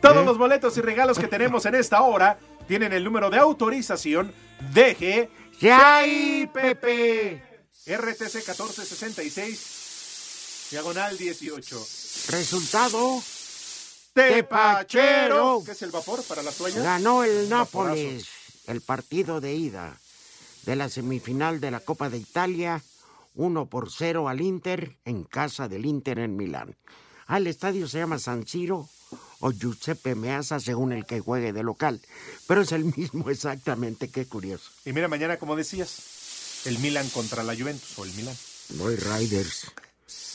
Todos 0.00 0.24
los 0.24 0.38
boletos 0.38 0.76
y 0.78 0.80
regalos 0.80 1.18
que 1.18 1.28
tenemos 1.28 1.66
en 1.66 1.74
esta 1.74 2.02
hora 2.02 2.38
tienen 2.66 2.92
el 2.92 3.04
número 3.04 3.30
de 3.30 3.38
autorización 3.38 4.32
DG 4.72 5.28
¡Yay, 5.60 6.48
Pepe! 6.52 7.42
RTC 7.86 8.34
1466 8.34 10.68
diagonal 10.70 11.16
18. 11.16 11.86
Resultado. 12.30 13.22
Tepachero. 14.12 15.62
¿Qué 15.64 15.72
es 15.72 15.82
el 15.82 15.90
vapor 15.90 16.22
para 16.24 16.42
las 16.42 16.56
toallas? 16.56 16.82
Ganó 16.82 17.24
el. 17.24 17.48
Nápoles 17.48 18.26
el 18.66 18.80
partido 18.80 19.40
de 19.40 19.54
ida 19.54 19.96
de 20.64 20.76
la 20.76 20.88
semifinal 20.88 21.60
de 21.60 21.70
la 21.70 21.80
Copa 21.80 22.08
de 22.10 22.18
Italia, 22.18 22.82
1 23.34 23.66
por 23.66 23.90
0 23.90 24.28
al 24.28 24.40
Inter 24.40 24.96
en 25.04 25.24
casa 25.24 25.68
del 25.68 25.86
Inter 25.86 26.18
en 26.18 26.36
Milán. 26.36 26.76
Ah, 27.26 27.38
el 27.38 27.46
estadio 27.46 27.88
se 27.88 27.98
llama 27.98 28.18
San 28.18 28.46
Siro 28.46 28.88
o 29.40 29.50
Giuseppe 29.52 30.14
Meazza 30.14 30.60
según 30.60 30.92
el 30.92 31.04
que 31.06 31.20
juegue 31.20 31.52
de 31.52 31.62
local, 31.62 32.00
pero 32.46 32.62
es 32.62 32.72
el 32.72 32.84
mismo 32.96 33.30
exactamente, 33.30 34.08
qué 34.10 34.26
curioso. 34.26 34.70
Y 34.84 34.92
mira, 34.92 35.08
mañana, 35.08 35.38
como 35.38 35.56
decías, 35.56 36.62
el 36.66 36.78
Milan 36.78 37.08
contra 37.10 37.42
la 37.42 37.56
Juventus 37.56 37.98
o 37.98 38.04
el 38.04 38.12
Milan. 38.12 38.36
Voy 38.70 38.96
Riders. 38.96 39.66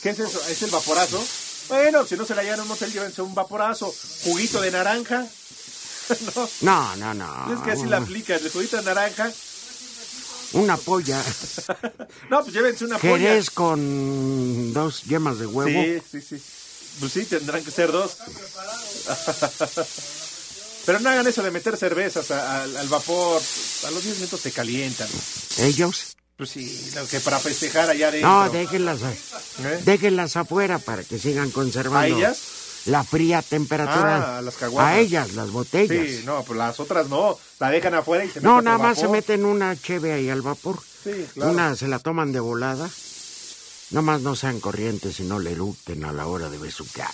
¿Qué 0.02 0.10
es 0.10 0.18
eso? 0.18 0.40
¿Es 0.48 0.62
el 0.62 0.70
vaporazo? 0.70 1.24
Bueno, 1.68 2.04
si 2.06 2.16
no 2.16 2.24
se 2.24 2.34
la 2.34 2.42
llevan 2.42 2.60
un 2.60 2.68
motel, 2.68 2.92
llévense 2.92 3.20
un 3.22 3.34
vaporazo. 3.34 3.92
Juguito 4.24 4.60
de 4.60 4.70
naranja. 4.70 5.26
no, 6.36 6.48
No, 6.62 6.96
no, 6.96 7.14
no. 7.14 7.54
es 7.54 7.60
que 7.60 7.72
así 7.72 7.86
la 7.86 7.98
aplican. 7.98 8.40
El 8.42 8.50
juguito 8.50 8.76
de 8.78 8.84
naranja. 8.84 9.30
Una 10.52 10.76
polla. 10.76 11.22
No, 12.30 12.42
pues 12.42 12.54
llévense 12.54 12.84
una 12.84 12.98
polla. 12.98 13.18
Jerez 13.18 13.50
con 13.50 14.72
dos 14.72 15.02
yemas 15.04 15.38
de 15.38 15.46
huevo. 15.46 15.82
Sí, 16.10 16.20
sí, 16.20 16.38
sí. 16.38 16.42
Pues 17.00 17.12
sí, 17.12 17.24
tendrán 17.24 17.64
que 17.64 17.70
ser 17.70 17.90
dos. 17.92 18.16
Pero 20.86 21.00
no 21.00 21.10
hagan 21.10 21.26
eso 21.26 21.42
de 21.42 21.50
meter 21.50 21.76
cervezas 21.76 22.30
a- 22.30 22.62
al- 22.62 22.76
al 22.76 22.88
vapor. 22.88 23.40
A 23.86 23.90
los 23.90 24.02
10 24.02 24.16
minutos 24.16 24.40
se 24.40 24.52
calientan. 24.52 25.08
¿Ellos? 25.58 26.16
Pues 26.36 26.50
sí, 26.50 26.90
lo 26.94 27.06
que 27.06 27.20
para 27.20 27.38
festejar 27.38 27.90
allá 27.90 28.08
adentro. 28.08 28.30
No, 28.30 28.48
déjenlas, 28.50 29.00
¿Eh? 29.02 29.82
déjenlas 29.84 30.36
afuera 30.36 30.78
para 30.78 31.02
que 31.04 31.18
sigan 31.18 31.50
conservando 31.50 31.98
¿A 31.98 32.06
ellas? 32.18 32.38
la 32.86 33.04
fría 33.04 33.42
temperatura. 33.42 34.34
Ah, 34.34 34.38
a 34.38 34.42
las 34.42 34.54
caguamas. 34.56 34.92
A 34.94 34.98
ellas, 34.98 35.34
las 35.34 35.50
botellas. 35.50 36.06
Sí, 36.08 36.22
no, 36.24 36.42
pues 36.44 36.58
las 36.58 36.80
otras 36.80 37.08
no. 37.08 37.38
La 37.60 37.70
dejan 37.70 37.94
afuera 37.94 38.24
y 38.24 38.28
se 38.28 38.40
no, 38.40 38.62
nada 38.62 38.78
más 38.78 38.98
se 38.98 39.08
meten 39.08 39.44
una 39.44 39.74
cheve 39.74 40.12
ahí 40.12 40.30
al 40.30 40.42
vapor. 40.42 40.78
Sí, 41.02 41.26
claro. 41.34 41.52
Una 41.52 41.74
se 41.74 41.88
la 41.88 41.98
toman 41.98 42.32
de 42.32 42.40
volada. 42.40 42.88
Nomás 43.90 44.20
no 44.20 44.36
sean 44.36 44.60
corrientes 44.60 45.18
y 45.20 45.24
no 45.24 45.38
le 45.38 45.52
eructen 45.52 46.04
a 46.04 46.12
la 46.12 46.26
hora 46.26 46.50
de 46.50 46.58
besuquear. 46.58 47.10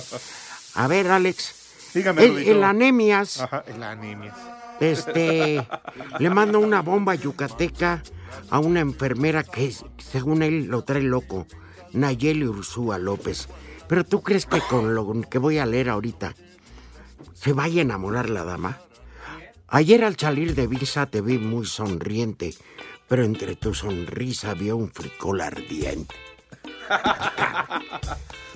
A 0.74 0.86
ver, 0.86 1.08
Alex. 1.08 1.54
Dígame, 1.94 2.24
el, 2.24 2.62
anemias, 2.62 3.40
Ajá, 3.40 3.64
el 3.66 3.82
anemia. 3.82 4.32
este, 4.78 5.66
le 6.20 6.30
manda 6.30 6.58
una 6.58 6.82
bomba 6.82 7.16
yucateca 7.16 8.00
a 8.48 8.60
una 8.60 8.78
enfermera 8.78 9.42
que, 9.42 9.74
según 9.98 10.42
él, 10.44 10.66
lo 10.66 10.84
trae 10.84 11.02
loco. 11.02 11.46
Nayeli 11.92 12.46
Ursúa 12.46 12.98
López. 12.98 13.48
Pero 13.88 14.04
tú 14.04 14.22
crees 14.22 14.46
que 14.46 14.60
con 14.60 14.94
lo 14.94 15.20
que 15.28 15.38
voy 15.38 15.58
a 15.58 15.66
leer 15.66 15.88
ahorita 15.90 16.36
se 17.34 17.52
vaya 17.52 17.80
a 17.80 17.82
enamorar 17.82 18.30
la 18.30 18.44
dama? 18.44 18.78
Ayer 19.70 20.04
al 20.04 20.16
salir 20.18 20.54
de 20.54 20.66
visa 20.66 21.06
te 21.06 21.20
vi 21.20 21.38
muy 21.38 21.64
sonriente, 21.66 22.54
pero 23.08 23.24
entre 23.24 23.54
tu 23.56 23.72
sonrisa 23.74 24.54
vio 24.54 24.76
un 24.76 24.90
fricol 24.90 25.40
ardiente. 25.40 26.14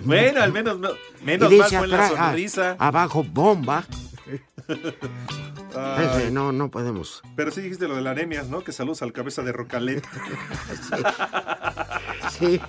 Bueno, 0.00 0.42
al 0.42 0.52
menos, 0.52 0.78
no- 0.80 0.90
menos 1.22 1.50
mal 1.52 1.70
fue 1.70 1.86
la 1.86 2.08
sonrisa. 2.08 2.76
abajo, 2.80 3.22
bomba. 3.24 3.84
Ese, 6.18 6.30
no, 6.32 6.50
no 6.52 6.68
podemos. 6.70 7.22
Pero 7.36 7.50
sí 7.52 7.60
dijiste 7.62 7.86
lo 7.88 7.94
de 7.96 8.02
la 8.02 8.10
anemia, 8.10 8.42
¿no? 8.42 8.62
Que 8.64 8.72
saludos 8.72 9.02
al 9.02 9.12
cabeza 9.12 9.42
de 9.42 9.52
Rocalet. 9.52 10.04
Sí. 12.38 12.60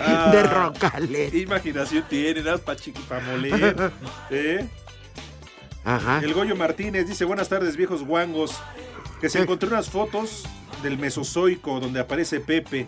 Ah, 0.00 0.30
De 0.32 0.42
Rocalet. 0.42 1.30
¿Qué 1.30 1.38
imaginación 1.38 2.04
tiene? 2.08 2.42
Nada 2.42 2.58
para 2.58 2.78
pa 3.08 3.20
moler. 3.20 3.92
¿Eh? 4.30 4.68
Ajá. 5.86 6.18
El 6.22 6.34
Goyo 6.34 6.56
Martínez 6.56 7.06
dice, 7.08 7.24
buenas 7.24 7.48
tardes, 7.48 7.76
viejos 7.76 8.02
guangos. 8.04 8.60
Que 9.20 9.30
se 9.30 9.40
encontró 9.40 9.68
unas 9.70 9.88
fotos 9.88 10.44
del 10.82 10.98
Mesozoico 10.98 11.80
donde 11.80 12.00
aparece 12.00 12.40
Pepe. 12.40 12.86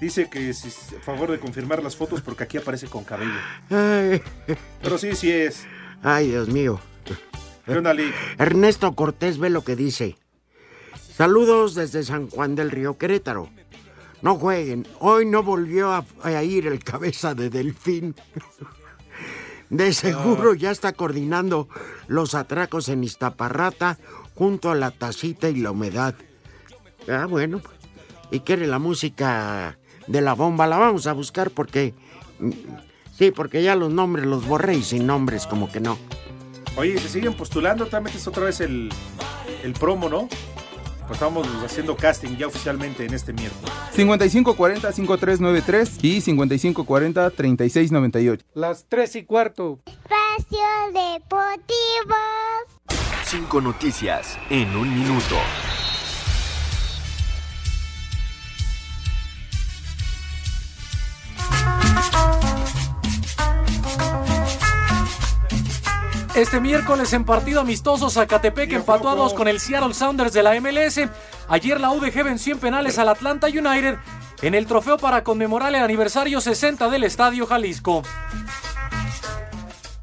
Dice 0.00 0.28
que 0.28 0.52
si 0.52 0.68
a 0.68 1.00
favor 1.00 1.30
de 1.30 1.38
confirmar 1.38 1.82
las 1.82 1.96
fotos 1.96 2.20
porque 2.20 2.44
aquí 2.44 2.58
aparece 2.58 2.86
con 2.88 3.04
cabello. 3.04 3.32
Ay, 3.70 4.20
Pero 4.82 4.98
sí, 4.98 5.14
sí 5.14 5.30
es. 5.32 5.64
ay, 6.02 6.28
Dios 6.28 6.48
mío. 6.48 6.78
Ernesto 8.38 8.94
Cortés 8.94 9.38
ve 9.38 9.48
lo 9.50 9.62
que 9.62 9.76
dice. 9.76 10.16
Saludos 11.14 11.74
desde 11.74 12.02
San 12.02 12.28
Juan 12.30 12.54
del 12.54 12.70
Río 12.70 12.98
Querétaro. 12.98 13.48
No 14.22 14.34
jueguen. 14.36 14.86
Hoy 15.00 15.24
no 15.26 15.42
volvió 15.42 15.92
a, 15.92 16.04
a 16.22 16.42
ir 16.42 16.66
el 16.66 16.82
cabeza 16.82 17.34
de 17.34 17.50
Delfín. 17.50 18.14
De 19.70 19.92
seguro 19.92 20.54
ya 20.54 20.70
está 20.70 20.92
coordinando 20.92 21.68
los 22.06 22.34
atracos 22.34 22.88
en 22.88 23.04
Iztaparrata 23.04 23.98
junto 24.34 24.70
a 24.70 24.74
la 24.74 24.90
tacita 24.90 25.48
y 25.48 25.56
la 25.56 25.70
humedad. 25.72 26.14
Ah, 27.08 27.26
bueno. 27.26 27.60
¿Y 28.30 28.40
quiere 28.40 28.66
la 28.66 28.78
música 28.78 29.78
de 30.06 30.20
la 30.20 30.34
bomba? 30.34 30.66
La 30.66 30.78
vamos 30.78 31.06
a 31.06 31.12
buscar 31.12 31.50
porque... 31.50 31.94
mm, 32.38 32.50
Sí, 33.18 33.32
porque 33.32 33.64
ya 33.64 33.74
los 33.74 33.90
nombres 33.92 34.26
los 34.26 34.46
borré 34.46 34.76
y 34.76 34.82
sin 34.84 35.04
nombres 35.04 35.48
como 35.48 35.72
que 35.72 35.80
no. 35.80 35.98
Oye, 36.76 36.96
se 37.00 37.08
siguen 37.08 37.34
postulando, 37.34 37.86
también 37.86 38.14
metes 38.14 38.28
otra 38.28 38.44
vez 38.44 38.60
el, 38.60 38.90
el 39.64 39.72
promo, 39.72 40.08
¿no? 40.08 40.28
Pues 41.08 41.20
estamos 41.22 41.48
haciendo 41.64 41.96
casting 41.96 42.36
ya 42.36 42.46
oficialmente 42.48 43.06
en 43.06 43.14
este 43.14 43.32
miércoles. 43.32 43.72
5540-5393 43.96 46.00
y 46.02 46.20
5540-3698. 46.20 48.42
Las 48.52 48.84
tres 48.90 49.16
y 49.16 49.24
cuarto. 49.24 49.78
Espacio 49.86 50.58
Deportivo. 50.92 52.14
Cinco 53.24 53.62
noticias 53.62 54.36
en 54.50 54.76
un 54.76 54.94
minuto. 54.94 55.36
Este 66.38 66.60
miércoles 66.60 67.12
en 67.14 67.24
partido 67.24 67.60
amistoso 67.60 68.08
Zacatepec 68.08 68.72
empató 68.72 69.08
a 69.08 69.16
dos 69.16 69.34
con 69.34 69.48
el 69.48 69.58
Seattle 69.58 69.92
Sounders 69.92 70.32
de 70.32 70.44
la 70.44 70.54
MLS. 70.60 71.00
Ayer 71.48 71.80
la 71.80 71.90
UDG 71.90 72.22
venció 72.22 72.54
en 72.54 72.60
penales 72.60 72.96
al 73.00 73.08
Atlanta 73.08 73.48
United 73.48 73.96
en 74.42 74.54
el 74.54 74.66
trofeo 74.66 74.98
para 74.98 75.24
conmemorar 75.24 75.74
el 75.74 75.82
aniversario 75.82 76.40
60 76.40 76.90
del 76.90 77.02
Estadio 77.02 77.44
Jalisco. 77.44 78.04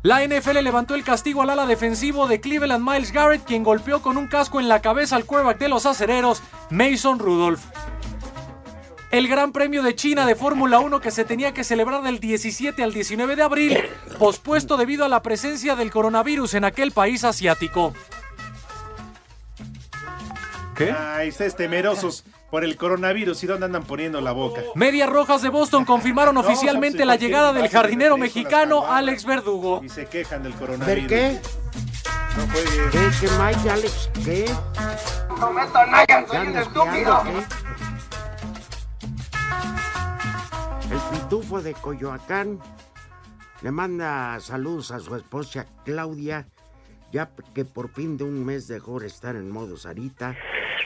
La 0.04 0.28
NFL 0.28 0.62
levantó 0.62 0.96
el 0.96 1.06
castigo 1.06 1.42
al 1.42 1.52
ala 1.52 1.66
defensivo 1.66 2.28
de 2.28 2.42
Cleveland 2.42 2.84
Miles 2.86 3.14
Garrett, 3.14 3.46
quien 3.46 3.64
golpeó 3.64 4.02
con 4.02 4.18
un 4.18 4.28
casco 4.28 4.60
en 4.60 4.68
la 4.68 4.82
cabeza 4.82 5.16
al 5.16 5.24
quarterback 5.24 5.58
de 5.58 5.70
los 5.70 5.86
acereros, 5.86 6.44
Mason 6.70 7.18
Rudolph. 7.18 7.62
El 9.12 9.28
Gran 9.28 9.52
Premio 9.52 9.82
de 9.84 9.96
China 9.96 10.26
de 10.26 10.36
Fórmula 10.36 10.80
1 10.80 11.00
que 11.00 11.12
se 11.12 11.24
tenía 11.26 11.54
que 11.54 11.64
celebrar 11.64 12.02
del 12.04 12.20
17 12.20 12.84
al 12.84 12.94
19 12.94 13.36
de 13.36 13.44
abril, 13.44 13.78
pospuesto 14.20 14.78
debido 14.78 15.06
a 15.06 15.10
la 15.10 15.22
presencia 15.22 15.76
del 15.76 15.92
coronavirus 15.92 16.56
en 16.56 16.66
aquel 16.66 16.92
país 16.92 17.24
asiático. 17.24 17.94
¿Qué? 20.76 20.92
Ay, 20.92 21.30
ustedes 21.30 21.56
temerosos 21.56 22.26
por 22.52 22.66
el 22.66 22.76
coronavirus. 22.76 23.42
¿Y 23.44 23.48
dónde 23.48 23.66
andan 23.68 23.84
poniendo 23.86 24.20
la 24.20 24.34
boca? 24.34 24.62
Medias 24.76 25.10
Rojas 25.10 25.42
de 25.42 25.48
Boston 25.50 25.86
confirmaron 25.86 26.36
oficialmente 26.38 27.06
la 27.06 27.16
llegada 27.16 27.54
del 27.54 27.70
jardinero 27.70 28.18
mexicano. 28.18 28.86
Alex 28.92 29.24
Verdugo. 29.24 29.82
Y 29.84 29.88
se 29.90 30.08
quejan 30.08 30.44
del 30.44 30.54
coronavirus. 30.56 30.88
¿Ver 30.88 31.08
qué? 31.08 31.40
No 32.36 32.48
juegues. 32.52 32.92
¿Qué, 32.92 33.28
qué, 33.28 33.34
Mike, 33.42 33.70
Alex? 33.70 34.10
¿Qué? 34.26 34.46
No 35.40 35.52
meto 35.54 35.86
nada, 35.86 36.06
¿Ya 36.10 36.28
soy 36.28 36.48
un 36.48 36.58
estúpido. 36.58 37.24
qué? 37.24 37.66
El 40.92 41.00
pitufo 41.18 41.62
de 41.62 41.74
Coyoacán 41.74 42.60
le 43.62 43.72
manda 43.72 44.40
saludos 44.40 44.92
a 44.92 45.00
su 45.00 45.16
esposa 45.16 45.66
Claudia, 45.84 46.48
ya 47.12 47.32
que 47.54 47.66
por 47.66 47.90
fin 47.90 48.18
de 48.18 48.24
un 48.24 48.46
mes 48.46 48.68
dejó 48.68 49.00
de 49.00 49.08
estar 49.08 49.36
en 49.36 49.50
modo 49.50 49.78
Sarita. 49.78 50.36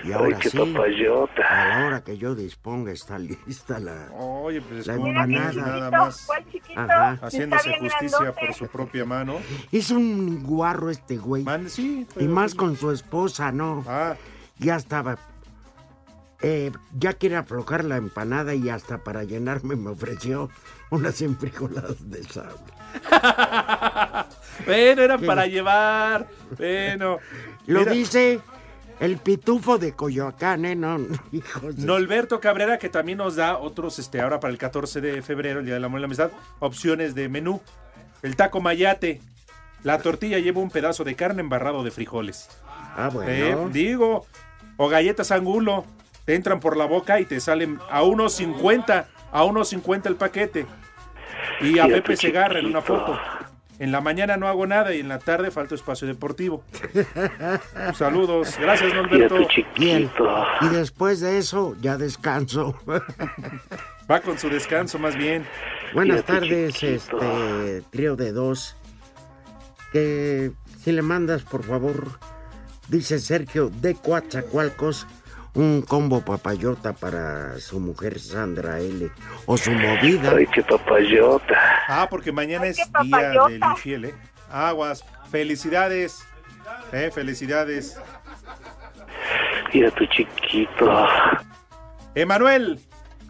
Y 0.05 0.14
ahora 0.14 0.38
qué 0.39 0.49
sí, 0.49 0.57
papayota. 0.57 1.41
a 1.49 1.68
la 1.80 1.86
hora 1.88 2.03
que 2.05 2.18
yo 2.18 2.34
disponga 2.34 2.93
está 2.93 3.20
lista 3.20 3.80
la, 3.80 4.10
Oye, 4.18 4.62
pues 4.62 4.88
la 4.88 4.93
empanada. 4.95 5.51
nada 5.51 5.91
más 5.91 6.30
Ajá. 6.74 7.20
haciéndose 7.22 7.78
justicia 7.80 8.34
por 8.34 8.53
su 8.53 8.68
propia 8.68 9.03
mano. 9.03 9.39
Es 9.74 9.91
un 9.91 10.41
guarro 10.43 10.89
este 10.89 11.18
güey. 11.18 11.43
sí, 11.68 12.07
y 12.18 12.28
más 12.30 12.55
con 12.55 12.78
su 12.78 12.91
esposa, 12.91 13.51
¿no? 13.51 13.84
Ah. 13.88 14.16
Ya 14.57 14.78
estaba. 14.78 15.18
Eh, 16.42 16.72
ya 16.98 17.14
quiere 17.14 17.36
aflojar 17.36 17.84
la 17.86 17.98
empanada 17.98 18.54
y 18.56 18.70
hasta 18.70 19.00
para 19.00 19.24
llenarme 19.24 19.76
me 19.76 19.90
ofreció 19.90 20.50
unas 20.90 21.22
enfrijoladas 21.22 22.10
de 22.10 22.24
sable. 22.24 22.54
Bueno, 24.66 25.02
eran 25.02 25.20
¿Qué? 25.22 25.26
para 25.26 25.48
llevar. 25.48 26.28
Bueno. 26.58 27.18
Lo 27.66 27.86
dice 27.86 28.42
el 29.00 29.18
pitufo 29.18 29.78
de 29.78 29.94
Coyoacán, 29.94 30.66
¿eh? 30.66 30.76
No, 30.76 31.00
hijos 31.32 31.78
de- 31.78 31.86
Norberto 31.86 32.40
Cabrera, 32.42 32.78
que 32.78 32.90
también 32.90 33.20
nos 33.20 33.36
da 33.38 33.58
otros, 33.58 34.00
este, 34.00 34.20
ahora 34.20 34.40
para 34.40 34.52
el 34.52 34.58
14 34.58 35.00
de 35.02 35.22
febrero, 35.22 35.60
el 35.60 35.66
Día 35.66 35.76
del 35.76 35.86
Amor 35.86 36.00
y 36.00 36.02
la 36.02 36.06
Amistad, 36.06 36.32
opciones 36.60 37.16
de 37.16 37.30
menú. 37.30 37.62
El 38.22 38.36
taco 38.36 38.60
mayate. 38.60 39.22
La 39.84 40.00
tortilla 40.02 40.40
lleva 40.40 40.60
un 40.60 40.70
pedazo 40.70 41.06
de 41.06 41.16
carne 41.16 41.40
embarrado 41.42 41.84
de 41.86 41.92
frijoles. 41.92 42.50
Ah, 42.98 43.10
bueno. 43.14 43.32
Eh, 43.32 43.70
digo, 43.72 44.26
o 44.76 44.90
galletas 44.90 45.32
angulo. 45.32 45.86
Te 46.30 46.36
entran 46.36 46.59
por 46.59 46.77
la 46.77 46.86
boca 46.86 47.19
y 47.19 47.25
te 47.25 47.39
salen 47.39 47.80
a 47.89 48.03
unos 48.03 48.34
50, 48.34 49.07
a 49.32 49.43
unos 49.45 49.69
50 49.69 50.09
el 50.09 50.15
paquete. 50.15 50.67
Y 51.59 51.80
a 51.80 51.86
Fíjate, 51.86 51.93
Pepe 51.93 52.17
Segarra 52.17 52.59
en 52.59 52.67
una 52.67 52.84
foto. 52.84 53.19
En 53.80 53.91
la 53.91 53.99
mañana 53.99 54.38
no 54.38 54.47
hago 54.47 54.67
nada 54.67 54.93
y 54.93 54.99
en 54.99 55.07
la 55.07 55.17
tarde 55.17 55.49
falta 55.49 55.73
espacio 55.73 56.07
deportivo. 56.07 56.63
Saludos. 57.95 58.55
Gracias, 58.61 58.93
Norberto. 58.93 59.38
Y, 59.75 60.67
después 60.71 61.19
de 61.19 61.39
eso, 61.39 61.75
ya 61.82 61.97
descanso. 61.97 62.80
Va 64.11 64.21
con 64.21 64.38
su 64.38 64.49
descanso 64.49 64.99
más 64.99 65.15
bien. 65.15 65.47
Buenas 65.95 66.23
tardes, 66.25 66.75
chiquito. 66.75 67.17
este 67.17 67.82
trío 67.89 68.15
de 68.15 68.34
dos. 68.34 68.75
Que 69.91 70.51
si 70.84 70.91
le 70.91 71.01
mandas, 71.01 71.41
por 71.41 71.63
favor, 71.63 72.19
dice 72.88 73.17
Sergio 73.17 73.71
de 73.82 73.95
Coatzacoalcos, 73.95 75.07
un 75.60 75.82
combo 75.82 76.22
papayota 76.22 76.93
para 76.93 77.60
su 77.60 77.82
mujer 77.82 78.20
Sandra 78.20 78.80
L. 78.80 79.12
O 79.45 79.57
su 79.57 79.72
movida. 79.72 80.34
Ay, 80.36 80.47
qué 80.47 80.64
papayota. 80.64 81.55
Ah, 81.88 82.07
porque 82.10 82.32
mañana 82.32 82.68
es 82.68 82.78
día 83.03 83.30
del 83.30 83.60
infiel, 83.62 84.05
¿eh? 84.05 84.16
Aguas. 84.49 85.03
Felicidades. 85.30 86.26
Eh, 86.93 87.12
felicidades. 87.14 87.99
Mira 89.74 89.91
tu 89.91 90.05
chiquito. 90.05 91.07
Emanuel 92.16 92.80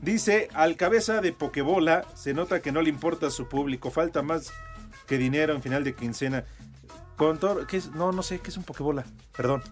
dice, 0.01 0.49
al 0.53 0.75
cabeza 0.77 1.21
de 1.21 1.33
Pokebola 1.33 2.05
se 2.13 2.35
nota 2.35 2.61
que 2.61 2.71
no 2.71 2.81
le 2.83 2.89
importa 2.89 3.27
a 3.27 3.31
su 3.31 3.49
público, 3.49 3.89
falta 3.89 4.21
más 4.21 4.53
que 5.07 5.17
dinero 5.17 5.53
en 5.53 5.63
final 5.63 5.83
de 5.83 5.95
quincena. 5.95 6.45
Con 7.17 7.39
todo, 7.39 7.65
¿qué 7.65 7.77
es? 7.77 7.91
No, 7.91 8.11
no 8.11 8.21
sé, 8.21 8.39
¿qué 8.39 8.51
es 8.51 8.57
un 8.57 8.63
Pokebola? 8.63 9.03
Perdón. 9.35 9.63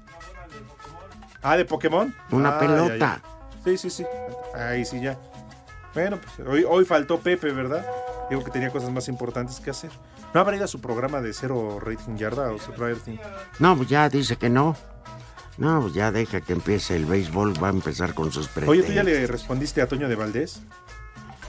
Ah, 1.50 1.58
de 1.58 1.66
Pokémon. 1.66 2.14
Una 2.32 2.58
Ah, 2.58 2.60
pelota. 2.60 2.98
ya, 2.98 2.98
ya. 2.98 3.22
Sí, 3.64 3.78
sí, 3.78 3.90
sí. 3.90 4.06
Ahí 4.54 4.84
sí 4.86 5.00
ya. 5.02 5.18
Bueno, 5.94 6.20
pues 6.22 6.48
hoy, 6.48 6.66
hoy 6.68 6.84
faltó 6.86 7.20
Pepe, 7.20 7.52
¿verdad? 7.52 7.86
Digo 8.30 8.44
que 8.44 8.52
tenía 8.52 8.70
cosas 8.70 8.90
más 8.92 9.08
importantes 9.08 9.60
que 9.60 9.70
hacer. 9.70 9.90
¿No 10.34 10.42
habrá 10.42 10.56
ido 10.58 10.66
a 10.66 10.68
su 10.68 10.82
programa 10.82 11.22
de 11.22 11.34
cero 11.34 11.80
rating 11.82 12.18
yarda 12.18 12.52
o 12.52 12.58
cero 12.60 12.76
rating? 12.78 13.18
No, 13.60 13.78
pues 13.78 13.88
ya 13.90 14.10
dice 14.10 14.36
que 14.36 14.50
no. 14.50 14.76
No, 15.58 15.82
pues 15.82 15.94
ya 15.94 16.12
deja 16.12 16.42
que 16.42 16.54
empiece 16.54 16.96
el 16.96 17.06
béisbol, 17.06 17.62
va 17.64 17.68
a 17.68 17.72
empezar 17.72 18.14
con 18.14 18.32
sus 18.32 18.46
Oye, 18.48 18.54
pretendientes. 18.54 18.88
¿tú 18.90 18.94
ya 18.94 19.04
le 19.04 19.26
respondiste 19.28 19.82
a 19.82 19.88
Toño 19.88 20.08
de 20.10 20.16
Valdés? 20.16 20.62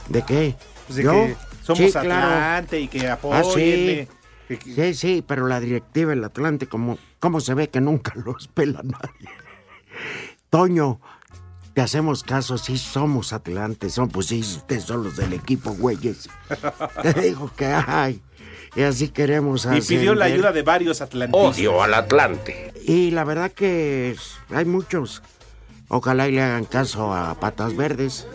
¿De 0.09 0.23
qué? 0.23 0.55
Pues 0.87 0.97
de 0.97 1.03
¿Yo? 1.03 1.13
que 1.13 1.37
somos 1.63 1.79
Sí, 1.79 1.91
claro. 1.93 2.27
Atlante 2.29 2.81
y 2.81 2.89
que 2.89 3.09
Ah, 3.09 3.15
apóyenme. 3.15 4.09
sí. 4.49 4.59
Sí, 4.75 4.95
sí, 4.95 5.25
pero 5.27 5.47
la 5.47 5.61
directiva 5.61 6.11
del 6.11 6.25
Atlante, 6.25 6.67
como, 6.69 6.97
¿cómo 7.19 7.41
se 7.41 7.53
ve 7.53 7.69
que 7.69 7.83
nunca 7.83 8.15
los 8.25 8.49
pela 8.49 8.81
nadie? 8.83 9.29
Toño, 10.51 11.01
te 11.75 11.83
hacemos 11.83 12.25
caso, 12.25 12.59
sí 12.59 12.79
somos 12.79 13.33
Atlantes, 13.33 13.95
son, 13.95 14.09
pues 14.09 14.27
sí, 14.27 14.41
ustedes 14.41 14.85
son 14.85 15.05
los 15.05 15.17
del 15.17 15.33
equipo, 15.33 15.73
güeyes. 15.75 16.29
Te 17.03 17.13
digo 17.13 17.51
que 17.57 17.67
hay. 17.67 18.23
Y 18.75 18.83
así 18.83 19.09
queremos 19.09 19.67
Y 19.73 19.81
pidió 19.81 20.15
la 20.15 20.27
ayuda 20.27 20.53
de 20.53 20.63
varios 20.63 21.01
atlantistas. 21.01 21.57
Odio 21.57 21.83
al 21.83 21.95
Atlante. 21.95 22.73
Y 22.85 23.11
la 23.13 23.25
verdad 23.25 23.51
que 23.51 24.17
hay 24.51 24.65
muchos. 24.65 25.23
Ojalá 25.89 26.29
y 26.29 26.33
le 26.33 26.43
hagan 26.43 26.65
caso 26.65 27.15
a 27.15 27.35
Patas 27.35 27.77
Verdes. 27.77 28.27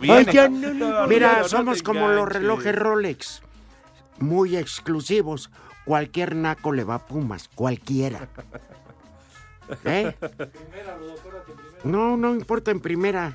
Viene. 0.00 0.28
Oye, 0.28 0.48
no, 0.48 0.74
no, 0.74 1.00
No, 1.00 1.06
Mira, 1.06 1.40
no 1.40 1.48
somos 1.48 1.82
como 1.82 2.08
los 2.08 2.28
relojes 2.28 2.74
Rolex. 2.74 3.42
Muy 4.18 4.56
exclusivos. 4.56 5.50
Cualquier 5.84 6.34
naco 6.34 6.72
le 6.72 6.84
va 6.84 6.96
a 6.96 7.06
Pumas. 7.06 7.48
Cualquiera. 7.54 8.28
¿Eh? 9.84 10.14
No, 11.84 12.16
no 12.16 12.34
importa 12.34 12.70
en 12.70 12.80
primera. 12.80 13.32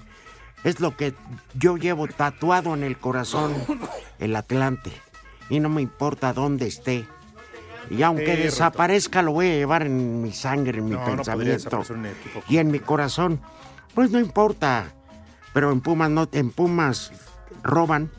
Es 0.63 0.79
lo 0.79 0.95
que 0.97 1.13
yo 1.53 1.77
llevo 1.77 2.07
tatuado 2.07 2.73
en 2.73 2.83
el 2.83 2.97
corazón. 2.97 3.53
El 4.19 4.36
Atlante. 4.36 4.91
Y 5.49 5.59
no 5.59 5.69
me 5.69 5.81
importa 5.81 6.33
dónde 6.33 6.67
esté. 6.67 7.05
Y 7.89 8.01
aunque 8.01 8.36
desaparezca, 8.36 9.21
lo 9.21 9.33
voy 9.33 9.47
a 9.47 9.53
llevar 9.55 9.83
en 9.83 10.21
mi 10.23 10.31
sangre, 10.31 10.79
en 10.79 10.86
mi 10.86 10.91
No, 10.91 11.05
pensamiento. 11.05 11.83
y 12.49 12.57
en 12.57 12.71
mi 12.71 12.79
corazón. 12.79 13.39
Pues 13.93 14.09
no 14.09 14.19
importa. 14.19 14.91
Pero 15.53 15.71
en 15.71 15.81
Pumas 15.81 16.09
no, 16.09 16.27
en 16.31 16.49
Pumas 16.51 17.11
roban. 17.63 18.09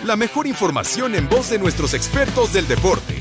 La 0.05 0.15
mejor 0.15 0.47
información 0.47 1.13
en 1.15 1.27
voz 1.29 1.49
de 1.49 1.59
nuestros 1.59 1.93
expertos 1.93 2.53
del 2.53 2.65
deporte. 2.67 3.20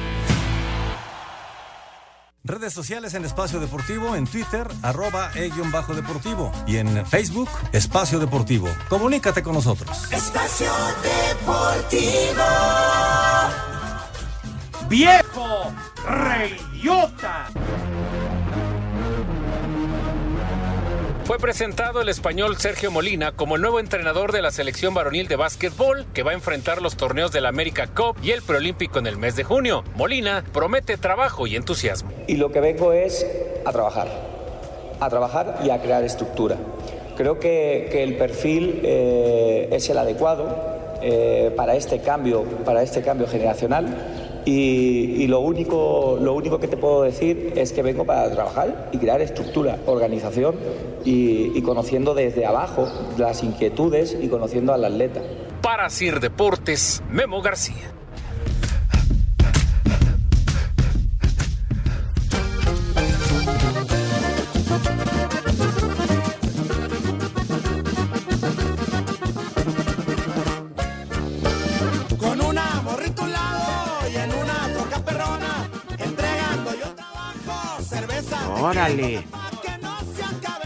Redes 2.43 2.73
sociales 2.73 3.13
en 3.13 3.23
Espacio 3.23 3.59
Deportivo, 3.59 4.15
en 4.15 4.25
Twitter, 4.25 4.67
arroba 4.81 5.31
e-bajo 5.35 5.93
deportivo. 5.93 6.51
Y 6.65 6.77
en 6.77 7.05
Facebook, 7.05 7.49
Espacio 7.71 8.17
Deportivo. 8.17 8.67
Comunícate 8.89 9.43
con 9.43 9.53
nosotros. 9.53 10.11
Espacio 10.11 10.71
Deportivo. 11.03 12.43
¡Viejo! 14.89 15.71
¡Reyota! 16.03 17.47
Fue 21.23 21.37
presentado 21.37 22.01
el 22.01 22.09
español 22.09 22.57
Sergio 22.57 22.91
Molina 22.91 23.31
como 23.31 23.55
el 23.55 23.61
nuevo 23.61 23.79
entrenador 23.79 24.31
de 24.31 24.41
la 24.41 24.51
selección 24.51 24.93
varonil 24.93 25.27
de 25.27 25.35
básquetbol 25.35 26.05
que 26.13 26.23
va 26.23 26.31
a 26.31 26.33
enfrentar 26.33 26.81
los 26.81 26.97
torneos 26.97 27.31
del 27.31 27.45
América 27.45 27.87
Cup 27.87 28.17
y 28.23 28.31
el 28.31 28.41
Preolímpico 28.41 28.99
en 28.99 29.07
el 29.07 29.17
mes 29.17 29.35
de 29.35 29.43
junio. 29.43 29.83
Molina 29.95 30.43
promete 30.51 30.97
trabajo 30.97 31.45
y 31.47 31.55
entusiasmo. 31.55 32.11
Y 32.27 32.37
lo 32.37 32.51
que 32.51 32.59
vengo 32.59 32.91
es 32.91 33.25
a 33.65 33.71
trabajar, 33.71 34.07
a 34.99 35.09
trabajar 35.09 35.59
y 35.63 35.69
a 35.69 35.79
crear 35.81 36.03
estructura. 36.03 36.57
Creo 37.15 37.39
que, 37.39 37.89
que 37.91 38.03
el 38.03 38.17
perfil 38.17 38.81
eh, 38.83 39.69
es 39.71 39.89
el 39.89 39.99
adecuado 39.99 40.71
eh, 41.03 41.51
para, 41.55 41.75
este 41.75 41.99
cambio, 41.99 42.43
para 42.65 42.81
este 42.81 43.01
cambio 43.01 43.27
generacional 43.27 44.20
y, 44.45 45.27
lo, 45.27 45.39
único, 45.39 46.17
lo 46.21 46.33
único 46.33 46.59
que 46.59 46.67
te 46.67 46.77
puedo 46.77 47.03
decir 47.03 47.53
es 47.55 47.73
que 47.73 47.81
vengo 47.81 48.05
para 48.05 48.31
trabajar 48.31 48.89
y 48.91 48.97
crear 48.97 49.21
estructura, 49.21 49.79
organización 49.85 50.55
y, 51.05 51.57
y 51.57 51.61
conociendo 51.61 52.13
desde 52.13 52.45
abajo 52.45 52.87
las 53.17 53.43
inquietudes 53.43 54.17
y 54.19 54.27
conociendo 54.27 54.73
al 54.73 54.85
atleta. 54.85 55.21
Para 55.61 55.89
Sir 55.89 56.19
Deportes, 56.19 57.03
Memo 57.09 57.41
García. 57.41 58.00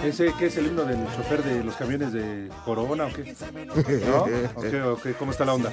¿Ese 0.04 0.32
qué 0.38 0.46
es 0.48 0.58
el 0.58 0.68
himno 0.68 0.84
del 0.84 1.04
chofer 1.16 1.44
de 1.44 1.64
los 1.64 1.76
camiones 1.76 2.14
de 2.14 2.50
Corona 2.64 3.06
o 3.06 3.14
qué? 3.14 3.36
¿No? 4.08 4.18
¿O 4.56 4.62
qué, 4.62 4.82
o 4.82 4.98
qué? 5.02 5.14
¿Cómo 5.14 5.32
está 5.32 5.46
la 5.46 5.54
onda? 5.54 5.72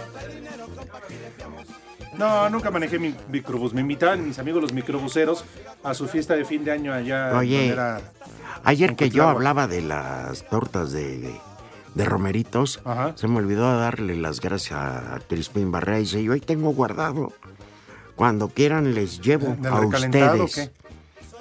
No, 2.16 2.48
nunca 2.50 2.70
manejé 2.70 2.98
mi 2.98 3.14
microbús. 3.30 3.72
Me 3.74 3.80
invitaban 3.80 4.26
mis 4.26 4.38
amigos 4.38 4.62
los 4.62 4.72
microbuseros 4.72 5.44
a 5.82 5.94
su 5.94 6.06
fiesta 6.08 6.34
de 6.34 6.44
fin 6.44 6.64
de 6.64 6.72
año 6.72 6.92
allá. 6.92 7.36
Oye, 7.36 7.68
era- 7.68 8.00
Ayer 8.64 8.94
que 8.96 9.10
yo 9.10 9.28
hablaba 9.28 9.66
de 9.66 9.82
las 9.82 10.48
tortas 10.48 10.92
de, 10.92 11.34
de 11.94 12.04
romeritos, 12.04 12.80
se 13.16 13.26
me 13.28 13.38
olvidó 13.38 13.76
darle 13.78 14.14
las 14.16 14.40
gracias 14.40 14.78
a 14.78 15.18
Crispín 15.28 15.72
Barrea 15.72 15.98
y 15.98 16.02
dice, 16.02 16.22
yo 16.22 16.32
ahí 16.32 16.40
tengo 16.40 16.70
guardado. 16.72 17.32
Cuando 18.14 18.48
quieran 18.48 18.94
les 18.94 19.20
llevo 19.20 19.56
¿Del 19.58 19.72
a 19.72 19.80
ustedes. 19.80 20.70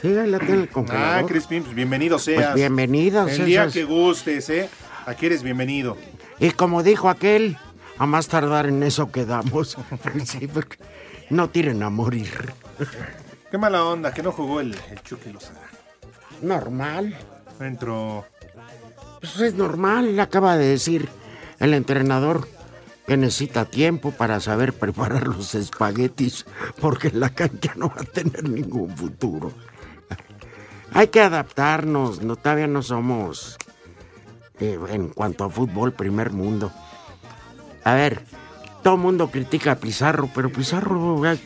Sí, 0.01 0.07
ahí 0.17 0.27
la 0.29 0.37
en 0.37 0.49
el 0.49 0.63
Ah, 0.63 0.71
congelador. 0.71 1.25
Crispín, 1.29 1.63
pues 1.63 1.75
bienvenido 1.75 2.17
seas. 2.17 2.43
Pues 2.45 2.55
bienvenido 2.55 3.27
El 3.27 3.45
día 3.45 3.67
que 3.67 3.83
gustes, 3.83 4.49
¿eh? 4.49 4.69
Aquí 5.05 5.27
eres 5.27 5.43
bienvenido. 5.43 5.97
Y 6.39 6.51
como 6.51 6.81
dijo 6.83 7.09
aquel, 7.09 7.57
a 7.97 8.05
más 8.05 8.27
tardar 8.27 8.65
en 8.67 8.81
eso 8.83 9.11
quedamos. 9.11 9.77
Sí, 10.25 10.47
porque 10.47 10.77
no 11.29 11.49
tiren 11.49 11.83
a 11.83 11.89
morir. 11.89 12.51
Qué 13.51 13.57
mala 13.57 13.83
onda, 13.85 14.13
que 14.13 14.23
no 14.23 14.31
jugó 14.31 14.59
el, 14.61 14.75
el 14.89 15.01
Chucky 15.03 15.31
Lozada. 15.31 15.67
Normal. 16.41 17.15
Entró. 17.59 18.25
Pues 19.19 19.39
es 19.39 19.53
normal, 19.53 20.15
le 20.15 20.21
acaba 20.23 20.57
de 20.57 20.65
decir 20.65 21.07
el 21.59 21.75
entrenador 21.75 22.47
que 23.05 23.17
necesita 23.17 23.65
tiempo 23.65 24.11
para 24.11 24.39
saber 24.39 24.73
preparar 24.73 25.27
los 25.27 25.53
espaguetis 25.53 26.45
porque 26.79 27.11
la 27.11 27.29
cancha 27.29 27.73
no 27.75 27.89
va 27.89 28.01
a 28.01 28.05
tener 28.05 28.49
ningún 28.49 28.89
futuro. 28.97 29.51
Hay 30.93 31.07
que 31.07 31.21
adaptarnos, 31.21 32.21
no, 32.21 32.35
todavía 32.35 32.67
no 32.67 32.81
somos, 32.81 33.57
eh, 34.59 34.77
en 34.89 35.09
cuanto 35.09 35.43
a 35.45 35.49
fútbol, 35.49 35.93
primer 35.93 36.31
mundo. 36.31 36.71
A 37.83 37.93
ver, 37.93 38.23
todo 38.83 38.95
el 38.95 38.99
mundo 39.01 39.29
critica 39.31 39.73
a 39.73 39.75
Pizarro, 39.77 40.29
pero 40.33 40.51
Pizarro 40.51 41.25
eh, 41.31 41.39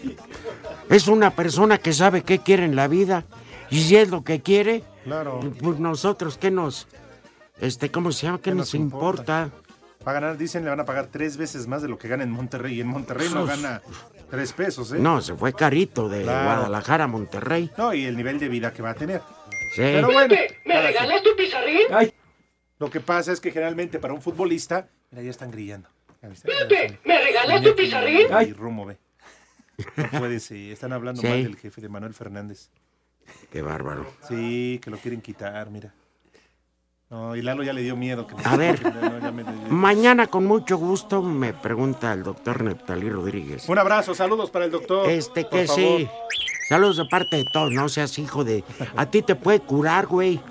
es 0.89 1.07
una 1.07 1.31
persona 1.31 1.77
que 1.77 1.93
sabe 1.93 2.23
qué 2.23 2.39
quiere 2.39 2.65
en 2.65 2.75
la 2.75 2.87
vida. 2.87 3.25
Y 3.69 3.81
si 3.81 3.95
es 3.95 4.09
lo 4.09 4.23
que 4.23 4.41
quiere, 4.41 4.83
Claro. 5.03 5.39
pues 5.61 5.79
nosotros, 5.79 6.37
¿qué 6.37 6.51
nos. 6.51 6.87
Este, 7.59 7.89
¿cómo 7.91 8.11
se 8.11 8.25
llama? 8.27 8.37
¿Qué, 8.39 8.43
¿Qué 8.51 8.51
nos 8.51 8.67
nos 8.67 8.75
importa? 8.75 9.49
Va 10.07 10.11
a 10.11 10.13
ganar, 10.13 10.37
dicen, 10.37 10.63
le 10.63 10.69
van 10.69 10.79
a 10.79 10.85
pagar 10.85 11.07
tres 11.07 11.35
veces 11.37 11.65
más 11.67 11.81
de 11.81 11.87
lo 11.87 11.97
que 11.97 12.07
gana 12.07 12.23
en 12.23 12.29
Monterrey. 12.31 12.75
Y 12.75 12.81
en 12.81 12.87
Monterrey 12.87 13.27
no 13.33 13.45
gana 13.45 13.81
tres 14.29 14.53
pesos, 14.53 14.91
¿eh? 14.93 14.99
No, 14.99 15.19
se 15.21 15.33
fue 15.35 15.51
carito 15.53 16.07
de 16.09 16.21
Claro. 16.23 16.45
Guadalajara 16.57 17.05
a 17.05 17.07
Monterrey. 17.07 17.71
No, 17.77 17.93
y 17.93 18.05
el 18.05 18.15
nivel 18.15 18.37
de 18.39 18.47
vida 18.49 18.71
que 18.71 18.81
va 18.83 18.91
a 18.91 18.93
tener. 18.95 19.21
Sí. 19.73 19.81
Pero 19.81 20.11
bueno. 20.11 20.35
¿Me 20.65 20.81
regalas 20.81 21.23
tu 21.23 21.35
pizarrín? 21.35 21.87
quien. 21.89 22.13
Lo 22.77 22.89
que 22.89 22.99
pasa 22.99 23.31
es 23.31 23.39
que 23.39 23.51
generalmente 23.51 23.99
para 23.99 24.13
un 24.13 24.21
futbolista, 24.21 24.87
mira, 25.11 25.23
ya 25.23 25.31
están 25.31 25.49
grillando. 25.49 25.89
Pepe, 26.21 26.99
¿me 27.05 27.23
regalas 27.23 27.61
tu 27.63 27.75
pizarrín? 27.75 28.27
Ay, 28.31 28.53
Romo, 28.53 28.85
ve. 28.85 28.97
No 29.95 30.19
puede 30.19 30.39
ser. 30.39 30.71
Están 30.71 30.93
hablando 30.93 31.21
Sí. 31.21 31.27
mal 31.27 31.43
del 31.43 31.55
jefe 31.57 31.81
de 31.81 31.89
Manuel 31.89 32.13
Fernández. 32.13 32.69
Qué 33.51 33.61
bárbaro. 33.61 34.05
Sí, 34.27 34.79
que 34.83 34.89
lo 34.91 34.97
quieren 34.97 35.21
quitar, 35.21 35.69
mira. 35.71 35.93
No, 37.09 37.35
y 37.35 37.41
Lalo 37.41 37.63
ya 37.63 37.71
le 37.73 37.81
dio 37.81 37.95
miedo. 37.95 38.25
Que 38.27 38.35
A 38.43 38.55
ver. 38.57 38.81
No, 39.21 39.31
me- 39.31 39.43
Mañana 39.69 40.27
con 40.27 40.45
mucho 40.45 40.77
gusto 40.77 41.21
me 41.21 41.53
pregunta 41.53 42.11
el 42.13 42.23
doctor 42.23 42.63
Neptalí 42.63 43.09
Rodríguez. 43.09 43.67
Un 43.69 43.77
abrazo, 43.77 44.13
saludos 44.15 44.49
para 44.49 44.65
el 44.65 44.71
doctor. 44.71 45.07
Este 45.09 45.41
por 45.43 45.51
que 45.51 45.67
favor. 45.67 45.81
sí. 45.99 46.07
Saludos 46.67 46.97
de 46.97 47.05
parte 47.05 47.35
de 47.37 47.45
todos, 47.53 47.71
no 47.71 47.87
seas 47.89 48.17
hijo 48.17 48.43
de... 48.43 48.63
A 48.95 49.05
ti 49.05 49.21
te 49.21 49.35
puede 49.35 49.59
curar, 49.59 50.07
güey. 50.07 50.41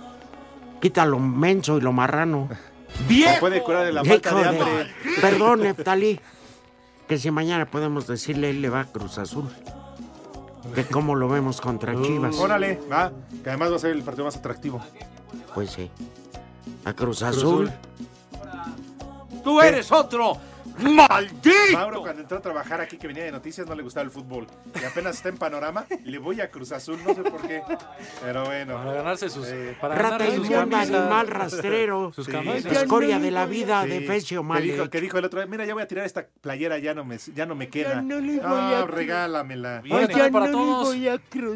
Quita 0.81 1.05
lo 1.07 1.19
menso 1.19 1.77
y 1.79 1.81
lo 1.81 1.93
marrano. 1.93 2.49
Me 3.09 3.37
puede 3.41 3.61
curar 3.65 3.85
de 3.85 3.93
la 3.93 4.05
falta 4.05 4.33
de 4.35 4.43
de- 4.43 4.49
hambre. 4.49 4.95
Perdón, 5.21 5.61
Neftalí. 5.63 6.21
Que 7.09 7.19
si 7.19 7.31
mañana 7.33 7.67
podemos 7.67 8.07
decirle, 8.07 8.51
él 8.51 8.63
le 8.63 8.69
va 8.71 8.81
a 8.81 8.85
Cruz 8.85 9.19
Azul. 9.19 9.49
Que 10.75 10.85
cómo 10.85 11.15
lo 11.17 11.29
vemos 11.29 11.61
contra 11.61 12.01
Chivas. 12.01 12.37
Órale, 12.37 12.81
va. 12.91 13.13
Que 13.43 13.51
además 13.51 13.73
va 13.73 13.77
a 13.77 13.79
ser 13.81 13.91
el 13.91 14.03
partido 14.03 14.25
más 14.25 14.37
atractivo. 14.37 14.81
Pues 15.55 15.71
sí. 15.73 15.91
A 16.85 16.93
Cruz 16.93 17.23
Azul. 17.23 17.71
¡Tú 19.43 19.61
eres 19.61 19.91
otro! 19.93 20.39
¡Maldito! 20.79 21.51
Mauro, 21.73 22.01
cuando 22.03 22.23
entró 22.23 22.39
a 22.39 22.41
trabajar 22.41 22.81
aquí, 22.81 22.97
que 22.97 23.07
venía 23.07 23.25
de 23.25 23.33
noticias, 23.33 23.67
no 23.67 23.75
le 23.75 23.83
gustaba 23.83 24.05
el 24.05 24.11
fútbol. 24.11 24.47
Y 24.81 24.85
apenas 24.85 25.17
está 25.17 25.29
en 25.29 25.37
panorama, 25.39 25.87
le 26.05 26.19
voy 26.19 26.41
a 26.41 26.51
Cruz 26.51 26.73
Azul, 26.73 26.99
no 27.07 27.15
sé 27.15 27.23
por 27.23 27.41
qué. 27.47 27.63
Pero 28.23 28.45
bueno. 28.45 28.75
Para 28.77 28.93
ganarse 28.95 29.31
sus, 29.31 29.47
para 29.81 29.95
Rata 29.95 30.19
ganarse 30.19 30.37
sus 30.37 30.49
camisas. 30.51 30.89
animal 30.91 31.27
rastrero. 31.29 32.13
Sus 32.15 32.27
Sí. 32.27 32.69
Escoria 32.71 33.19
de 33.19 33.31
la 33.31 33.47
vida 33.47 33.83
Sí. 33.85 33.89
de 33.91 34.01
Fecio 34.03 34.41
que 34.43 34.47
mal 34.49 34.63
dijo, 34.63 34.75
hecho. 34.83 34.91
que 34.91 35.01
dijo 35.01 35.19
el 35.19 35.25
otro 35.25 35.39
día, 35.41 35.47
mira, 35.47 35.65
ya 35.65 35.75
voy 35.75 35.83
a 35.83 35.89
tirar 35.89 36.05
esta 36.05 36.27
playera, 36.41 36.79
ya 36.79 36.95
no 36.95 37.05
me, 37.05 37.19
ya 37.35 37.47
no 37.47 37.55
me 37.55 37.69
queda. 37.69 38.03
no 38.03 38.19
le 38.21 38.35
voy 38.37 38.41
Ah, 38.45 38.81
a- 38.83 38.87
regálamela. 38.87 39.81
Bien, 39.81 40.11
igual 40.11 40.31
para 40.31 40.51
todos. 40.51 40.95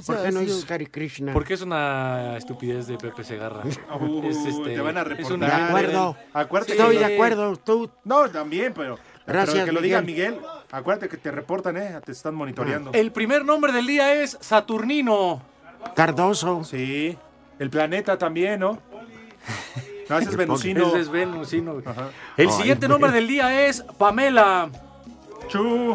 ¿Por 0.07 0.23
qué 0.23 0.31
no 0.33 0.41
dices 0.41 0.71
Hare 0.71 0.87
Krishna? 0.91 1.33
Porque 1.33 1.55
es 1.55 1.63
una 1.63 2.37
estupidez 2.37 2.87
de 2.87 2.97
Pepe 2.99 3.25
Segarra. 3.25 3.63
Uh, 4.01 4.23
Es, 4.29 4.37
este, 4.37 4.75
te 4.75 4.81
van 4.81 4.97
a 4.97 5.01
es 5.03 5.09
reportar. 5.09 5.33
una- 5.37 5.47
De 5.47 5.53
acuerdo. 5.65 6.17
Acuérdate 6.33 6.73
Estoy 6.73 6.97
que- 6.99 7.05
de 7.07 7.15
acuerdo. 7.15 7.57
Tú, 7.57 7.91
No, 8.05 8.31
también, 8.31 8.73
pero, 8.75 8.99
Gracias, 9.29 9.55
pero 9.55 9.67
que 9.67 9.73
lo 9.73 9.81
diga 9.81 10.01
Miguel. 10.03 10.39
Acuérdate 10.73 11.09
que 11.09 11.17
te 11.17 11.31
reportan, 11.31 11.77
¿eh? 11.77 12.01
Te 12.05 12.13
están 12.13 12.35
monitoreando. 12.35 12.91
El 12.93 13.13
primer 13.13 13.45
nombre 13.45 13.73
del 13.73 13.87
día 13.87 14.13
es 14.15 14.37
Saturnino. 14.41 15.41
Cardoso. 15.95 16.65
Sí. 16.65 17.17
El 17.59 17.71
planeta 17.71 18.19
también, 18.19 18.61
¿no? 18.61 18.79
No, 20.09 20.19
ese 20.19 20.31
es 20.31 20.37
Venusino. 20.37 20.89
Ese 20.89 21.01
es 21.01 21.09
Venusino. 21.11 21.81
Ajá. 21.85 22.09
El 22.37 22.49
Ay, 22.49 22.53
siguiente 22.55 22.87
güey. 22.87 22.95
nombre 22.99 23.13
del 23.13 23.29
día 23.29 23.67
es 23.67 23.83
Pamela. 23.99 24.71
Chu. 25.49 25.95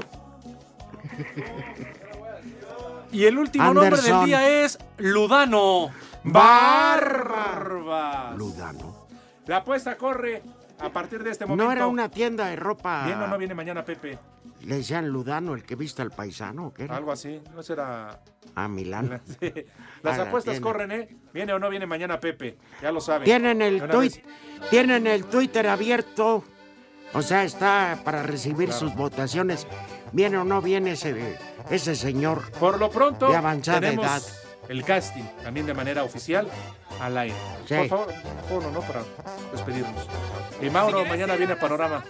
Y 3.11 3.25
el 3.25 3.37
último 3.37 3.73
nombre 3.73 4.01
del 4.01 4.25
día 4.25 4.63
es 4.63 4.79
Ludano. 4.97 5.89
Barbas. 6.23 8.35
Ludano. 8.37 9.07
La 9.45 9.57
apuesta 9.57 9.97
corre 9.97 10.41
a 10.79 10.89
partir 10.91 11.23
de 11.23 11.31
este 11.31 11.45
momento. 11.45 11.65
No 11.65 11.71
era 11.71 11.87
una 11.87 12.09
tienda 12.09 12.47
de 12.47 12.55
ropa. 12.55 13.05
Bien 13.05 13.21
o 13.21 13.27
no 13.27 13.37
viene 13.37 13.53
mañana 13.53 13.83
Pepe. 13.85 14.17
Le 14.61 14.77
decían 14.77 15.07
Ludano, 15.09 15.53
el 15.55 15.63
que 15.63 15.75
viste 15.75 16.01
al 16.01 16.11
paisano, 16.11 16.67
¿o 16.67 16.73
qué 16.73 16.83
era? 16.85 16.95
Algo 16.97 17.11
así. 17.11 17.41
No 17.53 17.61
será. 17.63 18.21
A 18.55 18.67
Milán. 18.67 19.21
Sí. 19.39 19.51
Las 20.01 20.19
Ah, 20.19 20.23
apuestas 20.23 20.59
corren, 20.59 20.91
¿eh? 20.91 21.17
Viene 21.33 21.53
o 21.53 21.59
no 21.59 21.69
viene 21.69 21.85
mañana 21.85 22.19
Pepe. 22.19 22.57
Ya 22.81 22.91
lo 22.91 23.01
saben. 23.01 23.23
Tienen 23.25 23.61
el 23.61 23.87
tuit, 23.87 24.23
tienen 24.69 25.07
el 25.07 25.25
Twitter 25.25 25.67
abierto. 25.67 26.43
O 27.13 27.21
sea, 27.21 27.43
está 27.43 27.99
para 28.03 28.23
recibir 28.23 28.69
Claro. 28.69 28.79
sus 28.79 28.95
votaciones. 28.95 29.67
¿Viene 30.11 30.37
o 30.37 30.43
no 30.43 30.61
viene 30.61 30.91
ese, 30.93 31.37
ese 31.69 31.95
señor? 31.95 32.51
Por 32.59 32.79
lo 32.79 32.89
pronto, 32.89 33.29
De 33.29 33.35
avanzada 33.37 33.79
tenemos 33.81 34.05
edad. 34.05 34.21
El 34.69 34.83
casting 34.83 35.23
también 35.43 35.65
de 35.65 35.73
manera 35.73 36.03
oficial 36.03 36.47
al 36.99 37.17
aire. 37.17 37.35
Sí. 37.67 37.75
Por 37.75 37.87
favor, 37.87 38.13
Jono, 38.49 38.71
¿no? 38.71 38.81
Para 38.81 39.03
despedirnos. 39.51 40.07
Y 40.61 40.69
Mauro, 40.69 41.05
mañana 41.05 41.35
viene 41.35 41.55
Panorama. 41.55 42.03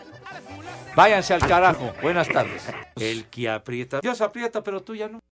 Váyanse 0.96 1.34
al 1.34 1.42
carajo. 1.42 1.92
Buenas 2.02 2.28
tardes. 2.28 2.64
El 2.96 3.26
que 3.26 3.50
aprieta. 3.50 4.00
Dios 4.02 4.22
aprieta, 4.22 4.62
pero 4.64 4.82
tú 4.82 4.96
ya 4.96 5.08
no. 5.08 5.24